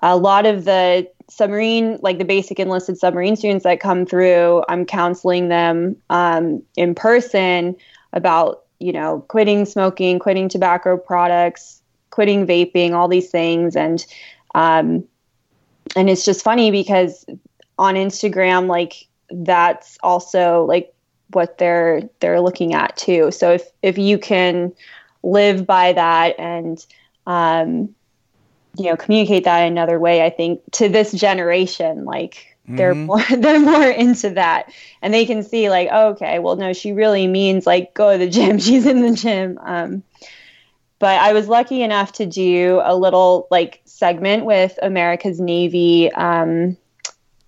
a 0.03 0.16
lot 0.16 0.47
of 0.47 0.64
the 0.64 1.09
submarine, 1.29 1.99
like 2.03 2.18
the 2.18 2.24
basic 2.24 2.59
enlisted 2.59 2.99
submarine 2.99 3.37
students 3.37 3.64
that 3.64 3.81
come 3.81 4.07
through, 4.07 4.64
I'm 4.68 4.85
counseling 4.85 5.49
them 5.49 5.97
um, 6.11 6.62
in 6.76 6.95
person 6.95 7.76
about, 8.12 8.64
you 8.79 8.93
know, 8.93 9.24
quitting 9.29 9.64
smoking, 9.66 10.18
quitting 10.18 10.49
tobacco 10.49 10.97
products, 10.97 11.83
quitting 12.11 12.47
vaping, 12.47 12.93
all 12.93 13.09
these 13.09 13.31
things. 13.31 13.76
And 13.76 14.05
Um, 14.55 15.05
and 15.95 16.09
it's 16.11 16.24
just 16.24 16.43
funny 16.43 16.70
because 16.70 17.24
on 17.79 17.95
Instagram, 17.95 18.66
like 18.66 19.07
that's 19.31 19.99
also 20.03 20.64
like 20.64 20.93
what 21.33 21.59
they're 21.59 22.03
they're 22.20 22.41
looking 22.41 22.74
at 22.74 22.97
too. 22.97 23.31
So 23.31 23.53
if 23.53 23.70
if 23.83 23.99
you 23.99 24.18
can 24.18 24.72
live 25.22 25.66
by 25.66 25.93
that 25.93 26.39
and 26.39 26.85
um, 27.26 27.95
you 28.79 28.87
know 28.87 28.97
communicate 28.97 29.45
that 29.45 29.66
another 29.66 29.99
way, 29.99 30.24
I 30.24 30.31
think 30.31 30.61
to 30.72 30.89
this 30.89 31.12
generation, 31.12 32.05
like 32.05 32.49
they're 32.68 32.95
mm-hmm. 32.95 33.07
more 33.07 33.22
they're 33.39 33.61
more 33.61 33.89
into 33.91 34.31
that. 34.31 34.72
And 35.03 35.12
they 35.12 35.24
can 35.24 35.43
see 35.43 35.70
like 35.70 35.89
oh, 35.91 36.11
okay 36.11 36.39
well 36.39 36.57
no 36.57 36.72
she 36.72 36.93
really 36.93 37.26
means 37.26 37.66
like 37.66 37.95
go 37.95 38.12
to 38.12 38.18
the 38.18 38.31
gym. 38.31 38.59
She's 38.59 38.87
in 38.87 39.03
the 39.03 39.14
gym. 39.14 39.59
Um, 39.62 40.03
but 41.01 41.20
i 41.20 41.33
was 41.33 41.47
lucky 41.47 41.83
enough 41.83 42.12
to 42.12 42.26
do 42.26 42.81
a 42.83 42.97
little 42.97 43.47
like 43.53 43.81
segment 43.85 44.45
with 44.45 44.76
america's 44.83 45.39
navy 45.39 46.11
um, 46.12 46.76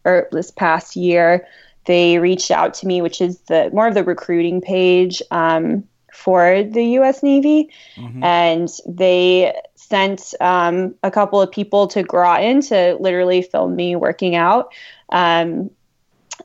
or 0.05 0.29
this 0.33 0.51
past 0.51 0.97
year. 0.97 1.47
They 1.87 2.19
reached 2.19 2.51
out 2.51 2.75
to 2.75 2.87
me 2.87 3.03
which 3.03 3.21
is 3.21 3.39
the 3.49 3.71
more 3.73 3.89
of 3.89 3.95
the 3.95 4.05
recruiting 4.05 4.61
page 4.61 5.23
um, 5.31 5.85
for 6.13 6.63
the 6.63 6.83
us 6.99 7.23
navy. 7.23 7.71
Mm-hmm. 7.97 8.23
and 8.25 8.69
they 8.87 9.55
sent 9.91 10.35
um, 10.41 10.95
a 11.03 11.11
couple 11.11 11.43
of 11.43 11.51
people 11.51 11.89
to 11.89 12.03
Groton 12.03 12.63
to 12.63 12.97
literally 13.01 13.43
film 13.43 13.77
me 13.77 13.97
working 13.97 14.37
out. 14.37 14.73
Um, 15.11 15.71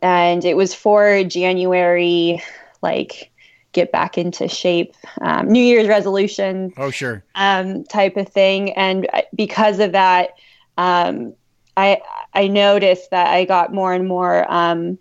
and 0.01 0.43
it 0.43 0.57
was 0.57 0.73
for 0.73 1.23
January, 1.23 2.43
like 2.81 3.31
get 3.71 3.91
back 3.91 4.17
into 4.17 4.47
shape, 4.47 4.95
um, 5.21 5.47
New 5.47 5.63
Year's 5.63 5.87
resolution. 5.87 6.73
Oh, 6.77 6.89
sure. 6.89 7.23
Um, 7.35 7.83
type 7.83 8.17
of 8.17 8.27
thing. 8.27 8.73
And 8.73 9.07
because 9.35 9.79
of 9.79 9.91
that, 9.91 10.31
um, 10.77 11.33
I 11.77 12.01
I 12.33 12.47
noticed 12.47 13.11
that 13.11 13.27
I 13.27 13.45
got 13.45 13.73
more 13.73 13.93
and 13.93 14.07
more 14.07 14.51
um, 14.51 14.97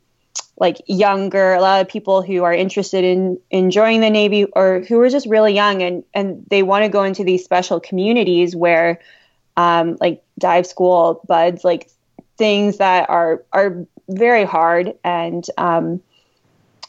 like 0.57 0.81
younger, 0.87 1.55
a 1.55 1.61
lot 1.61 1.81
of 1.81 1.89
people 1.89 2.23
who 2.23 2.45
are 2.45 2.53
interested 2.53 3.05
in, 3.05 3.39
in 3.51 3.71
joining 3.71 4.01
the 4.01 4.11
Navy 4.11 4.45
or 4.45 4.85
who 4.89 5.01
are 5.01 5.09
just 5.09 5.27
really 5.27 5.53
young 5.53 5.83
and, 5.83 6.05
and 6.15 6.45
they 6.49 6.63
want 6.63 6.85
to 6.85 6.89
go 6.89 7.03
into 7.03 7.25
these 7.25 7.45
special 7.45 7.81
communities 7.81 8.55
where 8.55 9.01
um, 9.57 9.97
like 10.01 10.23
dive 10.39 10.67
school 10.67 11.23
BUD/S, 11.29 11.65
like 11.65 11.91
things 12.37 12.79
that 12.79 13.09
are 13.09 13.45
are 13.53 13.87
very 14.09 14.45
hard 14.45 14.95
and 15.05 15.47
um, 15.57 16.03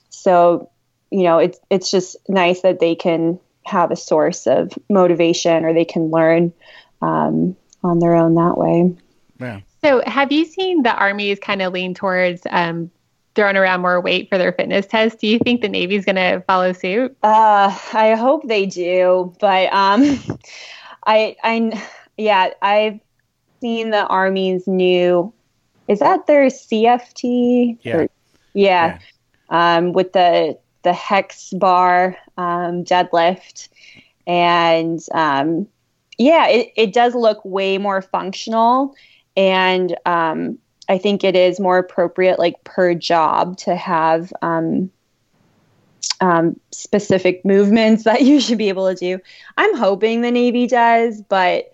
so 0.09 0.69
you 1.11 1.23
know 1.23 1.37
it's 1.37 1.59
it's 1.69 1.91
just 1.91 2.17
nice 2.27 2.61
that 2.61 2.79
they 2.79 2.95
can 2.95 3.39
have 3.65 3.91
a 3.91 3.95
source 3.95 4.47
of 4.47 4.71
motivation 4.89 5.65
or 5.65 5.73
they 5.73 5.85
can 5.85 6.09
learn 6.09 6.53
um, 7.01 7.55
on 7.83 7.99
their 7.99 8.15
own 8.15 8.35
that 8.35 8.57
way. 8.57 8.95
Yeah. 9.39 9.61
So, 9.83 10.01
have 10.05 10.31
you 10.31 10.45
seen 10.45 10.83
the 10.83 10.93
armies 10.93 11.39
kind 11.39 11.61
of 11.61 11.73
lean 11.73 11.93
towards 11.93 12.41
um, 12.49 12.89
throwing 13.35 13.57
around 13.57 13.81
more 13.81 14.01
weight 14.01 14.29
for 14.29 14.37
their 14.37 14.53
fitness 14.53 14.85
test? 14.85 15.19
Do 15.19 15.27
you 15.27 15.39
think 15.39 15.61
the 15.61 15.69
Navy's 15.69 16.05
going 16.05 16.15
to 16.15 16.41
follow 16.47 16.73
suit? 16.73 17.15
Uh, 17.21 17.77
I 17.93 18.15
hope 18.15 18.47
they 18.47 18.65
do, 18.65 19.33
but 19.39 19.71
um, 19.71 20.19
I, 21.05 21.35
I, 21.43 21.85
yeah, 22.17 22.51
I've 22.61 22.99
seen 23.61 23.91
the 23.91 24.05
Army's 24.07 24.67
new. 24.67 25.33
Is 25.87 25.99
that 25.99 26.27
their 26.27 26.47
CFT? 26.47 27.77
Yeah. 27.81 27.97
Or, 27.97 28.07
yeah. 28.53 28.99
yeah. 28.99 28.99
Um, 29.49 29.93
with 29.93 30.13
the 30.13 30.57
the 30.81 30.93
hex 30.93 31.51
bar 31.53 32.17
um, 32.37 32.83
deadlift, 32.83 33.69
and 34.25 34.99
um, 35.13 35.67
yeah, 36.17 36.47
it, 36.47 36.71
it 36.75 36.93
does 36.93 37.13
look 37.13 37.43
way 37.43 37.77
more 37.77 38.01
functional, 38.01 38.95
and 39.37 39.95
um, 40.05 40.57
I 40.87 40.97
think 40.97 41.23
it 41.23 41.35
is 41.35 41.59
more 41.59 41.77
appropriate, 41.77 42.39
like 42.39 42.63
per 42.63 42.93
job, 42.93 43.57
to 43.57 43.75
have 43.75 44.31
um, 44.41 44.91
um, 46.21 46.59
specific 46.71 47.43
movements 47.45 48.03
that 48.05 48.21
you 48.21 48.39
should 48.39 48.57
be 48.57 48.69
able 48.69 48.93
to 48.93 48.95
do. 48.95 49.21
I'm 49.57 49.75
hoping 49.75 50.21
the 50.21 50.31
Navy 50.31 50.67
does, 50.67 51.21
but 51.21 51.71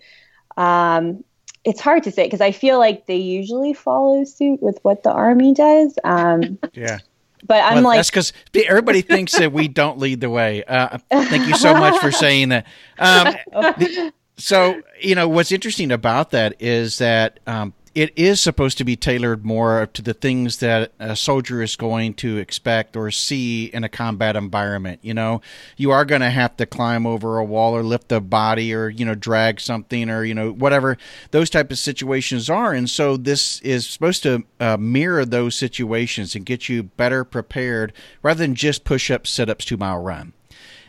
um, 0.56 1.24
it's 1.64 1.80
hard 1.80 2.02
to 2.04 2.10
say 2.10 2.24
because 2.24 2.40
I 2.40 2.52
feel 2.52 2.78
like 2.78 3.06
they 3.06 3.16
usually 3.16 3.72
follow 3.72 4.24
suit 4.24 4.62
with 4.62 4.78
what 4.82 5.02
the 5.02 5.12
Army 5.12 5.54
does. 5.54 5.98
Um, 6.04 6.58
yeah. 6.72 6.98
But 7.44 7.64
I'm 7.64 7.76
well, 7.76 7.84
like, 7.84 7.98
that's 7.98 8.10
because 8.10 8.32
everybody 8.54 9.02
thinks 9.02 9.32
that 9.32 9.52
we 9.52 9.66
don't 9.66 9.98
lead 9.98 10.20
the 10.20 10.30
way. 10.30 10.62
Uh, 10.62 10.98
thank 11.10 11.48
you 11.48 11.56
so 11.56 11.74
much 11.74 12.00
for 12.00 12.12
saying 12.12 12.50
that. 12.50 12.66
Um, 12.98 13.34
the, 13.52 14.12
so, 14.36 14.80
you 15.00 15.16
know, 15.16 15.28
what's 15.28 15.50
interesting 15.50 15.90
about 15.90 16.30
that 16.30 16.54
is 16.60 16.98
that 16.98 17.40
um, 17.48 17.74
it 17.94 18.12
is 18.16 18.40
supposed 18.40 18.78
to 18.78 18.84
be 18.84 18.96
tailored 18.96 19.44
more 19.44 19.86
to 19.92 20.02
the 20.02 20.14
things 20.14 20.58
that 20.58 20.92
a 20.98 21.14
soldier 21.14 21.60
is 21.62 21.76
going 21.76 22.14
to 22.14 22.38
expect 22.38 22.96
or 22.96 23.10
see 23.10 23.66
in 23.66 23.84
a 23.84 23.88
combat 23.88 24.34
environment. 24.34 25.00
You 25.02 25.14
know, 25.14 25.42
you 25.76 25.90
are 25.90 26.04
going 26.04 26.22
to 26.22 26.30
have 26.30 26.56
to 26.56 26.66
climb 26.66 27.06
over 27.06 27.38
a 27.38 27.44
wall 27.44 27.76
or 27.76 27.82
lift 27.82 28.10
a 28.12 28.20
body 28.20 28.72
or 28.74 28.88
you 28.88 29.04
know 29.04 29.14
drag 29.14 29.60
something 29.60 30.08
or 30.08 30.24
you 30.24 30.34
know 30.34 30.52
whatever 30.52 30.96
those 31.30 31.50
type 31.50 31.70
of 31.70 31.78
situations 31.78 32.48
are. 32.48 32.72
And 32.72 32.88
so 32.88 33.16
this 33.16 33.60
is 33.60 33.88
supposed 33.88 34.22
to 34.22 34.44
uh, 34.58 34.76
mirror 34.78 35.24
those 35.24 35.54
situations 35.54 36.34
and 36.34 36.46
get 36.46 36.68
you 36.68 36.84
better 36.84 37.24
prepared 37.24 37.92
rather 38.22 38.38
than 38.38 38.54
just 38.54 38.84
push 38.84 39.10
ups, 39.10 39.30
sit 39.30 39.50
ups, 39.50 39.64
two 39.64 39.76
mile 39.76 40.00
run. 40.00 40.32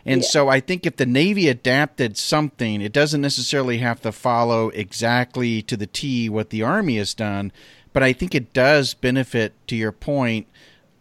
And 0.06 0.22
yeah. 0.22 0.28
so 0.28 0.50
I 0.50 0.60
think 0.60 0.86
if 0.86 0.98
the 0.98 1.06
Navy 1.06 1.48
adapted 1.48 2.18
something, 2.18 2.82
it 2.82 2.92
doesn't 2.92 3.22
necessarily 3.22 3.78
have 3.78 4.02
to 4.02 4.12
follow 4.12 4.70
exactly 4.70 5.62
to 5.64 5.78
the 5.78 5.88
T 5.88 6.30
what 6.30 6.50
the 6.50 6.64
Army 6.64 6.98
has 6.98 7.14
done, 7.14 7.52
but 7.94 8.04
I 8.04 8.12
think 8.12 8.36
it 8.36 8.54
does 8.54 8.94
benefit, 8.94 9.54
to 9.68 9.76
your 9.76 9.92
point, 9.92 10.48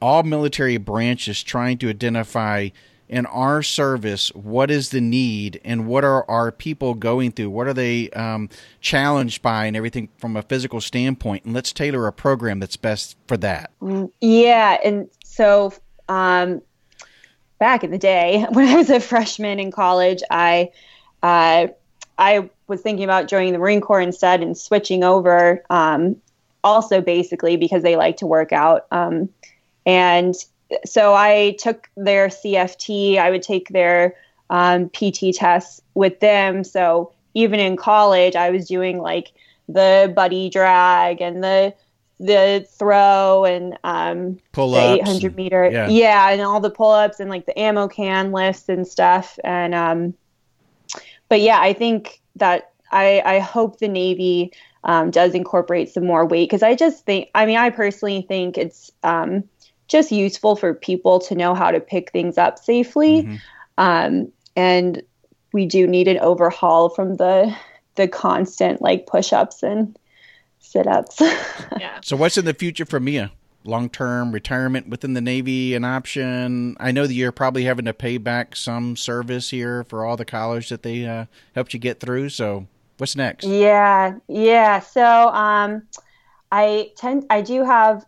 all 0.01 0.23
military 0.23 0.77
branches 0.77 1.43
trying 1.43 1.79
to 1.79 1.89
identify 1.89 2.69
in 3.09 3.27
our 3.27 3.63
service 3.63 4.29
what 4.31 4.71
is 4.71 4.89
the 4.89 5.01
need 5.01 5.61
and 5.65 5.87
what 5.87 6.03
are 6.03 6.29
our 6.31 6.51
people 6.51 6.95
going 6.95 7.31
through 7.31 7.51
what 7.51 7.67
are 7.67 7.75
they 7.75 8.09
um, 8.11 8.49
challenged 8.81 9.43
by 9.43 9.67
and 9.67 9.77
everything 9.77 10.09
from 10.17 10.35
a 10.35 10.41
physical 10.43 10.81
standpoint 10.81 11.45
and 11.45 11.53
let's 11.53 11.75
tailor 11.75 12.07
a 12.07 12.13
program 12.13 12.59
that's 12.59 12.77
best 12.77 13.15
for 13.27 13.37
that 13.37 13.71
mm, 13.83 14.11
yeah 14.23 14.79
and 14.83 15.11
so 15.23 15.71
um, 16.09 16.63
back 17.63 17.85
in 17.85 17.93
the 17.93 17.99
day 17.99 18.45
when 18.51 18.67
I 18.67 18.75
was 18.75 18.91
a 18.91 18.99
freshman 18.99 19.61
in 19.61 19.71
college, 19.71 20.21
I 20.31 20.73
uh, 21.23 21.69
I 22.19 22.51
was 22.67 22.81
thinking 22.81 23.05
about 23.05 23.29
joining 23.29 23.53
the 23.53 23.61
Marine 23.61 23.81
Corps 23.81 24.01
instead 24.01 24.43
and 24.43 24.59
switching 24.59 25.05
over. 25.05 25.63
Um, 25.71 26.17
also, 26.65 27.01
basically 27.01 27.57
because 27.57 27.85
they 27.85 27.95
like 27.95 28.17
to 28.17 28.27
work 28.27 28.53
out, 28.53 28.87
um, 28.91 29.29
and 29.87 30.35
so 30.85 31.15
I 31.15 31.57
took 31.61 31.89
their 31.97 32.29
CFT. 32.29 33.19
I 33.19 33.31
would 33.31 33.43
take 33.43 33.69
their 33.69 34.17
um, 34.51 34.89
PT 34.89 35.33
tests 35.33 35.81
with 35.95 36.19
them. 36.19 36.65
So 36.65 37.13
even 37.35 37.61
in 37.61 37.77
college, 37.77 38.35
I 38.35 38.51
was 38.51 38.67
doing 38.67 38.99
like 38.99 39.33
the 39.69 40.13
buddy 40.15 40.51
drag 40.51 41.21
and 41.21 41.43
the 41.45 41.75
the 42.23 42.65
throw 42.71 43.45
and 43.45 43.77
um, 43.83 44.39
pull 44.53 44.71
the 44.71 45.01
800 45.03 45.37
meter. 45.37 45.69
Yeah. 45.71 45.89
yeah. 45.89 46.31
and 46.31 46.41
all 46.41 46.61
the 46.61 46.71
pull 46.71 46.93
ups 46.93 47.21
and 47.21 47.29
like 47.29 47.47
the 47.47 47.59
ammo 47.59 47.89
can 47.89 48.33
lifts 48.33 48.69
and 48.69 48.87
stuff. 48.87 49.39
And 49.45 49.75
um, 49.75 50.15
but 51.29 51.41
yeah, 51.41 51.61
I 51.61 51.73
think 51.73 52.21
that 52.37 52.71
I 52.93 53.23
I 53.25 53.39
hope 53.41 53.79
the 53.79 53.89
Navy 53.89 54.53
um, 54.85 55.11
does 55.11 55.35
incorporate 55.35 55.91
some 55.91 56.05
more 56.05 56.25
weight 56.25 56.49
because 56.49 56.63
I 56.63 56.75
just 56.75 57.05
think 57.05 57.29
I 57.35 57.45
mean 57.45 57.57
I 57.57 57.71
personally 57.71 58.23
think 58.23 58.57
it's 58.57 58.91
um, 59.03 59.45
just 59.89 60.13
useful 60.13 60.55
for 60.55 60.75
people 60.75 61.19
to 61.21 61.35
know 61.35 61.55
how 61.55 61.71
to 61.71 61.81
pick 61.81 62.13
things 62.13 62.39
up 62.39 62.59
safely. 62.59 63.25
Mm-hmm. 63.25 63.37
Um, 63.79 64.33
and 64.55 65.03
we 65.53 65.67
do 65.67 65.87
need 65.87 66.07
an 66.07 66.19
overhaul 66.21 66.89
from 66.89 67.17
the 67.17 67.55
the 67.97 68.07
constant 68.07 68.81
like 68.81 69.07
push 69.07 69.33
ups 69.33 69.63
and 69.63 69.99
sit 70.63 70.87
ups. 70.87 71.21
yeah. 71.21 72.01
So, 72.03 72.17
what's 72.17 72.39
in 72.39 72.45
the 72.45 72.55
future 72.55 72.87
for 72.87 73.01
Mia? 73.01 73.33
Long 73.65 73.89
term 73.89 74.33
retirement 74.33 74.89
within 74.89 75.15
the 75.15 75.21
Navy, 75.21 75.75
an 75.75 75.85
option. 75.85 76.77
I 76.81 76.91
know 76.91 77.07
that 77.07 77.15
you're 77.15 77.31
probably 77.33 77.65
having 77.65 77.85
to 77.85 77.95
pay 77.95 78.19
back 78.19 78.57
some 78.57 78.97
service 78.97 79.51
here 79.51 79.85
for 79.85 80.05
all 80.05 80.17
the 80.17 80.25
college 80.25 80.69
that 80.71 80.83
they 80.83 81.07
uh, 81.07 81.27
helped 81.55 81.73
you 81.75 81.79
get 81.79 82.01
through. 82.01 82.31
So, 82.31 82.67
what's 82.97 83.15
next? 83.15 83.47
Yeah, 83.47 84.15
yeah. 84.27 84.81
So, 84.81 85.05
um, 85.05 85.83
I 86.51 86.91
tend, 86.97 87.27
I 87.31 87.43
do 87.43 87.65
have, 87.65 88.05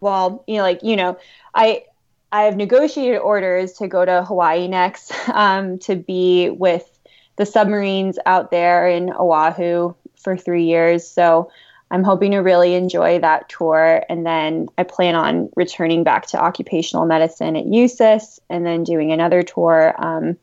well, 0.00 0.42
you 0.46 0.56
know, 0.56 0.62
like 0.62 0.82
you 0.82 0.96
know, 0.96 1.18
I 1.54 1.84
I 2.30 2.42
have 2.42 2.56
negotiated 2.56 3.20
orders 3.20 3.74
to 3.74 3.88
go 3.88 4.04
to 4.04 4.24
Hawaii 4.24 4.68
next 4.68 5.12
um, 5.28 5.78
to 5.80 5.96
be 5.96 6.50
with 6.50 6.98
the 7.36 7.46
submarines 7.46 8.18
out 8.26 8.50
there 8.50 8.88
in 8.88 9.10
Oahu 9.10 9.94
for 10.22 10.36
three 10.36 10.64
years. 10.64 11.06
So 11.06 11.50
I'm 11.90 12.04
hoping 12.04 12.32
to 12.32 12.38
really 12.38 12.74
enjoy 12.74 13.18
that 13.20 13.48
tour. 13.48 14.02
And 14.08 14.26
then 14.26 14.68
I 14.76 14.82
plan 14.82 15.14
on 15.14 15.48
returning 15.56 16.04
back 16.04 16.26
to 16.28 16.38
occupational 16.38 17.06
medicine 17.06 17.56
at 17.56 17.64
USUHS 17.64 18.40
and 18.50 18.66
then 18.66 18.84
doing 18.84 19.10
another 19.12 19.42
tour. 19.42 19.94
Um, 19.98 20.36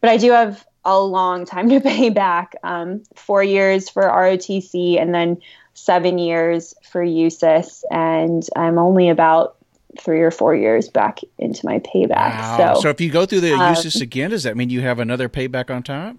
but 0.00 0.10
I 0.10 0.16
do 0.16 0.30
have 0.32 0.64
a 0.84 1.00
long 1.00 1.46
time 1.46 1.68
to 1.70 1.80
pay 1.80 2.10
back. 2.10 2.54
Um, 2.62 3.02
four 3.14 3.42
years 3.42 3.88
for 3.88 4.02
ROTC 4.02 5.00
and 5.00 5.14
then 5.14 5.38
seven 5.74 6.18
years 6.18 6.74
for 6.82 7.04
USUHS, 7.04 7.82
and 7.90 8.46
I'm 8.56 8.78
only 8.78 9.08
about 9.08 9.56
three 10.00 10.22
or 10.22 10.30
four 10.30 10.54
years 10.54 10.88
back 10.88 11.20
into 11.38 11.66
my 11.66 11.78
payback. 11.80 12.10
Wow. 12.10 12.74
So, 12.74 12.82
so 12.82 12.88
if 12.90 13.00
you 13.00 13.10
go 13.10 13.26
through 13.26 13.40
the 13.40 13.52
um, 13.52 13.74
USUHS 13.74 14.00
again, 14.00 14.30
does 14.30 14.44
that 14.44 14.56
mean 14.56 14.70
you 14.70 14.80
have 14.80 14.98
another 14.98 15.28
payback 15.28 15.74
on 15.74 15.82
top? 15.82 16.16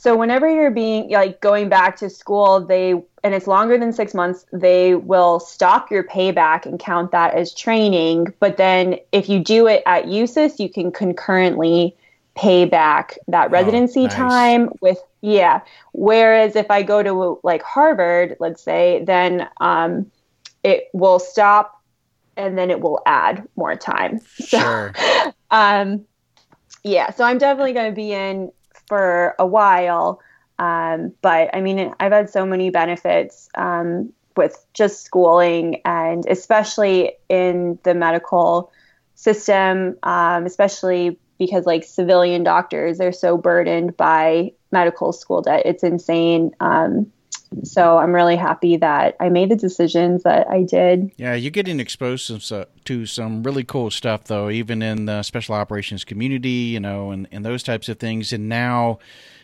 So 0.00 0.16
whenever 0.16 0.48
you're 0.48 0.70
being 0.70 1.10
like 1.10 1.40
going 1.40 1.68
back 1.68 1.96
to 1.96 2.08
school, 2.08 2.60
they 2.60 2.92
and 3.24 3.34
it's 3.34 3.48
longer 3.48 3.76
than 3.76 3.92
six 3.92 4.14
months, 4.14 4.46
they 4.52 4.94
will 4.94 5.40
stop 5.40 5.90
your 5.90 6.04
payback 6.04 6.66
and 6.66 6.78
count 6.78 7.10
that 7.10 7.34
as 7.34 7.52
training. 7.52 8.32
But 8.38 8.58
then 8.58 8.98
if 9.10 9.28
you 9.28 9.40
do 9.40 9.66
it 9.66 9.82
at 9.86 10.04
USUHS 10.04 10.60
you 10.60 10.68
can 10.68 10.92
concurrently 10.92 11.96
pay 12.36 12.64
back 12.64 13.18
that 13.26 13.50
residency 13.50 14.02
oh, 14.02 14.04
nice. 14.04 14.14
time 14.14 14.70
with 14.80 14.98
yeah. 15.20 15.62
Whereas 15.92 16.54
if 16.54 16.70
I 16.70 16.84
go 16.84 17.02
to 17.02 17.40
like 17.42 17.64
Harvard, 17.64 18.36
let's 18.38 18.62
say, 18.62 19.02
then 19.04 19.48
um, 19.60 20.12
it 20.62 20.90
will 20.92 21.18
stop 21.18 21.82
and 22.36 22.56
then 22.56 22.70
it 22.70 22.80
will 22.80 23.02
add 23.04 23.48
more 23.56 23.74
time. 23.74 24.20
Sure. 24.46 24.94
So, 24.96 25.34
um, 25.50 26.04
yeah, 26.84 27.10
so 27.10 27.24
I'm 27.24 27.38
definitely 27.38 27.72
going 27.72 27.90
to 27.90 27.96
be 27.96 28.12
in 28.12 28.52
for 28.88 29.34
a 29.38 29.46
while. 29.46 30.20
Um, 30.58 31.12
but 31.22 31.54
I 31.54 31.60
mean, 31.60 31.94
I've 32.00 32.12
had 32.12 32.30
so 32.30 32.44
many 32.44 32.70
benefits 32.70 33.48
um, 33.54 34.12
with 34.36 34.64
just 34.74 35.04
schooling 35.04 35.80
and 35.84 36.24
especially 36.26 37.12
in 37.28 37.78
the 37.84 37.94
medical 37.94 38.72
system, 39.14 39.96
um, 40.02 40.46
especially 40.46 41.18
because 41.38 41.66
like 41.66 41.84
civilian 41.84 42.42
doctors, 42.42 42.98
they're 42.98 43.12
so 43.12 43.36
burdened 43.36 43.96
by 43.96 44.52
medical 44.72 45.12
school 45.12 45.42
debt. 45.42 45.62
It's 45.64 45.84
insane. 45.84 46.52
Um, 46.60 47.12
so 47.62 47.98
I'm 47.98 48.14
really 48.14 48.36
happy 48.36 48.76
that 48.76 49.16
I 49.20 49.28
made 49.28 49.50
the 49.50 49.56
decisions 49.56 50.22
that 50.22 50.48
I 50.48 50.62
did. 50.62 51.10
Yeah, 51.16 51.34
you're 51.34 51.50
getting 51.50 51.80
exposed 51.80 52.28
to 52.84 53.06
some 53.06 53.42
really 53.42 53.64
cool 53.64 53.90
stuff, 53.90 54.24
though, 54.24 54.50
even 54.50 54.82
in 54.82 55.06
the 55.06 55.22
special 55.22 55.54
operations 55.54 56.04
community, 56.04 56.48
you 56.48 56.80
know, 56.80 57.10
and, 57.10 57.26
and 57.32 57.44
those 57.44 57.62
types 57.62 57.88
of 57.88 57.98
things. 57.98 58.32
And 58.32 58.48
now, 58.48 58.98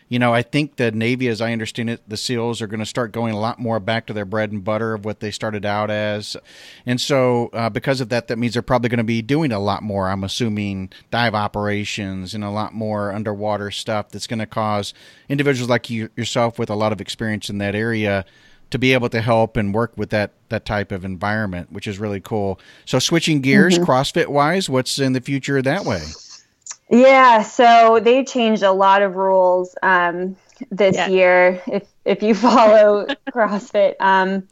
you 0.07 0.19
know, 0.19 0.33
I 0.33 0.43
think 0.43 0.75
the 0.75 0.91
Navy, 0.91 1.27
as 1.27 1.41
I 1.41 1.51
understand 1.51 1.89
it, 1.89 2.07
the 2.07 2.17
SEALs 2.17 2.61
are 2.61 2.67
going 2.67 2.79
to 2.79 2.85
start 2.85 3.11
going 3.11 3.33
a 3.33 3.39
lot 3.39 3.57
more 3.57 3.79
back 3.79 4.05
to 4.07 4.13
their 4.13 4.25
bread 4.25 4.51
and 4.51 4.63
butter 4.63 4.93
of 4.93 5.03
what 5.03 5.19
they 5.19 5.31
started 5.31 5.65
out 5.65 5.89
as. 5.89 6.37
And 6.85 7.01
so, 7.01 7.49
uh, 7.53 7.69
because 7.69 8.01
of 8.01 8.09
that, 8.09 8.27
that 8.27 8.37
means 8.37 8.53
they're 8.53 8.61
probably 8.61 8.89
going 8.89 8.99
to 8.99 9.03
be 9.03 9.23
doing 9.23 9.51
a 9.51 9.59
lot 9.59 9.81
more, 9.81 10.09
I'm 10.09 10.23
assuming, 10.23 10.91
dive 11.09 11.33
operations 11.33 12.35
and 12.35 12.43
a 12.43 12.51
lot 12.51 12.73
more 12.73 13.11
underwater 13.11 13.71
stuff 13.71 14.09
that's 14.09 14.27
going 14.27 14.39
to 14.39 14.45
cause 14.45 14.93
individuals 15.27 15.69
like 15.69 15.89
you 15.89 16.09
yourself 16.15 16.59
with 16.59 16.69
a 16.69 16.75
lot 16.75 16.91
of 16.91 17.01
experience 17.01 17.49
in 17.49 17.57
that 17.57 17.73
area 17.73 18.25
to 18.69 18.77
be 18.77 18.93
able 18.93 19.09
to 19.09 19.21
help 19.21 19.57
and 19.57 19.73
work 19.73 19.93
with 19.95 20.11
that 20.11 20.31
that 20.49 20.65
type 20.65 20.91
of 20.91 21.03
environment, 21.03 21.71
which 21.71 21.87
is 21.87 21.97
really 21.97 22.19
cool. 22.19 22.59
So 22.85 22.99
switching 22.99 23.41
gears, 23.41 23.75
mm-hmm. 23.75 23.89
CrossFit 23.89 24.27
wise, 24.27 24.69
what's 24.69 24.99
in 24.99 25.13
the 25.13 25.21
future 25.21 25.61
that 25.61 25.83
way? 25.85 26.03
Yeah, 26.89 27.41
so 27.41 27.99
they 28.01 28.23
changed 28.23 28.63
a 28.63 28.71
lot 28.71 29.01
of 29.01 29.15
rules 29.15 29.75
um, 29.81 30.35
this 30.69 30.95
yeah. 30.95 31.07
year. 31.07 31.63
If 31.67 31.87
if 32.05 32.21
you 32.21 32.35
follow 32.35 33.07
CrossFit, 33.31 33.95
um, 33.99 34.47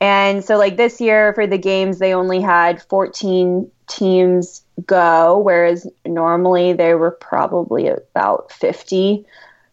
and 0.00 0.44
so 0.44 0.58
like 0.58 0.76
this 0.76 1.00
year 1.00 1.32
for 1.34 1.46
the 1.46 1.58
games, 1.58 1.98
they 1.98 2.12
only 2.12 2.40
had 2.40 2.82
14 2.82 3.70
teams 3.86 4.62
go, 4.84 5.38
whereas 5.38 5.86
normally 6.04 6.72
they 6.72 6.94
were 6.94 7.12
probably 7.12 7.88
about 7.88 8.50
50. 8.50 9.24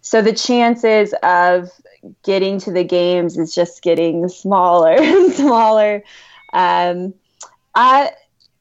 So 0.02 0.22
the 0.22 0.34
chances 0.34 1.14
of 1.24 1.70
getting 2.24 2.60
to 2.60 2.72
the 2.72 2.84
games 2.84 3.38
is 3.38 3.54
just 3.54 3.82
getting 3.82 4.28
smaller 4.30 4.96
and 5.00 5.34
smaller. 5.34 6.04
Um, 6.54 7.14
I 7.74 8.12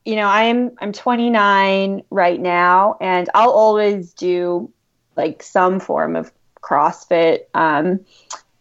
you 0.05 0.17
know, 0.17 0.27
I'm 0.29 0.73
I'm 0.79 0.93
29 0.93 2.03
right 2.11 2.41
now, 2.41 2.97
and 3.01 3.29
I'll 3.35 3.51
always 3.51 4.13
do 4.13 4.73
like 5.17 5.43
some 5.43 5.81
form 5.81 6.17
of 6.17 6.33
CrossFit. 6.63 7.41
Um, 7.55 8.01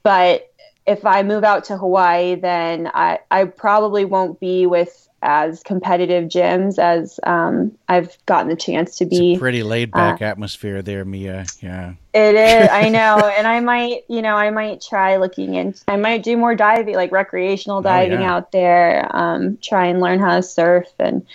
but 0.04 0.52
if 0.86 1.06
I 1.06 1.24
move 1.24 1.44
out 1.44 1.66
to 1.66 1.78
Hawaii, 1.78 2.36
then 2.36 2.90
I 2.94 3.20
I 3.32 3.46
probably 3.46 4.06
won't 4.06 4.40
be 4.40 4.66
with 4.66 5.09
as 5.22 5.63
competitive 5.63 6.26
gyms 6.26 6.80
as 6.80 7.20
um, 7.24 7.78
I've 7.88 8.17
gotten 8.26 8.47
the 8.47 8.55
chance 8.55 8.97
to 8.97 9.05
be. 9.05 9.38
pretty 9.38 9.63
laid 9.63 9.91
back 9.91 10.22
uh, 10.22 10.26
atmosphere 10.26 10.82
there, 10.82 11.03
Mia. 11.03 11.45
Yeah. 11.61 11.93
It 12.13 12.36
is. 12.36 12.70
I 12.72 12.89
know, 12.89 13.17
and 13.38 13.47
I 13.47 13.59
might, 13.59 14.03
you 14.07 14.22
know, 14.22 14.36
I 14.36 14.49
might 14.49 14.82
try 14.82 15.17
looking 15.17 15.55
in. 15.55 15.76
I 15.88 15.97
might 15.97 16.24
do 16.24 16.38
more 16.38 16.55
diving, 16.55 16.95
like 16.95 17.11
recreational 17.11 17.82
diving 17.82 18.20
oh, 18.20 18.22
yeah. 18.22 18.34
out 18.34 18.51
there. 18.51 19.15
Um, 19.15 19.57
try 19.61 19.88
and 19.88 19.99
learn 19.99 20.20
how 20.20 20.36
to 20.36 20.43
surf, 20.43 20.88
and 20.99 21.26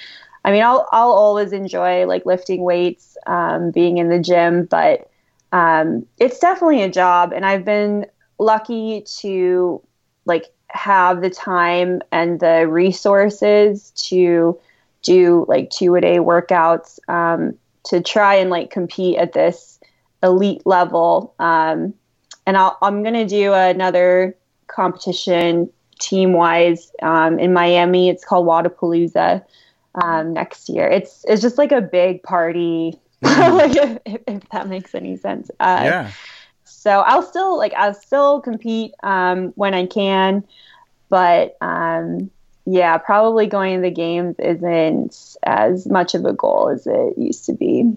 I 0.45 0.53
mean, 0.53 0.62
I'll 0.62 0.89
I'll 0.93 1.12
always 1.12 1.53
enjoy 1.53 2.07
like 2.07 2.26
lifting 2.26 2.62
weights, 2.62 3.16
um, 3.26 3.70
being 3.70 3.99
in 3.99 4.09
the 4.09 4.18
gym, 4.18 4.64
but 4.64 5.11
um, 5.53 6.07
it's 6.18 6.39
definitely 6.39 6.82
a 6.82 6.91
job, 6.91 7.32
and 7.32 7.45
I've 7.45 7.64
been 7.64 8.07
lucky 8.39 9.03
to 9.20 9.82
like 10.24 10.47
have 10.75 11.22
the 11.22 11.31
time 11.31 12.03
and 12.11 12.41
the 12.41 12.66
resources 12.68 13.91
to 13.91 14.59
do 15.03 15.47
like 15.49 15.70
two 15.70 15.95
a 15.95 16.01
day 16.01 16.18
workouts 16.18 16.99
um, 17.09 17.55
to 17.85 18.01
try 18.01 18.35
and 18.35 18.51
like 18.51 18.70
compete 18.70 19.16
at 19.16 19.33
this 19.33 19.79
elite 20.22 20.62
level. 20.66 21.35
Um, 21.39 21.95
and 22.47 22.57
i 22.57 22.72
am 22.83 23.03
going 23.03 23.14
to 23.14 23.27
do 23.27 23.53
another 23.55 24.37
competition 24.66 25.70
team 25.99 26.33
wise 26.33 26.91
um, 27.03 27.39
in 27.39 27.53
Miami. 27.53 28.09
It's 28.09 28.25
called 28.25 28.47
Wodapalooza 28.47 29.45
um, 30.03 30.33
next 30.33 30.68
year. 30.68 30.89
It's 30.89 31.25
it's 31.29 31.41
just 31.41 31.57
like 31.57 31.72
a 31.72 31.81
big 31.81 32.22
party, 32.22 32.99
mm-hmm. 33.25 33.57
like 33.57 33.77
if, 34.05 34.22
if, 34.27 34.49
that 34.51 34.68
makes 34.68 34.95
any 34.95 35.16
sense. 35.16 35.51
Uh, 35.61 35.81
yeah. 35.85 36.11
So 36.85 37.01
I'll 37.01 37.22
still 37.22 37.57
like 37.57 37.72
I'll 37.72 37.95
still 37.95 38.43
compete 38.43 38.93
um, 39.03 39.55
when 39.57 39.72
I 39.72 39.87
can, 39.87 40.45
but 41.09 41.57
um, 41.62 42.30
yeah, 42.66 42.99
probably 42.99 43.47
going 43.47 43.76
to 43.76 43.80
the 43.80 43.91
games 43.91 44.37
isn't 44.39 45.37
as 45.45 45.87
much 45.87 46.14
of 46.14 46.26
a 46.26 46.35
goal 46.35 46.68
as 46.68 46.87
it 46.87 47.16
used 47.16 47.47
to 47.47 47.55
be. 47.55 47.91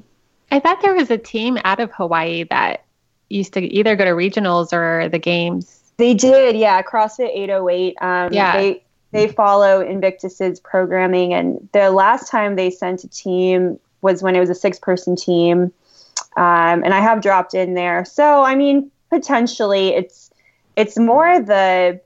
I 0.52 0.62
thought 0.62 0.82
there 0.82 0.96
was 0.96 1.12
a 1.12 1.18
team 1.18 1.58
out 1.66 1.82
of 1.82 1.92
Hawaii 1.92 2.46
that 2.46 2.86
used 3.28 3.52
to 3.56 3.62
either 3.62 3.98
go 3.98 4.06
to 4.06 4.12
regionals 4.12 4.72
or 4.72 5.10
the 5.10 5.20
games. 5.20 5.82
They 5.98 6.14
did, 6.14 6.56
yeah. 6.56 6.82
CrossFit 6.82 7.32
808. 7.36 7.98
Um, 8.00 8.32
yeah. 8.32 8.56
They 8.56 8.84
they 9.12 9.28
follow 9.28 9.84
Invictus's 9.84 10.62
programming, 10.62 11.34
and 11.34 11.68
the 11.74 11.92
last 11.92 12.32
time 12.32 12.56
they 12.56 12.70
sent 12.70 13.04
a 13.04 13.10
team 13.10 13.82
was 14.02 14.24
when 14.24 14.38
it 14.38 14.40
was 14.40 14.50
a 14.50 14.56
six 14.56 14.80
person 14.80 15.18
team 15.18 15.74
um, 16.38 16.84
and 16.84 16.94
I 16.94 17.00
have 17.00 17.22
dropped 17.22 17.54
in 17.54 17.74
there. 17.74 18.06
So 18.06 18.44
I 18.44 18.56
mean, 18.56 18.92
potentially, 19.10 19.90
it's 19.90 20.30
it's 20.76 20.98
more 20.98 21.42
the 21.42 22.00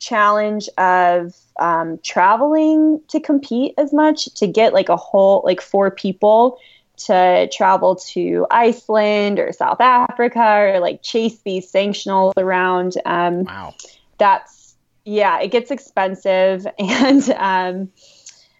challenge 0.00 0.68
of 0.78 1.34
um, 1.60 1.98
traveling 2.02 3.00
to 3.08 3.20
compete 3.20 3.72
as 3.78 3.92
much 3.92 4.26
to 4.34 4.48
get 4.48 4.74
like 4.74 4.88
a 4.88 4.96
whole 4.96 5.42
like 5.44 5.60
four 5.60 5.92
people 5.92 6.58
to 6.96 7.48
travel 7.52 7.96
to 7.96 8.46
Iceland 8.50 9.38
or 9.38 9.52
South 9.52 9.80
Africa 9.80 10.40
or 10.40 10.80
like 10.80 11.02
chase 11.02 11.38
these 11.44 11.70
sanctionals 11.70 12.32
around. 12.36 12.94
Um, 13.04 13.44
wow, 13.44 13.74
that's 14.18 14.74
yeah, 15.04 15.40
it 15.40 15.48
gets 15.52 15.70
expensive, 15.70 16.66
and 16.78 17.30
um, 17.36 17.92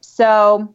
so 0.01 0.73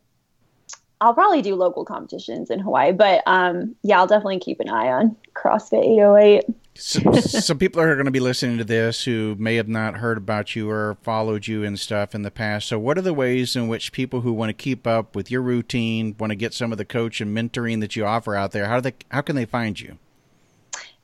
I'll 1.00 1.14
probably 1.14 1.42
do 1.42 1.56
local 1.56 1.86
competitions 1.86 2.50
in 2.50 2.60
Hawaii, 2.60 2.92
but 2.92 3.22
um, 3.28 3.76
yeah, 3.84 4.00
I'll 4.00 4.08
definitely 4.08 4.40
keep 4.40 4.60
an 4.60 4.70
eye 4.70 4.88
on 4.88 5.16
CrossFit 5.36 5.84
808. 5.84 6.44
some, 6.76 7.14
so 7.22 7.54
people 7.54 7.82
are 7.82 7.94
going 7.94 8.06
to 8.06 8.12
be 8.12 8.20
listening 8.20 8.58
to 8.58 8.64
this 8.64 9.04
who 9.04 9.36
may 9.38 9.56
have 9.56 9.68
not 9.68 9.98
heard 9.98 10.18
about 10.18 10.56
you 10.56 10.70
or 10.70 10.98
followed 11.04 11.46
you 11.46 11.64
and 11.64 11.80
stuff 11.80 12.16
in 12.16 12.24
the 12.24 12.32
past. 12.32 12.68
So, 12.68 12.80
what 12.80 12.98
are 12.98 13.04
the 13.04 13.14
ways 13.14 13.56
in 13.56 13.68
which 13.68 13.92
people 13.92 14.22
who 14.22 14.34
want 14.34 14.50
to 14.50 14.54
keep 14.54 14.88
up 14.88 15.16
with 15.16 15.30
your 15.30 15.42
routine, 15.42 16.16
want 16.18 16.32
to 16.32 16.36
get 16.36 16.54
some 16.54 16.72
of 16.72 16.80
the 16.80 16.86
coach 16.86 17.22
and 17.22 17.36
mentoring 17.36 17.80
that 17.82 17.96
you 17.96 18.04
offer 18.04 18.36
out 18.36 18.52
there, 18.52 18.66
how 18.68 18.80
do 18.80 18.90
they, 18.90 18.96
how 19.12 19.22
can 19.22 19.36
they 19.36 19.46
find 19.46 19.80
you? 19.80 20.00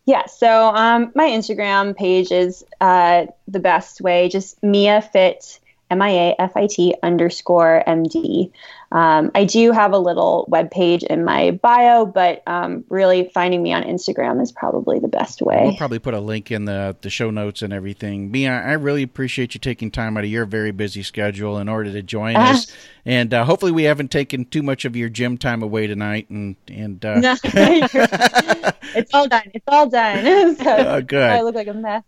Yeah, 0.06 0.26
so 0.26 0.70
um, 0.76 1.12
my 1.16 1.30
Instagram 1.30 1.96
page 1.96 2.32
is 2.32 2.66
uh, 2.82 3.28
the 3.48 3.60
best 3.60 4.02
way, 4.02 4.28
just 4.28 4.62
Mia 4.62 5.02
Fit 5.02 5.60
M 5.94 6.02
I 6.02 6.10
A 6.10 6.36
F 6.40 6.58
I 6.58 6.66
T 6.66 6.96
underscore 7.04 7.88
M 7.88 8.04
D. 8.04 8.52
Um, 8.92 9.32
I 9.34 9.44
do 9.46 9.72
have 9.72 9.92
a 9.92 9.98
little 9.98 10.46
web 10.48 10.70
page 10.70 11.02
in 11.02 11.24
my 11.24 11.52
bio, 11.52 12.06
but 12.06 12.44
um, 12.48 12.84
really 12.90 13.30
finding 13.34 13.62
me 13.64 13.74
on 13.74 13.84
Instagram 13.84 14.40
is 14.42 14.52
probably 14.52 15.00
the 15.00 15.08
best 15.08 15.42
way. 15.42 15.62
We'll 15.64 15.78
probably 15.78 15.98
put 15.98 16.14
a 16.14 16.20
link 16.20 16.52
in 16.52 16.66
the 16.66 16.96
the 17.02 17.10
show 17.10 17.30
notes 17.30 17.62
and 17.62 17.74
everything. 17.74 18.32
Mia, 18.32 18.52
I 18.52 18.74
really 18.74 19.02
appreciate 19.04 19.54
you 19.54 19.60
taking 19.60 19.90
time 19.92 20.18
out 20.18 20.24
of 20.24 20.30
your 20.30 20.46
very 20.46 20.72
busy 20.72 21.02
schedule 21.02 21.58
in 21.58 21.70
order 21.70 21.92
to 21.92 22.02
join 22.02 22.36
uh, 22.36 22.42
us, 22.42 22.72
and 23.06 23.34
uh, 23.34 23.46
hopefully 23.46 23.72
we 23.72 23.84
haven't 23.84 24.10
taken 24.12 24.46
too 24.46 24.64
much 24.64 24.86
of 24.86 24.96
your 24.96 25.10
gym 25.10 25.38
time 25.38 25.62
away 25.62 25.88
tonight. 25.88 26.30
And 26.30 26.56
and 26.68 27.04
uh... 27.04 27.20
no, 27.20 27.36
it's 27.44 29.14
all 29.14 29.28
done. 29.28 29.52
It's 29.54 29.66
all 29.68 29.90
done. 29.90 30.56
so 30.56 30.78
oh, 30.78 31.02
good. 31.02 31.32
I 31.32 31.42
look 31.42 31.56
like 31.56 31.68
a 31.68 31.74
mess. 31.74 32.04